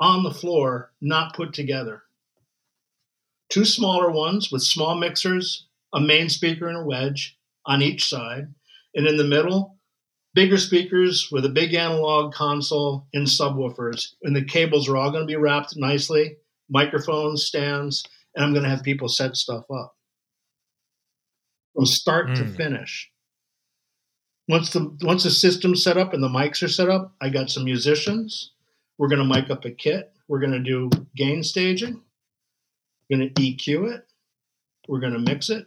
on 0.00 0.24
the 0.24 0.34
floor, 0.34 0.90
not 1.00 1.36
put 1.36 1.54
together. 1.54 2.02
Two 3.48 3.64
smaller 3.64 4.10
ones 4.10 4.50
with 4.50 4.62
small 4.62 4.96
mixers, 4.96 5.68
a 5.94 6.00
main 6.00 6.28
speaker 6.28 6.66
and 6.66 6.78
a 6.78 6.84
wedge 6.84 7.35
on 7.66 7.82
each 7.82 8.08
side, 8.08 8.52
and 8.94 9.06
in 9.06 9.16
the 9.16 9.24
middle, 9.24 9.78
bigger 10.34 10.58
speakers 10.58 11.28
with 11.32 11.44
a 11.44 11.48
big 11.50 11.74
analog 11.74 12.32
console 12.32 13.06
and 13.14 13.26
subwoofers. 13.26 14.14
And 14.22 14.34
the 14.36 14.44
cables 14.44 14.88
are 14.88 14.96
all 14.96 15.10
going 15.10 15.22
to 15.22 15.26
be 15.26 15.36
wrapped 15.36 15.76
nicely, 15.76 16.36
microphones, 16.68 17.44
stands, 17.46 18.04
and 18.34 18.44
I'm 18.44 18.52
going 18.52 18.64
to 18.64 18.70
have 18.70 18.82
people 18.82 19.08
set 19.08 19.36
stuff 19.36 19.64
up 19.70 19.96
from 21.74 21.86
start 21.86 22.34
to 22.36 22.42
Mm. 22.44 22.56
finish. 22.56 23.10
Once 24.48 24.72
the 24.72 24.96
once 25.02 25.24
the 25.24 25.30
system's 25.30 25.82
set 25.82 25.96
up 25.96 26.14
and 26.14 26.22
the 26.22 26.28
mics 26.28 26.62
are 26.62 26.68
set 26.68 26.88
up, 26.88 27.14
I 27.20 27.30
got 27.30 27.50
some 27.50 27.64
musicians. 27.64 28.52
We're 28.96 29.08
going 29.08 29.18
to 29.18 29.24
mic 29.34 29.50
up 29.50 29.64
a 29.64 29.70
kit. 29.70 30.12
We're 30.28 30.38
going 30.38 30.52
to 30.52 30.60
do 30.60 30.88
gain 31.16 31.42
staging. 31.42 32.00
We're 33.10 33.18
going 33.18 33.34
to 33.34 33.42
EQ 33.42 33.92
it. 33.94 34.06
We're 34.88 35.00
going 35.00 35.12
to 35.14 35.18
mix 35.18 35.50
it, 35.50 35.66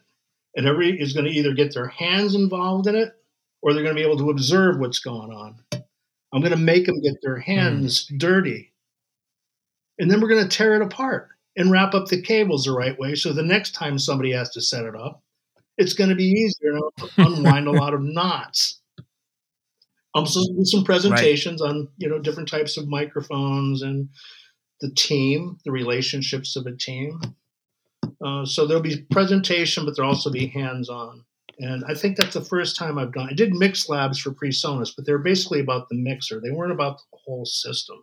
and 0.56 0.66
every 0.66 1.00
is 1.00 1.14
going 1.14 1.26
to 1.26 1.32
either 1.32 1.54
get 1.54 1.74
their 1.74 1.88
hands 1.88 2.36
involved 2.36 2.88
in 2.88 2.96
it 2.96 3.14
or 3.62 3.74
they're 3.74 3.84
going 3.84 3.96
to 3.96 4.02
be 4.02 4.06
able 4.06 4.18
to 4.18 4.30
observe 4.30 4.80
what's 4.80 5.00
going 5.00 5.32
on. 5.32 5.60
I'm 6.34 6.42
going 6.42 6.52
to 6.52 6.58
make 6.58 6.86
them 6.86 7.02
get 7.02 7.16
their 7.22 7.40
hands 7.40 8.08
hmm. 8.08 8.18
dirty, 8.18 8.74
and 9.98 10.10
then 10.10 10.22
we're 10.22 10.30
going 10.30 10.48
to 10.48 10.58
tear 10.58 10.76
it 10.76 10.82
apart 10.82 11.30
and 11.56 11.72
wrap 11.72 11.94
up 11.94 12.08
the 12.08 12.22
cables 12.22 12.66
the 12.66 12.72
right 12.72 12.98
way. 12.98 13.16
So 13.16 13.34
the 13.34 13.44
next 13.44 13.72
time 13.72 14.00
somebody 14.00 14.32
has 14.32 14.50
to 14.52 14.62
set 14.62 14.86
it 14.86 14.96
up, 14.96 15.24
it's 15.78 15.94
going 15.94 16.10
to 16.10 16.16
be 16.16 16.26
easier 16.26 16.74
to 16.74 17.10
unwind 17.18 17.68
a 17.68 17.72
lot 17.72 17.94
of 17.94 18.02
knots. 18.02 18.80
I'm 20.16 20.26
do 20.26 20.66
some 20.66 20.84
presentations 20.84 21.62
on 21.62 21.88
you 21.98 22.10
know 22.10 22.20
different 22.20 22.50
types 22.50 22.78
of 22.78 22.88
microphones 22.88 23.82
and 23.82 24.10
the 24.82 24.92
team, 24.92 25.58
the 25.66 25.72
relationships 25.72 26.56
of 26.56 26.66
a 26.66 26.76
team. 26.76 27.20
Uh, 28.24 28.46
so 28.46 28.66
there'll 28.68 28.84
be 28.84 29.02
presentation, 29.12 29.86
but 29.86 29.96
there'll 29.96 30.12
also 30.12 30.30
be 30.32 30.48
hands-on. 30.48 31.24
And 31.60 31.84
I 31.88 31.94
think 31.94 32.18
that's 32.18 32.34
the 32.34 32.42
first 32.44 32.76
time 32.78 32.98
I've 32.98 33.14
done. 33.14 33.28
I 33.30 33.34
did 33.34 33.54
mix 33.54 33.90
labs 33.90 34.20
for 34.20 34.32
PreSonus, 34.32 34.92
but 34.96 35.06
they're 35.06 35.18
basically 35.20 35.60
about 35.60 35.90
the 35.90 35.96
mixer. 35.96 36.40
They 36.40 36.52
weren't 36.52 36.72
about 36.72 36.98
the 37.12 37.18
whole 37.26 37.46
system. 37.46 38.02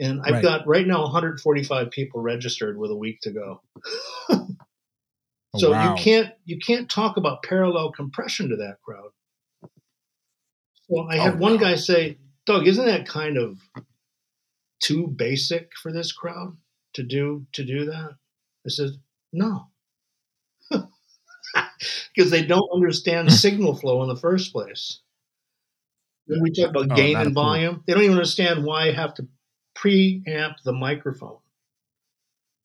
And 0.00 0.20
I've 0.22 0.34
Right. 0.34 0.42
got 0.42 0.66
right 0.66 0.86
now 0.86 1.02
145 1.02 1.90
people 1.90 2.20
registered 2.20 2.78
with 2.78 2.90
a 2.92 2.96
week 2.96 3.20
to 3.22 3.32
go. 3.32 3.62
Oh, 4.30 5.58
So 5.58 5.70
wow. 5.72 5.96
you 5.96 6.02
can't 6.02 6.34
you 6.44 6.58
can't 6.58 6.90
talk 6.90 7.16
about 7.16 7.42
parallel 7.42 7.90
compression 7.90 8.50
to 8.50 8.56
that 8.56 8.76
crowd. 8.84 9.10
Well, 10.88 11.08
I 11.10 11.16
had 11.16 11.34
Oh, 11.34 11.38
one 11.38 11.54
no. 11.54 11.58
guy 11.58 11.74
say, 11.74 12.18
"Doug, 12.46 12.68
isn't 12.68 12.84
that 12.84 13.08
kind 13.08 13.36
of 13.38 13.58
too 14.80 15.06
basic 15.08 15.70
for 15.82 15.90
this 15.92 16.12
crowd 16.12 16.56
to 16.94 17.02
do 17.02 17.46
to 17.54 17.64
do 17.64 17.86
that?" 17.86 18.16
I 18.66 18.70
said, 18.70 18.90
"No." 19.32 19.68
Because 22.14 22.30
they 22.30 22.44
don't 22.44 22.68
understand 22.74 23.28
hmm. 23.28 23.34
signal 23.34 23.74
flow 23.74 24.02
in 24.02 24.08
the 24.08 24.16
first 24.16 24.52
place. 24.52 25.00
When 26.26 26.42
we 26.42 26.50
talk 26.50 26.70
about 26.70 26.92
Oh, 26.92 26.94
gain 26.94 27.16
and 27.16 27.32
volume, 27.32 27.82
they 27.86 27.94
don't 27.94 28.02
even 28.02 28.16
understand 28.16 28.64
why 28.64 28.88
I 28.88 28.92
have 28.92 29.14
to 29.14 29.26
preamp 29.76 30.56
the 30.64 30.72
microphone. 30.72 31.38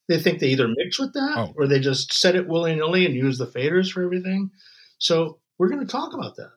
They 0.09 0.19
think 0.19 0.39
they 0.39 0.49
either 0.49 0.67
mix 0.67 0.99
with 0.99 1.13
that 1.13 1.37
Oh. 1.37 1.53
or 1.55 1.67
they 1.67 1.79
just 1.79 2.11
set 2.11 2.35
it 2.35 2.47
willy 2.47 2.75
nilly 2.75 3.05
and 3.05 3.15
use 3.15 3.37
the 3.37 3.47
faders 3.47 3.91
for 3.91 4.03
everything. 4.03 4.51
So 4.97 5.39
we're 5.57 5.69
going 5.69 5.85
to 5.85 5.91
talk 5.91 6.13
about 6.13 6.35
that. 6.35 6.51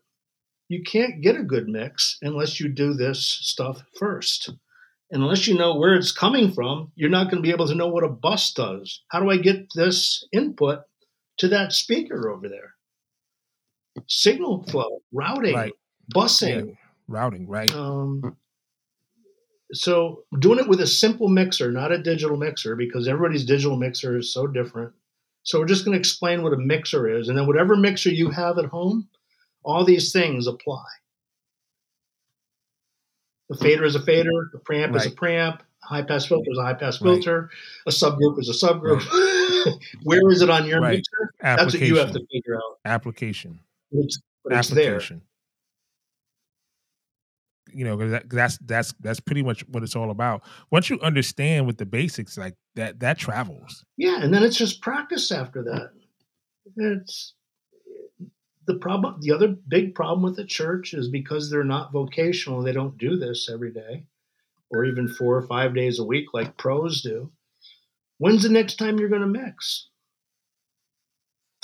You 0.69 0.83
can't 0.83 1.23
get 1.23 1.37
a 1.37 1.45
good 1.45 1.69
mix 1.69 2.19
unless 2.23 2.59
you 2.59 2.69
do 2.69 2.95
this 2.95 3.25
stuff 3.25 3.85
first. 3.99 4.51
And 5.11 5.23
unless 5.23 5.47
you 5.47 5.57
know 5.57 5.77
where 5.77 5.95
it's 5.95 6.11
coming 6.13 6.53
from, 6.53 6.91
you're 6.97 7.11
not 7.11 7.25
going 7.31 7.37
to 7.37 7.47
be 7.47 7.53
able 7.53 7.69
to 7.69 7.75
know 7.75 7.89
what 7.89 8.05
a 8.05 8.09
bus 8.09 8.53
does. 8.53 9.03
How 9.09 9.21
do 9.21 9.31
I 9.31 9.37
get 9.37 9.73
this 9.75 10.27
input 10.33 10.81
to 11.39 11.49
that 11.49 11.73
speaker 11.73 12.29
over 12.29 12.49
there? 12.49 12.75
Signal 14.09 14.65
flow, 14.65 15.01
routing, 15.13 15.55
Right. 15.55 15.73
busing. 16.15 16.69
Yeah. 16.69 16.75
Routing, 17.09 17.47
right? 17.47 17.73
Um, 17.73 18.37
so 19.73 20.25
doing 20.39 20.59
it 20.59 20.69
with 20.69 20.81
a 20.81 20.87
simple 20.87 21.29
mixer, 21.29 21.71
not 21.71 21.93
a 21.93 21.99
digital 22.03 22.37
mixer, 22.37 22.77
because 22.77 23.07
everybody's 23.09 23.45
digital 23.45 23.77
mixer 23.77 24.19
is 24.19 24.33
so 24.33 24.47
different. 24.47 24.93
So 25.45 25.61
we're 25.61 25.67
just 25.67 25.85
going 25.85 25.95
to 25.95 25.99
explain 25.99 26.43
what 26.43 26.53
a 26.53 26.57
mixer 26.59 27.09
is, 27.09 27.29
and 27.29 27.39
then 27.39 27.47
whatever 27.47 27.77
mixer 27.77 28.11
you 28.11 28.31
have 28.31 28.59
at 28.59 28.65
home, 28.67 29.09
all 29.65 29.85
these 29.85 30.13
things 30.13 30.47
apply. 30.49 30.85
The 33.49 33.57
fader 33.57 33.85
is 33.85 33.95
a 33.95 34.03
fader, 34.03 34.51
the 34.53 34.59
preamp 34.59 34.97
is 34.97 35.07
a 35.07 35.09
Right. 35.11 35.17
preamp, 35.17 35.61
high 35.83 36.03
pass 36.03 36.27
filter 36.27 36.51
is 36.51 36.59
a 36.59 36.63
high 36.63 36.75
pass 36.75 37.01
Right. 37.01 37.15
filter, 37.15 37.51
a 37.87 37.91
subgroup 37.91 38.41
is 38.41 38.49
a 38.49 38.67
subgroup. 38.67 39.01
Where 40.03 40.31
is 40.31 40.43
it 40.43 40.51
on 40.51 40.67
your 40.67 40.81
Right. 40.81 40.97
mixer? 40.97 41.33
That's 41.41 41.73
what 41.75 41.81
you 41.81 41.97
have 41.97 42.13
to 42.13 42.27
figure 42.33 42.57
out. 42.57 42.79
application. 42.85 43.61
It's, 43.93 44.21
but 44.45 44.53
it's 44.55 44.69
there. 44.71 44.95
application. 44.97 45.23
You 47.73 47.85
know, 47.85 47.99
'cause 47.99 48.11
that, 48.13 48.31
that's 48.31 48.59
that's 48.59 48.95
that's 49.01 49.19
pretty 49.21 49.43
much 49.43 49.67
what 49.69 49.83
it's 49.83 49.97
all 49.97 50.11
about. 50.11 50.43
Once 50.71 50.89
you 50.89 51.01
understand 51.01 51.67
with 51.67 51.77
the 51.79 51.85
basics, 51.85 52.39
like 52.39 52.55
that, 52.77 53.01
that 53.01 53.19
travels. 53.19 53.85
Yeah, 53.97 54.23
and 54.23 54.33
then 54.33 54.43
it's 54.45 54.57
just 54.57 54.81
practice 54.81 55.31
after 55.33 55.63
that. 55.65 55.91
It's 56.77 57.35
the 58.67 58.75
problem. 58.75 59.21
The 59.21 59.33
other 59.33 59.49
big 59.49 59.95
problem 59.95 60.23
with 60.23 60.37
the 60.37 60.45
church 60.45 60.95
is 60.95 61.09
because 61.09 61.51
they're 61.51 61.65
not 61.65 61.93
vocational. 61.93 62.63
They 62.63 62.73
don't 62.73 62.99
do 62.99 63.17
this 63.17 63.49
every 63.51 63.73
day, 63.73 64.05
or 64.71 64.85
even 64.85 65.09
four 65.09 65.37
or 65.37 65.43
five 65.47 65.75
days 65.75 65.99
a 65.99 66.05
week 66.05 66.35
like 66.35 66.57
pros 66.57 67.03
do. 67.03 67.31
When's 68.19 68.43
the 68.43 68.49
next 68.49 68.77
time 68.77 68.99
you're 68.99 69.09
going 69.09 69.23
to 69.23 69.27
mix? 69.29 69.89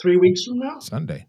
Three 0.00 0.16
weeks 0.16 0.44
from 0.44 0.58
now. 0.58 0.78
Sunday. 0.80 1.26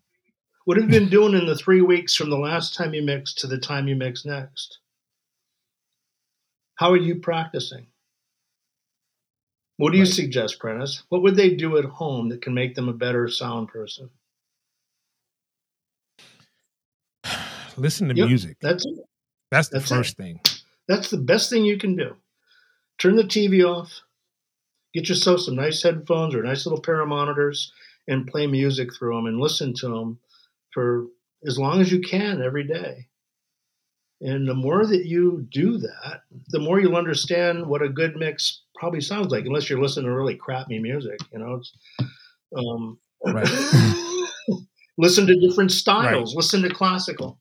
What 0.65 0.77
have 0.77 0.85
you 0.91 0.99
been 0.99 1.09
doing 1.09 1.33
in 1.33 1.45
the 1.45 1.57
three 1.57 1.81
weeks 1.81 2.15
from 2.15 2.29
the 2.29 2.37
last 2.37 2.73
time 2.73 2.93
you 2.93 3.01
mixed 3.03 3.39
to 3.39 3.47
the 3.47 3.57
time 3.57 3.87
you 3.87 3.95
mix 3.95 4.25
next? 4.25 4.79
How 6.75 6.91
are 6.91 6.97
you 6.97 7.15
practicing? 7.19 7.87
What 9.77 9.91
do 9.91 9.97
you 9.97 10.05
Right. 10.05 10.13
suggest, 10.13 10.59
Prentiss? 10.59 11.03
What 11.09 11.21
would 11.23 11.35
they 11.35 11.55
do 11.55 11.77
at 11.77 11.85
home 11.85 12.29
that 12.29 12.41
can 12.41 12.53
make 12.53 12.75
them 12.75 12.87
a 12.87 12.93
better 12.93 13.27
sound 13.27 13.67
person? 13.67 14.09
Listen 17.77 18.09
to 18.09 18.15
Yep. 18.15 18.27
music. 18.27 18.57
That's 18.61 18.85
it. 18.85 18.95
That's 19.51 19.69
the 19.69 19.79
that's 19.79 19.91
it. 19.91 19.95
first 19.95 20.17
thing. 20.17 20.39
That's 20.87 21.09
the 21.09 21.17
best 21.17 21.49
thing 21.49 21.65
you 21.65 21.77
can 21.77 21.95
do. 21.95 22.15
Turn 22.99 23.15
the 23.15 23.23
TV 23.23 23.63
off, 23.63 24.01
get 24.93 25.09
yourself 25.09 25.41
some 25.41 25.55
nice 25.55 25.81
headphones 25.81 26.35
or 26.35 26.43
a 26.43 26.47
nice 26.47 26.65
little 26.65 26.81
pair 26.81 26.99
of 27.01 27.07
monitors, 27.07 27.71
and 28.07 28.27
play 28.27 28.47
music 28.47 28.93
through 28.93 29.15
them 29.15 29.25
and 29.25 29.39
listen 29.39 29.73
to 29.75 29.87
them 29.87 30.19
for 30.73 31.07
as 31.45 31.57
long 31.57 31.81
as 31.81 31.91
you 31.91 32.01
can 32.01 32.41
every 32.41 32.63
day. 32.65 33.07
And 34.21 34.47
the 34.47 34.53
more 34.53 34.85
that 34.85 35.05
you 35.05 35.45
do 35.51 35.77
that, 35.79 36.21
the 36.49 36.59
more 36.59 36.79
you'll 36.79 36.95
understand 36.95 37.65
what 37.65 37.81
a 37.81 37.89
good 37.89 38.15
mix 38.15 38.61
probably 38.75 39.01
sounds 39.01 39.31
like, 39.31 39.45
unless 39.45 39.69
you're 39.69 39.81
listening 39.81 40.05
to 40.05 40.15
really 40.15 40.35
crappy 40.35 40.79
music. 40.79 41.19
You 41.31 41.39
know, 41.39 41.55
it's, 41.55 41.73
um, 42.55 42.99
Right. 43.25 43.47
Listen 44.97 45.25
to 45.27 45.35
different 45.39 45.71
styles. 45.71 46.31
Right. 46.33 46.37
Listen 46.37 46.61
to 46.63 46.69
classical. 46.69 47.39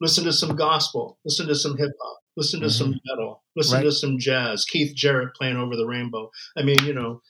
Listen 0.00 0.24
to 0.24 0.32
some 0.32 0.56
gospel. 0.56 1.18
Listen 1.24 1.46
to 1.48 1.54
some 1.54 1.76
hip 1.76 1.90
hop. 2.00 2.18
Listen 2.36 2.60
to 2.60 2.66
mm-hmm. 2.66 2.72
some 2.72 3.00
metal. 3.06 3.42
Listen 3.56 3.78
right. 3.78 3.84
to 3.84 3.92
some 3.92 4.18
jazz. 4.18 4.64
Keith 4.64 4.94
Jarrett 4.94 5.34
playing 5.34 5.56
over 5.56 5.74
the 5.74 5.86
rainbow. 5.86 6.30
I 6.56 6.62
mean, 6.62 6.78
you 6.84 6.94
know, 6.94 7.20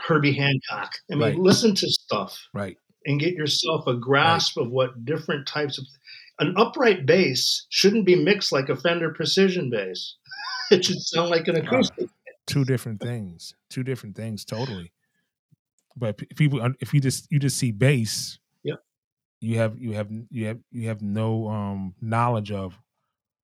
Herbie 0.00 0.34
Hancock. 0.34 0.92
I 1.10 1.14
mean, 1.14 1.22
right. 1.22 1.36
listen 1.36 1.74
to 1.74 1.88
stuff. 1.88 2.38
Right. 2.54 2.76
And 3.04 3.20
get 3.20 3.34
yourself 3.34 3.86
a 3.86 3.94
grasp 3.94 4.56
of 4.56 4.70
what 4.70 5.04
different 5.04 5.46
types 5.46 5.78
of 5.78 5.84
an 6.38 6.54
upright 6.56 7.06
bass 7.06 7.66
shouldn't 7.70 8.04
be 8.04 8.14
mixed 8.14 8.52
like 8.52 8.68
a 8.68 8.76
Fender 8.76 9.10
precision 9.10 9.70
bass. 9.70 10.16
it 10.70 10.84
should 10.84 11.00
sound 11.00 11.30
like 11.30 11.48
an 11.48 11.56
acoustic. 11.56 12.04
Uh, 12.04 12.32
two 12.46 12.64
different 12.64 13.00
things. 13.00 13.54
Two 13.70 13.82
different 13.82 14.16
things 14.16 14.44
totally. 14.44 14.92
But 15.96 16.22
people, 16.36 16.60
if 16.80 16.92
you 16.92 17.00
just 17.00 17.26
you 17.30 17.38
just 17.38 17.56
see 17.56 17.72
bass. 17.72 18.38
You 19.40 19.58
have 19.58 19.78
you 19.78 19.92
have 19.92 20.08
you 20.30 20.46
have 20.46 20.58
you 20.70 20.88
have 20.88 21.02
no 21.02 21.48
um 21.48 21.94
knowledge 22.00 22.52
of 22.52 22.78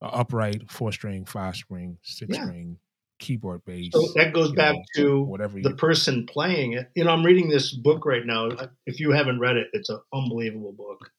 upright 0.01 0.71
four 0.71 0.93
string, 0.93 1.25
five 1.25 1.57
string, 1.57 1.99
six 2.03 2.35
yeah. 2.35 2.45
string 2.45 2.79
keyboard 3.23 3.65
bass. 3.65 3.91
So 3.93 4.09
that 4.17 4.35
goes 4.35 4.53
back 4.53 4.75
know, 4.75 4.83
to 4.97 5.23
whatever 5.23 5.61
the 5.61 5.75
person 5.75 6.27
playing 6.27 6.75
it. 6.75 6.91
You 6.95 7.05
know, 7.05 7.13
I'm 7.13 7.25
reading 7.25 7.49
this 7.49 7.73
book 7.73 8.05
right 8.05 8.27
now. 8.27 8.51
If 8.85 9.01
you 9.01 9.13
haven't 9.13 9.39
read 9.39 9.57
it, 9.57 9.69
it's 9.73 9.89
an 9.89 10.01
unbelievable 10.13 10.73
book. 10.73 11.11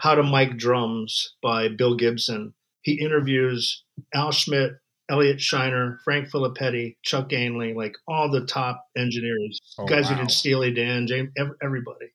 How 0.00 0.14
to 0.14 0.22
Mic 0.22 0.56
Drums 0.56 1.34
by 1.42 1.68
Bill 1.68 1.96
Gibson. 1.96 2.54
He 2.82 3.00
interviews 3.04 3.82
Al 4.14 4.30
Schmitt, 4.30 4.74
Elliot 5.10 5.38
Scheiner, 5.38 5.98
Frank 6.04 6.30
Filippetti, 6.30 6.96
Chuck 7.02 7.30
Ainlay 7.30 7.74
like 7.74 7.96
all 8.06 8.30
the 8.30 8.46
top 8.46 8.86
engineers, 8.96 9.60
oh, 9.78 9.86
guys 9.86 10.04
wow. 10.04 10.16
who 10.16 10.22
did 10.22 10.30
Steely 10.30 10.72
Dan, 10.72 11.06
James, 11.08 11.30
everybody. 11.62 12.12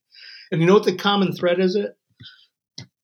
And 0.53 0.61
you 0.61 0.67
know 0.67 0.75
what 0.75 0.85
the 0.85 0.95
common 0.95 1.33
thread 1.33 1.59
is? 1.59 1.75
It 1.75 1.97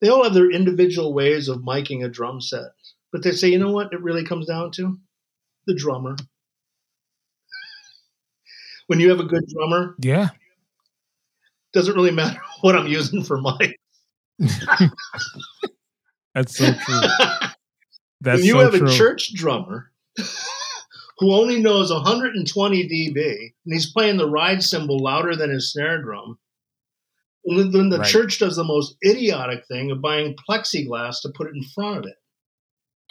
they 0.02 0.08
all 0.08 0.24
have 0.24 0.36
their 0.36 0.52
individual 0.52 1.16
ways 1.16 1.47
of 1.50 1.58
miking 1.62 2.06
a 2.06 2.08
drum 2.08 2.41
set, 2.41 2.70
but 3.12 3.24
they 3.24 3.32
say, 3.32 3.50
you 3.50 3.58
know 3.58 3.72
what? 3.72 3.91
It 3.91 4.04
really 4.04 4.24
comes 4.24 4.45
down 4.45 4.72
to 4.74 5.00
the 5.66 5.74
drummer. 5.74 6.16
When 8.86 9.00
you 9.00 9.10
have 9.10 9.20
a 9.20 9.24
good 9.24 9.43
drummer, 9.47 9.95
yeah, 10.00 10.30
doesn't 11.74 11.95
really 11.95 12.12
matter 12.12 12.39
what 12.62 12.76
I'm 12.76 12.88
using 12.88 13.24
for 13.24 13.41
mic. 13.41 13.80
That's 16.36 16.56
so 16.56 16.72
true. 16.72 17.02
That's 18.22 18.38
when 18.38 18.45
you 18.45 18.54
so 18.54 18.60
have 18.60 18.74
true. 18.76 18.88
a 18.88 18.91
church 18.91 19.34
drummer 19.34 19.91
who 21.18 21.34
only 21.34 21.60
knows 21.60 21.91
120 21.91 22.89
dB 22.89 23.16
and 23.66 23.74
he's 23.74 23.91
playing 23.91 24.18
the 24.18 24.30
ride 24.30 24.64
cymbal 24.64 25.00
louder 25.00 25.36
than 25.36 25.50
his 25.50 25.72
snare 25.72 26.02
drum, 26.02 26.38
and 27.46 27.74
then 27.74 27.90
the 27.90 28.00
right. 28.00 28.08
church 28.08 28.40
does 28.40 28.56
the 28.56 28.64
most 28.64 28.96
idiotic 29.06 29.66
thing 29.68 29.92
of 29.92 30.02
buying 30.02 30.36
plexiglass 30.50 31.22
to 31.22 31.30
put 31.36 31.48
it 31.48 31.56
in 31.56 31.64
front 31.74 32.00
of 32.00 32.06
it. 32.06 32.16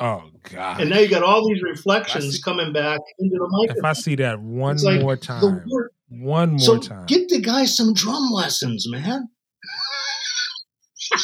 Oh 0.01 0.31
God! 0.53 0.81
And 0.81 0.91
now 0.91 0.99
you 0.99 1.09
got 1.09 1.24
all 1.24 1.49
these 1.49 1.62
reflections 1.62 2.37
see, 2.37 2.43
coming 2.43 2.72
back 2.72 3.01
into 3.18 3.37
the 3.37 3.49
microphone. 3.51 3.79
If 3.79 3.85
I 3.85 3.93
see 3.95 4.14
that 4.16 4.41
one 4.41 4.76
like 4.76 5.01
more 5.01 5.16
time, 5.16 5.64
one 6.09 6.51
more 6.51 6.59
so 6.59 6.79
time, 6.79 7.07
get 7.07 7.29
the 7.29 7.41
guy 7.41 7.64
some 7.64 7.95
drum 7.95 8.31
lessons, 8.31 8.87
man. 8.89 9.29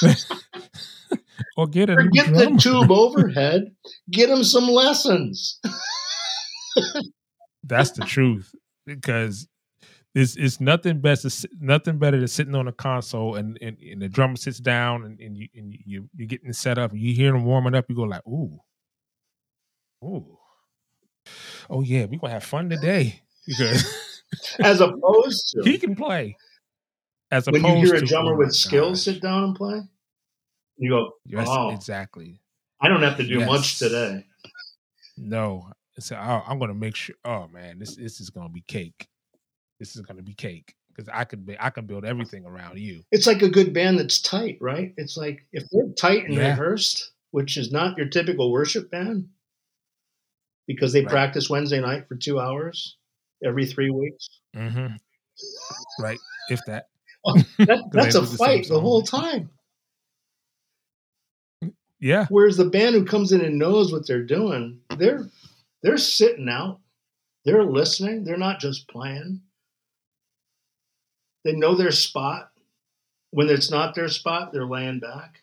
or 1.57 1.69
get 1.69 1.89
a 1.89 1.95
or 1.95 2.09
get 2.09 2.33
the 2.33 2.57
tube 2.59 2.91
overhead. 2.91 3.71
Get 4.11 4.29
him 4.29 4.43
some 4.43 4.67
lessons. 4.67 5.61
That's 7.63 7.93
the 7.93 8.05
truth, 8.05 8.53
because 8.87 9.47
it's 10.15 10.37
it's 10.37 10.61
nothing 10.61 11.01
best 11.01 11.47
nothing 11.61 11.99
better 11.99 12.19
than 12.19 12.29
sitting 12.29 12.55
on 12.55 12.69
a 12.69 12.73
console 12.73 13.35
and, 13.35 13.59
and, 13.61 13.77
and 13.79 14.01
the 14.01 14.09
drummer 14.09 14.37
sits 14.37 14.59
down 14.59 15.05
and, 15.05 15.21
and 15.21 15.37
you 15.37 15.49
and 15.57 15.75
you 15.85 16.09
you're 16.17 16.29
getting 16.29 16.53
set 16.53 16.79
up 16.79 16.93
and 16.93 17.01
you 17.01 17.15
hear 17.15 17.35
him 17.35 17.45
warming 17.45 17.75
up, 17.75 17.87
you 17.89 17.97
go 17.97 18.03
like, 18.03 18.27
ooh, 18.27 18.61
ooh, 20.05 20.39
oh 21.69 21.83
yeah, 21.83 22.05
we're 22.05 22.21
gonna 22.21 22.33
have 22.33 22.45
fun 22.45 22.71
today 22.71 23.21
because 23.47 24.23
as 24.61 24.81
opposed 24.81 25.49
to 25.51 25.69
he 25.69 25.79
can 25.79 25.97
play. 25.97 26.37
As 27.31 27.47
when 27.47 27.65
you 27.65 27.87
hear 27.87 27.97
a 27.97 28.01
drummer 28.01 28.35
oh 28.35 28.37
with 28.37 28.55
skills 28.55 29.03
sit 29.03 29.21
down 29.21 29.43
and 29.43 29.57
play, 29.57 29.81
you 30.77 30.91
go, 30.91 31.11
yes, 31.27 31.49
oh, 31.51 31.71
exactly. 31.71 32.41
I 32.81 32.87
don't 32.87 33.03
have 33.03 33.17
to 33.17 33.27
do 33.27 33.41
yes. 33.41 33.49
much 33.49 33.79
today. 33.79 34.25
No, 35.17 35.69
so 35.99 36.15
I'm 36.15 36.61
gonna 36.61 36.75
make 36.75 36.95
sure. 36.95 37.17
Oh 37.25 37.49
man, 37.49 37.81
this 37.81 37.97
this 37.97 38.21
is 38.21 38.31
gonna 38.31 38.51
be 38.51 38.61
cake 38.61 39.09
this 39.79 39.97
is 39.97 40.03
going 40.03 40.17
to 40.17 40.23
be 40.23 40.35
cake 40.35 40.75
because 40.95 41.09
I 41.13 41.25
could 41.25 41.45
be, 41.45 41.57
I 41.59 41.71
can 41.71 41.87
build 41.87 42.05
everything 42.05 42.47
around 42.47 42.79
you. 42.79 43.03
It's 43.11 43.27
like 43.27 43.43
a 43.43 43.49
good 43.49 43.73
band 43.73 43.99
that's 43.99 44.21
tight, 44.21 44.59
right? 44.61 44.95
It's 44.97 45.17
like 45.17 45.45
if 45.53 45.65
they're 45.71 45.93
tight 45.97 46.25
and 46.25 46.35
yeah. 46.35 46.51
rehearsed, 46.51 47.13
which 47.33 47.57
is 47.57 47.73
not 47.73 47.99
your 47.99 48.09
typical 48.09 48.53
worship 48.53 48.91
band, 48.91 49.29
because 50.67 50.93
they 50.93 51.03
right. 51.03 51.11
practice 51.11 51.51
Wednesday 51.51 51.81
night 51.81 52.09
for 52.09 52.17
two 52.17 52.41
hours 52.41 52.97
every 53.45 53.67
three 53.67 53.91
weeks. 53.91 54.29
Mm-hmm. 54.57 54.95
right, 56.03 56.19
if 56.49 56.61
that. 56.67 56.89
Oh, 57.27 57.35
that 57.59 57.89
that's 57.91 58.15
a 58.15 58.25
fight 58.25 58.69
the, 58.69 58.75
the 58.75 58.81
whole 58.81 59.03
time. 59.03 59.51
Yeah. 62.01 62.27
Whereas 62.29 62.59
the 62.59 62.67
band 62.67 62.95
who 62.95 63.05
comes 63.05 63.33
in 63.33 63.41
and 63.41 63.59
knows 63.59 63.91
what 63.91 64.07
they're 64.07 64.23
doing, 64.23 64.81
they're 64.99 65.27
they're 65.83 65.97
sitting 65.97 66.49
out, 66.49 66.81
they're 67.45 67.65
listening, 67.65 68.25
they're 68.25 68.37
not 68.37 68.61
just 68.61 68.89
playing. 68.89 69.41
They 71.45 71.53
know 71.53 71.75
their 71.75 71.91
spot. 71.91 72.51
When 73.31 73.49
it's 73.49 73.71
not 73.71 73.95
their 73.95 74.09
spot, 74.09 74.53
they're 74.53 74.67
laying 74.67 75.01
back. 75.01 75.43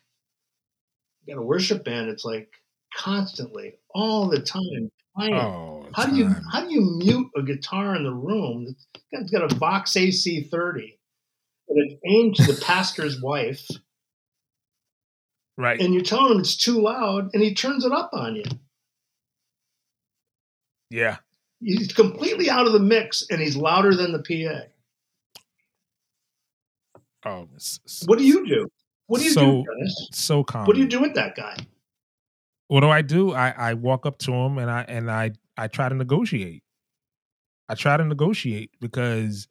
You 1.24 1.34
got 1.34 1.40
a 1.40 1.44
worship 1.44 1.84
band, 1.84 2.08
it's 2.08 2.24
like 2.24 2.52
constantly, 2.94 3.74
all 3.94 4.28
the 4.28 4.40
time 4.40 4.90
playing. 5.16 5.34
Oh, 5.34 5.86
how 5.94 6.06
do 6.06 6.16
you 6.16 6.34
how 6.50 6.62
do 6.62 6.72
you 6.72 6.80
mute 6.80 7.28
a 7.36 7.42
guitar 7.42 7.94
in 7.94 8.04
the 8.04 8.12
room? 8.12 8.74
It's 9.10 9.30
got 9.30 9.50
a 9.50 9.54
Vox 9.54 9.96
AC 9.96 10.42
30 10.44 10.98
and 11.68 11.78
it's 11.78 12.00
aimed 12.06 12.36
to 12.36 12.52
the 12.52 12.60
pastor's 12.60 13.20
wife. 13.20 13.66
Right. 15.58 15.80
And 15.80 15.94
you 15.94 16.00
tell 16.00 16.30
him 16.30 16.40
it's 16.40 16.56
too 16.56 16.80
loud 16.80 17.30
and 17.34 17.42
he 17.42 17.54
turns 17.54 17.84
it 17.84 17.92
up 17.92 18.10
on 18.12 18.36
you. 18.36 18.44
Yeah. 20.90 21.18
He's 21.60 21.92
completely 21.92 22.50
out 22.50 22.66
of 22.66 22.72
the 22.72 22.80
mix 22.80 23.24
and 23.30 23.40
he's 23.40 23.56
louder 23.56 23.94
than 23.94 24.12
the 24.12 24.18
PA. 24.18 24.66
Oh, 27.24 27.48
what 28.06 28.18
do 28.18 28.24
you 28.24 28.46
do? 28.46 28.66
What 29.06 29.18
do 29.18 29.24
you 29.24 29.32
so, 29.32 29.40
do? 29.40 29.64
Dennis? 29.64 30.08
So 30.12 30.42
common. 30.42 30.66
What 30.66 30.74
do 30.74 30.80
you 30.80 30.88
do 30.88 31.00
with 31.00 31.14
that 31.14 31.36
guy? 31.36 31.56
What 32.68 32.80
do 32.80 32.88
I 32.88 33.02
do? 33.02 33.32
I, 33.32 33.50
I 33.50 33.74
walk 33.74 34.06
up 34.06 34.18
to 34.20 34.32
him 34.32 34.58
and 34.58 34.70
I 34.70 34.82
and 34.88 35.10
I 35.10 35.32
I 35.56 35.68
try 35.68 35.88
to 35.88 35.94
negotiate. 35.94 36.62
I 37.68 37.74
try 37.74 37.96
to 37.96 38.04
negotiate 38.04 38.70
because 38.80 39.48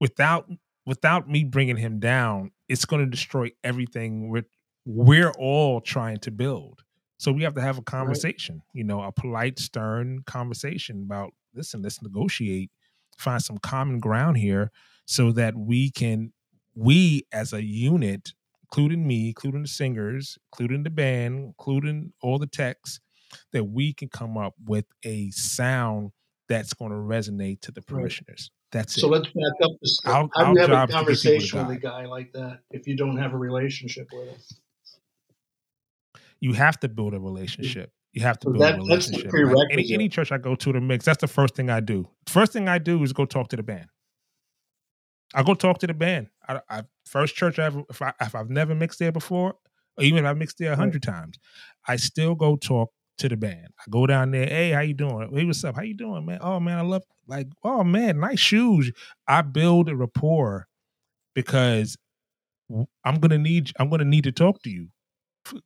without 0.00 0.50
without 0.86 1.28
me 1.28 1.44
bringing 1.44 1.76
him 1.76 2.00
down, 2.00 2.50
it's 2.68 2.84
going 2.84 3.04
to 3.04 3.10
destroy 3.10 3.50
everything 3.62 4.30
we're 4.30 4.46
we're 4.86 5.32
all 5.32 5.80
trying 5.80 6.18
to 6.18 6.30
build. 6.30 6.82
So 7.18 7.32
we 7.32 7.42
have 7.42 7.54
to 7.54 7.60
have 7.60 7.76
a 7.76 7.82
conversation, 7.82 8.56
right. 8.56 8.62
you 8.72 8.84
know, 8.84 9.02
a 9.02 9.12
polite, 9.12 9.58
stern 9.58 10.22
conversation 10.26 11.02
about 11.02 11.34
listen, 11.54 11.82
let's 11.82 12.02
negotiate, 12.02 12.70
find 13.18 13.42
some 13.42 13.58
common 13.58 13.98
ground 13.98 14.38
here 14.38 14.70
so 15.04 15.32
that 15.32 15.54
we 15.56 15.90
can 15.90 16.32
we 16.74 17.26
as 17.32 17.52
a 17.52 17.62
unit, 17.62 18.32
including 18.64 19.06
me, 19.06 19.28
including 19.28 19.62
the 19.62 19.68
singers, 19.68 20.38
including 20.52 20.82
the 20.82 20.90
band, 20.90 21.44
including 21.44 22.12
all 22.22 22.38
the 22.38 22.46
techs, 22.46 23.00
that 23.52 23.64
we 23.64 23.92
can 23.92 24.08
come 24.08 24.36
up 24.36 24.54
with 24.64 24.86
a 25.04 25.30
sound 25.30 26.10
that's 26.48 26.74
going 26.74 26.90
to 26.90 26.96
resonate 26.96 27.60
to 27.60 27.72
the 27.72 27.82
parishioners. 27.82 28.50
That's 28.72 28.94
so 28.94 28.98
it. 28.98 29.00
So 29.00 29.08
let's 29.08 29.26
back 29.26 29.52
up. 29.64 29.70
This. 29.80 29.98
How 30.04 30.28
do 30.36 30.60
you 30.60 30.66
have 30.66 30.88
a 30.88 30.92
conversation 30.92 31.66
with 31.66 31.76
a 31.76 31.80
guy 31.80 32.06
like 32.06 32.32
that 32.32 32.60
if 32.70 32.86
you 32.86 32.96
don't 32.96 33.16
have 33.18 33.32
a 33.34 33.38
relationship 33.38 34.08
with 34.12 34.28
him? 34.28 34.36
You 36.40 36.54
have 36.54 36.80
to 36.80 36.88
build 36.88 37.14
a 37.14 37.18
mm. 37.18 37.24
relationship. 37.24 37.92
You 38.12 38.22
have 38.22 38.38
to 38.40 38.50
build 38.50 38.62
that, 38.62 38.74
a 38.74 38.78
relationship. 38.78 39.32
Like 39.32 39.68
any, 39.72 39.92
any 39.92 40.08
church 40.08 40.32
I 40.32 40.38
go 40.38 40.54
to 40.56 40.72
to 40.72 40.80
mix, 40.80 41.04
that's 41.04 41.20
the 41.20 41.28
first 41.28 41.54
thing 41.54 41.70
I 41.70 41.80
do. 41.80 42.08
First 42.26 42.52
thing 42.52 42.68
I 42.68 42.78
do 42.78 43.02
is 43.02 43.12
go 43.12 43.24
talk 43.24 43.48
to 43.48 43.56
the 43.56 43.62
band. 43.62 43.86
I 45.34 45.42
go 45.42 45.54
talk 45.54 45.78
to 45.78 45.86
the 45.86 45.94
band. 45.94 46.28
I, 46.48 46.60
I 46.68 46.82
first 47.06 47.34
church 47.34 47.58
I 47.58 47.66
ever 47.66 47.82
if, 47.90 48.02
I, 48.02 48.12
if 48.20 48.34
I've 48.34 48.50
never 48.50 48.74
mixed 48.74 48.98
there 48.98 49.12
before, 49.12 49.54
or 49.96 50.04
even 50.04 50.24
if 50.24 50.28
I 50.28 50.32
mixed 50.34 50.58
there 50.58 50.72
a 50.72 50.76
hundred 50.76 51.06
right. 51.06 51.14
times, 51.14 51.38
I 51.86 51.96
still 51.96 52.34
go 52.34 52.56
talk 52.56 52.90
to 53.18 53.28
the 53.28 53.36
band. 53.36 53.68
I 53.78 53.84
go 53.90 54.06
down 54.06 54.30
there. 54.30 54.46
Hey, 54.46 54.70
how 54.70 54.80
you 54.80 54.94
doing? 54.94 55.30
Hey, 55.34 55.44
what's 55.44 55.62
up? 55.64 55.76
How 55.76 55.82
you 55.82 55.94
doing, 55.94 56.26
man? 56.26 56.38
Oh 56.40 56.58
man, 56.58 56.78
I 56.78 56.82
love 56.82 57.02
like 57.26 57.48
oh 57.62 57.84
man, 57.84 58.20
nice 58.20 58.40
shoes. 58.40 58.90
I 59.28 59.42
build 59.42 59.88
a 59.88 59.96
rapport 59.96 60.66
because 61.34 61.96
I'm 63.04 63.16
gonna 63.20 63.38
need 63.38 63.70
I'm 63.78 63.90
gonna 63.90 64.04
need 64.04 64.24
to 64.24 64.32
talk 64.32 64.62
to 64.62 64.70
you, 64.70 64.88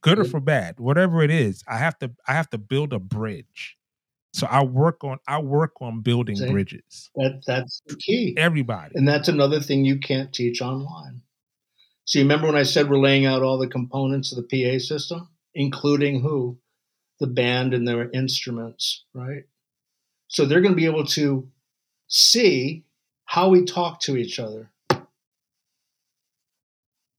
good 0.03 0.19
or 0.19 0.25
for 0.25 0.41
bad, 0.41 0.79
whatever 0.79 1.23
it 1.23 1.31
is. 1.31 1.63
I 1.69 1.79
have 1.79 1.99
to 2.01 2.13
I 2.29 2.35
have 2.35 2.51
to 2.51 2.59
build 2.59 2.93
a 2.93 2.99
bridge 2.99 3.77
So 4.35 4.49
I 4.49 4.65
work 4.65 5.05
on 5.05 5.19
I 5.29 5.39
work 5.39 5.81
on 5.81 6.01
building 6.01 6.35
See? 6.35 6.51
bridges. 6.51 7.09
That 7.15 7.45
that's 7.47 7.83
the 7.87 7.95
key. 7.95 8.35
Everybody. 8.37 8.91
And 8.97 9.07
that's 9.07 9.29
another 9.29 9.61
thing 9.61 9.85
you 9.85 10.01
can't 10.01 10.33
teach 10.33 10.61
online. 10.61 11.23
So 12.05 12.19
you 12.19 12.25
remember 12.25 12.49
when 12.49 12.57
I 12.57 12.65
said 12.65 12.91
we're 12.91 12.99
laying 12.99 13.27
out 13.27 13.43
all 13.43 13.59
the 13.59 13.69
components 13.69 14.33
of 14.33 14.43
the 14.43 14.49
PA 14.49 14.81
system, 14.81 15.29
including 15.55 16.21
who? 16.21 16.59
The 17.21 17.29
band 17.29 17.75
and 17.75 17.87
their 17.87 18.11
instruments, 18.11 19.05
right? 19.15 19.45
So 20.27 20.45
they're 20.45 20.61
going 20.61 20.75
to 20.75 20.77
be 20.77 20.87
able 20.87 21.07
to 21.07 21.49
see 22.09 22.85
how 23.27 23.51
we 23.51 23.65
talk 23.65 24.01
to 24.01 24.17
each 24.17 24.41
other. 24.41 24.73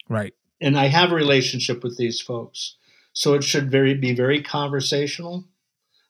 Right. 0.09 0.33
And 0.59 0.77
I 0.77 0.87
have 0.87 1.13
a 1.13 1.15
relationship 1.15 1.81
with 1.81 1.97
these 1.97 2.19
folks. 2.19 2.75
So 3.13 3.35
it 3.35 3.45
should 3.45 3.71
very 3.71 3.93
be 3.93 4.13
very 4.13 4.41
conversational. 4.41 5.45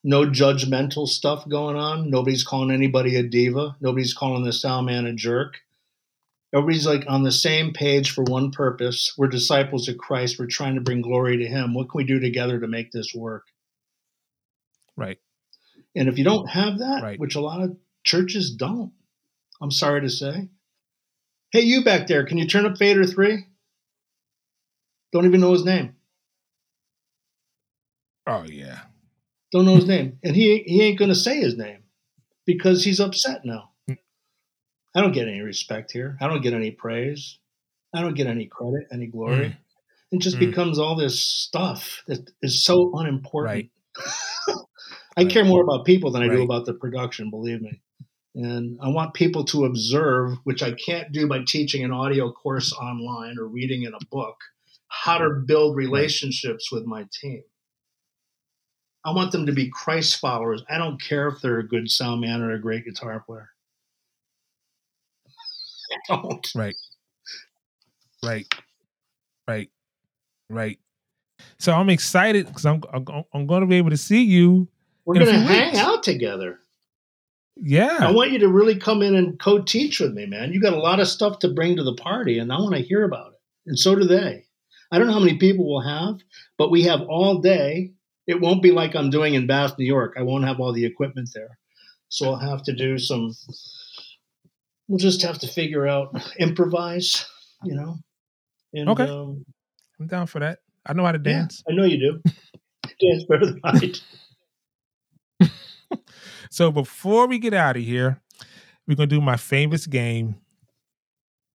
No 0.07 0.27
judgmental 0.27 1.07
stuff 1.07 1.49
going 1.49 1.75
on. 1.75 2.11
Nobody's 2.11 2.43
calling 2.43 2.69
anybody 2.69 3.15
a 3.15 3.23
diva. 3.23 3.75
Nobody's 3.81 4.13
calling 4.13 4.43
the 4.43 4.53
sound 4.53 4.85
man 4.85 5.07
a 5.07 5.13
jerk. 5.13 5.61
Everybody's 6.53 6.85
like 6.85 7.05
on 7.07 7.23
the 7.23 7.31
same 7.31 7.73
page 7.73 8.11
for 8.11 8.23
one 8.23 8.51
purpose. 8.51 9.15
We're 9.17 9.29
disciples 9.29 9.89
of 9.89 9.97
Christ. 9.97 10.37
We're 10.37 10.45
trying 10.45 10.75
to 10.75 10.81
bring 10.81 11.01
glory 11.01 11.37
to 11.37 11.47
Him. 11.47 11.73
What 11.73 11.89
can 11.89 11.97
we 11.97 12.03
do 12.03 12.19
together 12.19 12.59
to 12.59 12.67
make 12.67 12.91
this 12.91 13.15
work? 13.15 13.47
Right. 14.95 15.17
And 15.95 16.07
if 16.07 16.19
you 16.19 16.23
don't 16.23 16.49
have 16.49 16.77
that, 16.77 17.01
Right. 17.01 17.19
which 17.19 17.33
a 17.33 17.41
lot 17.41 17.63
of 17.63 17.75
churches 18.03 18.51
don't, 18.51 18.93
I'm 19.59 19.71
sorry 19.71 20.01
to 20.01 20.09
say. 20.09 20.49
Hey, 21.51 21.61
you 21.61 21.83
back 21.83 22.05
there, 22.05 22.25
can 22.25 22.37
you 22.37 22.45
turn 22.47 22.67
up 22.67 22.77
Fader 22.77 23.07
3? 23.07 23.43
Don't 25.11 25.25
even 25.25 25.41
know 25.41 25.53
his 25.53 25.65
name. 25.65 25.95
Oh 28.27 28.43
yeah. 28.43 28.84
Don't 29.55 29.63
know 29.63 29.77
his 29.77 29.87
name. 29.87 30.19
And 30.21 30.35
he, 30.35 30.63
he 30.67 30.81
ain't 30.81 30.99
going 30.99 31.07
to 31.07 31.15
say 31.15 31.37
his 31.39 31.55
name 31.55 31.83
because 32.45 32.83
he's 32.83 32.99
upset 32.99 33.45
now. 33.45 33.69
I 33.89 34.99
don't 34.99 35.13
get 35.13 35.29
any 35.29 35.39
respect 35.39 35.93
here. 35.93 36.17
I 36.19 36.27
don't 36.27 36.41
get 36.41 36.53
any 36.53 36.71
praise. 36.71 37.39
I 37.93 38.01
don't 38.01 38.15
get 38.15 38.27
any 38.27 38.47
credit, 38.47 38.89
any 38.91 39.07
glory. 39.07 39.51
Mm. 39.51 39.57
It 40.11 40.19
just 40.19 40.35
Mm. 40.35 40.39
becomes 40.41 40.77
all 40.77 40.97
this 40.97 41.23
stuff 41.23 42.03
that 42.07 42.29
is 42.41 42.65
so 42.65 42.91
unimportant. 42.97 43.69
Right. 43.95 43.95
I 45.15 45.23
Right. 45.23 45.31
care 45.31 45.45
more 45.45 45.63
about 45.63 45.85
people 45.85 46.11
than 46.11 46.21
I 46.21 46.27
do 46.27 46.41
about 46.43 46.65
the 46.65 46.73
production, 46.73 47.29
believe 47.29 47.61
me. 47.61 47.79
And 48.35 48.77
I 48.81 48.89
want 48.89 49.13
people 49.13 49.45
to 49.45 49.63
observe, 49.63 50.33
which 50.43 50.63
I 50.63 50.73
can't 50.73 51.13
do 51.13 51.29
by 51.29 51.45
teaching 51.47 51.85
an 51.85 51.91
audio 51.91 52.29
course 52.29 52.73
online 52.73 53.39
or 53.39 53.47
reading 53.47 53.83
in 53.83 53.93
a 53.93 54.05
book, 54.11 54.35
how 54.89 55.17
to 55.17 55.29
build 55.45 55.77
relationships 55.77 56.73
with 56.73 56.85
my 56.85 57.05
team. 57.21 57.43
I 59.05 59.11
want 59.11 59.31
them 59.31 59.45
to 59.45 59.51
be 59.51 59.69
Christ 59.69 60.19
followers. 60.19 60.63
I 60.67 60.79
don't 60.79 60.99
care 60.99 61.27
if 61.27 61.39
they're 61.39 61.59
a 61.59 61.67
good 61.67 61.89
sound 61.91 62.21
man 62.21 62.41
or 62.41 62.53
a 62.53 62.59
great 62.59 62.85
guitar 62.85 63.23
player. 63.25 63.49
I 66.09 66.15
don't. 66.15 66.51
Right. 66.55 66.75
Right. 68.23 68.47
Right. 69.47 69.69
Right. 70.49 70.79
So 71.59 71.73
I'm 71.73 71.89
excited 71.89 72.47
because 72.47 72.65
I'm, 72.65 72.81
I'm 72.91 73.05
I'm 73.33 73.45
going 73.45 73.61
to 73.61 73.67
be 73.67 73.75
able 73.75 73.91
to 73.91 73.97
see 73.97 74.23
you. 74.23 74.67
We're 75.05 75.15
going 75.15 75.27
to 75.27 75.33
hang 75.33 75.73
weeks. 75.73 75.77
out 75.77 76.01
together. 76.01 76.59
Yeah, 77.57 77.97
I 78.01 78.11
want 78.11 78.31
you 78.31 78.39
to 78.39 78.49
really 78.49 78.77
come 78.77 79.01
in 79.01 79.15
and 79.15 79.39
co-teach 79.39 80.01
with 80.01 80.13
me, 80.13 80.25
man. 80.25 80.51
You 80.51 80.59
got 80.59 80.73
a 80.73 80.79
lot 80.79 80.99
of 80.99 81.07
stuff 81.07 81.39
to 81.39 81.47
bring 81.47 81.77
to 81.77 81.83
the 81.83 81.95
party, 81.95 82.37
and 82.37 82.51
I 82.51 82.57
want 82.57 82.75
to 82.75 82.81
hear 82.81 83.05
about 83.05 83.31
it. 83.31 83.39
And 83.65 83.79
so 83.79 83.95
do 83.95 84.03
they. 84.03 84.45
I 84.91 84.97
don't 84.97 85.07
know 85.07 85.13
how 85.13 85.19
many 85.19 85.37
people 85.37 85.65
we'll 85.65 85.79
have, 85.79 86.19
but 86.57 86.69
we 86.69 86.83
have 86.83 87.01
all 87.01 87.39
day. 87.39 87.93
It 88.27 88.41
won't 88.41 88.63
be 88.63 88.71
like 88.71 88.95
I'm 88.95 89.09
doing 89.09 89.35
in 89.35 89.47
Bath, 89.47 89.77
New 89.77 89.85
York. 89.85 90.15
I 90.17 90.23
won't 90.23 90.45
have 90.45 90.59
all 90.59 90.73
the 90.73 90.85
equipment 90.85 91.29
there, 91.33 91.57
so 92.09 92.31
I'll 92.31 92.49
have 92.49 92.63
to 92.63 92.73
do 92.73 92.97
some. 92.97 93.33
We'll 94.87 94.97
just 94.99 95.21
have 95.21 95.39
to 95.39 95.47
figure 95.47 95.87
out 95.87 96.15
improvise, 96.39 97.25
you 97.63 97.75
know. 97.75 97.97
And, 98.73 98.89
Okay. 98.89 99.07
Um, 99.07 99.45
I'm 99.99 100.07
down 100.07 100.27
for 100.27 100.39
that. 100.39 100.59
I 100.85 100.93
know 100.93 101.05
how 101.05 101.11
to 101.11 101.17
yeah, 101.17 101.39
dance. 101.39 101.63
I 101.69 101.73
know 101.73 101.83
you 101.83 101.97
do. 101.97 102.31
dance 102.99 103.23
better 103.29 103.45
than 103.45 103.61
I 103.63 103.79
do. 103.79 103.93
So 106.51 106.71
before 106.71 107.27
we 107.27 107.37
get 107.37 107.53
out 107.53 107.75
of 107.75 107.83
here, 107.83 108.21
we're 108.87 108.95
gonna 108.95 109.07
do 109.07 109.19
my 109.19 109.35
famous 109.35 109.87
game. 109.87 110.35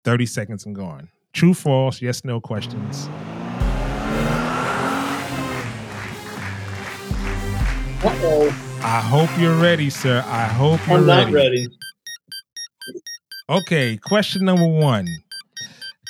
Thirty 0.03 0.27
seconds 0.27 0.67
and 0.67 0.75
gone. 0.75 1.09
True, 1.33 1.55
false, 1.55 2.03
yes, 2.03 2.25
no 2.25 2.41
questions. 2.41 3.09
Uh 8.01 8.11
oh, 8.23 8.81
I 8.85 9.01
hope 9.01 9.29
you're 9.41 9.57
ready, 9.57 9.91
sir. 9.91 10.23
I 10.25 10.45
hope 10.45 10.79
you're 10.87 10.99
I'm 10.99 11.07
not 11.07 11.33
ready. 11.33 11.67
ready. 11.67 11.69
Okay, 13.49 13.97
question 13.97 14.45
number 14.45 14.67
one: 14.69 15.05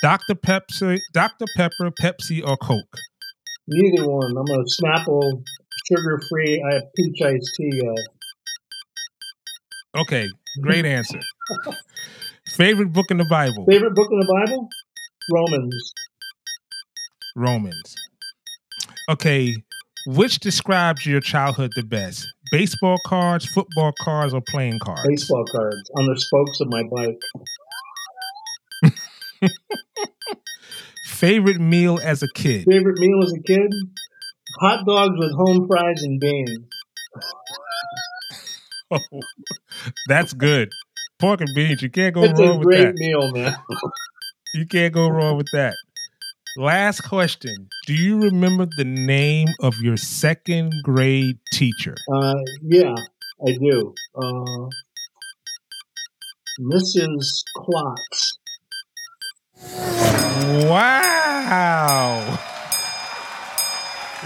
Dr. 0.02 0.34
Pepsi, 0.34 0.98
Dr. 1.14 1.46
Pepper, 1.56 1.90
Pepsi, 1.98 2.46
or 2.46 2.58
Coke? 2.58 2.94
Neither 3.68 4.06
one. 4.06 4.36
I'm 4.36 4.60
a 4.60 4.64
Snapple 4.64 5.42
sugar 5.86 6.20
free. 6.28 6.62
I 6.70 6.74
have 6.74 6.82
peach 6.94 7.22
iced 7.22 7.54
tea 7.56 7.80
guy. 7.80 8.02
Okay, 10.02 10.28
great 10.60 10.84
answer. 10.84 11.20
Favorite 12.48 12.92
book 12.92 13.06
in 13.10 13.16
the 13.16 13.26
Bible? 13.30 13.64
Favorite 13.66 13.94
book 13.94 14.08
in 14.12 14.18
the 14.18 14.44
Bible? 14.44 14.68
Romans. 15.32 15.94
Romans. 17.34 17.94
Okay, 19.10 19.56
which 20.16 20.38
describes 20.40 21.04
your 21.04 21.20
childhood 21.20 21.70
the 21.76 21.82
best? 21.82 22.26
Baseball 22.50 22.96
cards, 23.06 23.44
football 23.46 23.92
cards, 24.00 24.32
or 24.32 24.40
playing 24.48 24.78
cards? 24.82 25.02
Baseball 25.06 25.44
cards 25.52 25.90
on 25.98 26.06
the 26.06 26.18
spokes 26.18 26.60
of 26.60 26.68
my 26.70 26.82
bike. 26.90 27.20
Favorite 31.04 31.60
meal 31.60 31.98
as 32.02 32.22
a 32.22 32.28
kid? 32.34 32.64
Favorite 32.70 32.98
meal 32.98 33.22
as 33.22 33.32
a 33.32 33.42
kid? 33.42 33.70
Hot 34.60 34.86
dogs 34.86 35.14
with 35.18 35.32
home 35.34 35.66
fries 35.68 36.02
and 36.02 36.18
beans. 36.20 36.58
Oh, 38.90 38.98
that's 40.08 40.32
good. 40.32 40.70
Pork 41.18 41.42
and 41.42 41.50
beans. 41.54 41.82
You 41.82 41.90
can't 41.90 42.14
go 42.14 42.22
It's 42.22 42.40
a 42.40 42.42
wrong 42.42 42.58
with 42.60 42.68
great 42.68 42.84
that. 42.86 42.94
meal, 42.94 43.30
man. 43.32 43.54
You 44.54 44.64
can't 44.66 44.94
go 44.94 45.10
wrong 45.10 45.36
with 45.36 45.48
that. 45.52 45.74
Last 46.58 47.02
question. 47.02 47.68
Do 47.86 47.94
you 47.94 48.20
remember 48.20 48.66
the 48.76 48.84
name 48.84 49.46
of 49.60 49.76
your 49.80 49.96
second 49.96 50.72
grade 50.82 51.38
teacher? 51.52 51.94
Uh, 52.12 52.34
yeah, 52.62 52.96
I 53.46 53.52
do. 53.52 53.94
Uh, 54.16 54.66
Mrs. 56.60 57.44
Klotz. 57.54 58.38
Wow. 60.66 62.38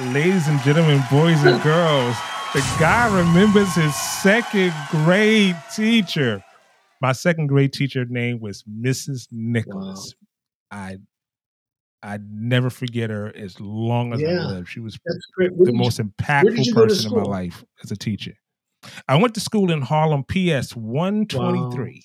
Ladies 0.07 0.49
and 0.49 0.59
gentlemen, 0.63 1.03
boys 1.11 1.45
and 1.45 1.63
girls, 1.63 2.17
the 2.55 2.61
guy 2.81 3.15
remembers 3.15 3.75
his 3.75 3.95
second 3.95 4.73
grade 4.89 5.63
teacher. 5.77 6.43
My 7.03 7.13
second 7.13 7.49
grade 7.49 7.75
teacher 7.75 8.07
name 8.07 8.41
was 8.41 8.63
Mrs. 8.63 9.29
Nicholas. 9.31 10.15
I 10.71 10.97
I 12.03 12.19
never 12.31 12.69
forget 12.71 13.11
her 13.11 13.33
as 13.37 13.61
long 13.61 14.13
as 14.13 14.21
Yeah. 14.21 14.41
I 14.41 14.47
live. 14.47 14.69
She 14.69 14.81
was 14.81 14.99
That's 15.05 15.27
great. 15.35 15.53
Where 15.55 15.67
the 15.67 15.73
you- 15.73 15.79
most 15.79 15.99
impactful 16.01 16.65
you 16.65 16.75
person 16.75 17.13
in 17.13 17.19
my 17.19 17.25
life 17.25 17.65
as 17.85 17.91
a 17.93 17.97
teacher. 17.97 18.35
I 19.09 19.17
went 19.17 19.35
to 19.35 19.41
school 19.41 19.71
in 19.71 19.81
Harlem, 19.83 20.25
PS 20.25 20.75
123. 20.75 22.05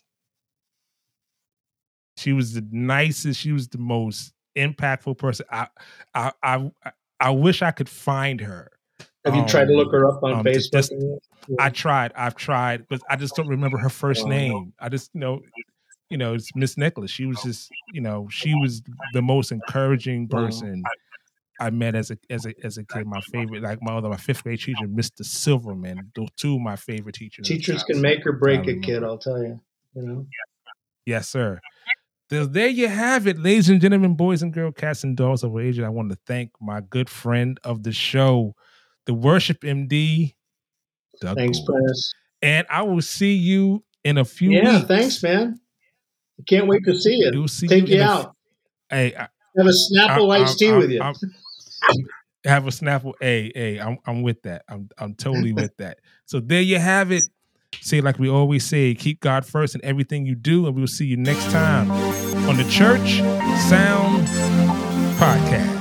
She 2.17 2.33
was 2.33 2.53
the 2.53 2.65
nicest, 2.71 3.39
she 3.39 3.51
was 3.51 3.67
the 3.67 3.77
most 3.77 4.33
impactful 4.55 5.17
person. 5.17 5.45
I 5.51 5.67
I 6.13 6.31
I 6.43 6.71
I 7.19 7.29
wish 7.31 7.61
I 7.61 7.71
could 7.71 7.89
find 7.89 8.41
her. 8.41 8.71
Have 9.25 9.35
you 9.35 9.45
tried 9.45 9.65
to 9.65 9.73
look 9.73 9.91
her 9.91 10.07
up 10.07 10.23
on 10.23 10.33
um, 10.33 10.43
Facebook? 10.45 10.71
just- 10.71 10.91
and- 10.91 11.19
I 11.59 11.69
tried, 11.69 12.11
I've 12.15 12.35
tried, 12.35 12.87
but 12.89 13.01
I 13.09 13.15
just 13.15 13.35
don't 13.35 13.47
remember 13.47 13.77
her 13.77 13.89
first 13.89 14.23
Wow. 14.25 14.29
name. 14.31 14.73
I 14.79 14.89
just 14.89 15.15
know, 15.15 15.41
you 16.09 16.17
know, 16.17 16.33
it's 16.33 16.49
Miss 16.55 16.77
Nicholas. 16.77 17.11
She 17.11 17.25
was 17.25 17.37
oh. 17.41 17.47
just, 17.47 17.69
you 17.93 18.01
know, 18.01 18.27
she 18.29 18.53
was 18.55 18.81
the 19.13 19.21
most 19.21 19.51
encouraging 19.51 20.27
mm-hmm. 20.27 20.45
person 20.45 20.83
I 21.59 21.69
met 21.69 21.95
as 21.95 22.11
a 22.11 22.17
as 22.29 22.45
a 22.45 22.53
as 22.63 22.77
a 22.77 22.83
kid. 22.83 23.07
My 23.07 23.21
favorite, 23.31 23.63
like 23.63 23.79
my 23.81 23.97
other, 23.97 24.09
my 24.09 24.17
fifth 24.17 24.43
grade 24.43 24.59
teacher, 24.59 24.87
Mr. 24.87 25.25
Silverman. 25.25 26.11
Those 26.15 26.29
two 26.37 26.55
of 26.55 26.61
my 26.61 26.75
favorite 26.75 27.15
teachers. 27.15 27.47
Teachers 27.47 27.83
can 27.83 28.01
make 28.01 28.25
or 28.25 28.33
break 28.33 28.67
a 28.67 28.75
kid, 28.79 29.03
I'll 29.03 29.17
tell 29.17 29.41
you. 29.41 29.59
You 29.95 30.01
know? 30.01 30.27
Yes, 31.05 31.29
sir. 31.29 31.59
There, 32.29 32.45
there 32.45 32.67
you 32.67 32.89
have 32.89 33.25
it, 33.25 33.39
ladies 33.39 33.69
and 33.69 33.79
gentlemen, 33.79 34.15
boys 34.15 34.43
and 34.43 34.53
girls, 34.53 34.73
cats 34.77 35.03
and 35.03 35.15
dogs 35.15 35.43
of 35.43 35.57
age. 35.57 35.79
I 35.79 35.89
want 35.89 36.11
to 36.11 36.17
thank 36.27 36.51
my 36.59 36.81
good 36.81 37.09
friend 37.09 37.57
of 37.63 37.83
the 37.83 37.93
show, 37.93 38.53
the 39.05 39.13
Worship 39.13 39.61
MD, 39.61 40.35
Doug 41.21 41.37
Thanks, 41.37 41.59
Gould. 41.59 41.67
Prentiss. 41.67 42.11
And 42.41 42.67
I 42.69 42.83
will 42.83 43.01
see 43.01 43.33
you 43.33 43.83
in 44.03 44.17
a 44.17 44.25
few 44.25 44.51
Yeah, 44.51 44.75
weeks. 44.75 44.87
thanks, 44.87 45.23
man. 45.23 45.59
Can't 46.47 46.67
wait 46.67 46.83
to 46.85 46.95
see 46.99 47.15
you. 47.15 47.31
We'll 47.33 47.47
see 47.47 47.67
Take 47.67 47.87
you 47.87 47.95
you 47.95 48.01
in 48.01 48.07
a- 48.07 48.11
out. 48.11 48.35
Hey, 48.89 49.13
I, 49.15 49.27
Have 49.57 49.65
a 49.67 49.71
Snapple 49.71 50.35
I- 50.37 50.43
iced 50.43 50.59
tea 50.59 50.69
I- 50.69 50.77
with 50.77 50.91
you. 50.91 51.01
Have 52.45 52.65
a 52.65 52.69
Snapple. 52.69 53.13
Hey, 53.19 53.51
hey, 53.53 53.79
I'm 53.79 53.97
I'm 54.05 54.21
with 54.21 54.41
that. 54.43 54.63
I'm 54.69 54.87
I'm 54.97 55.15
totally 55.15 55.51
with 55.53 55.75
that. 55.77 55.99
So 56.25 56.39
there 56.39 56.61
you 56.61 56.79
have 56.79 57.11
it. 57.11 57.23
Say 57.81 57.99
like 57.99 58.17
we 58.19 58.29
always 58.29 58.65
say, 58.65 58.93
keep 58.95 59.19
God 59.19 59.45
first 59.45 59.75
in 59.75 59.83
everything 59.83 60.25
you 60.25 60.35
do, 60.35 60.65
and 60.67 60.75
we 60.75 60.81
will 60.81 60.87
see 60.87 61.05
you 61.05 61.17
next 61.17 61.49
time 61.51 61.91
on 62.47 62.55
the 62.55 62.63
Church 62.69 63.17
Sound 63.67 64.25
Podcast. 65.17 65.76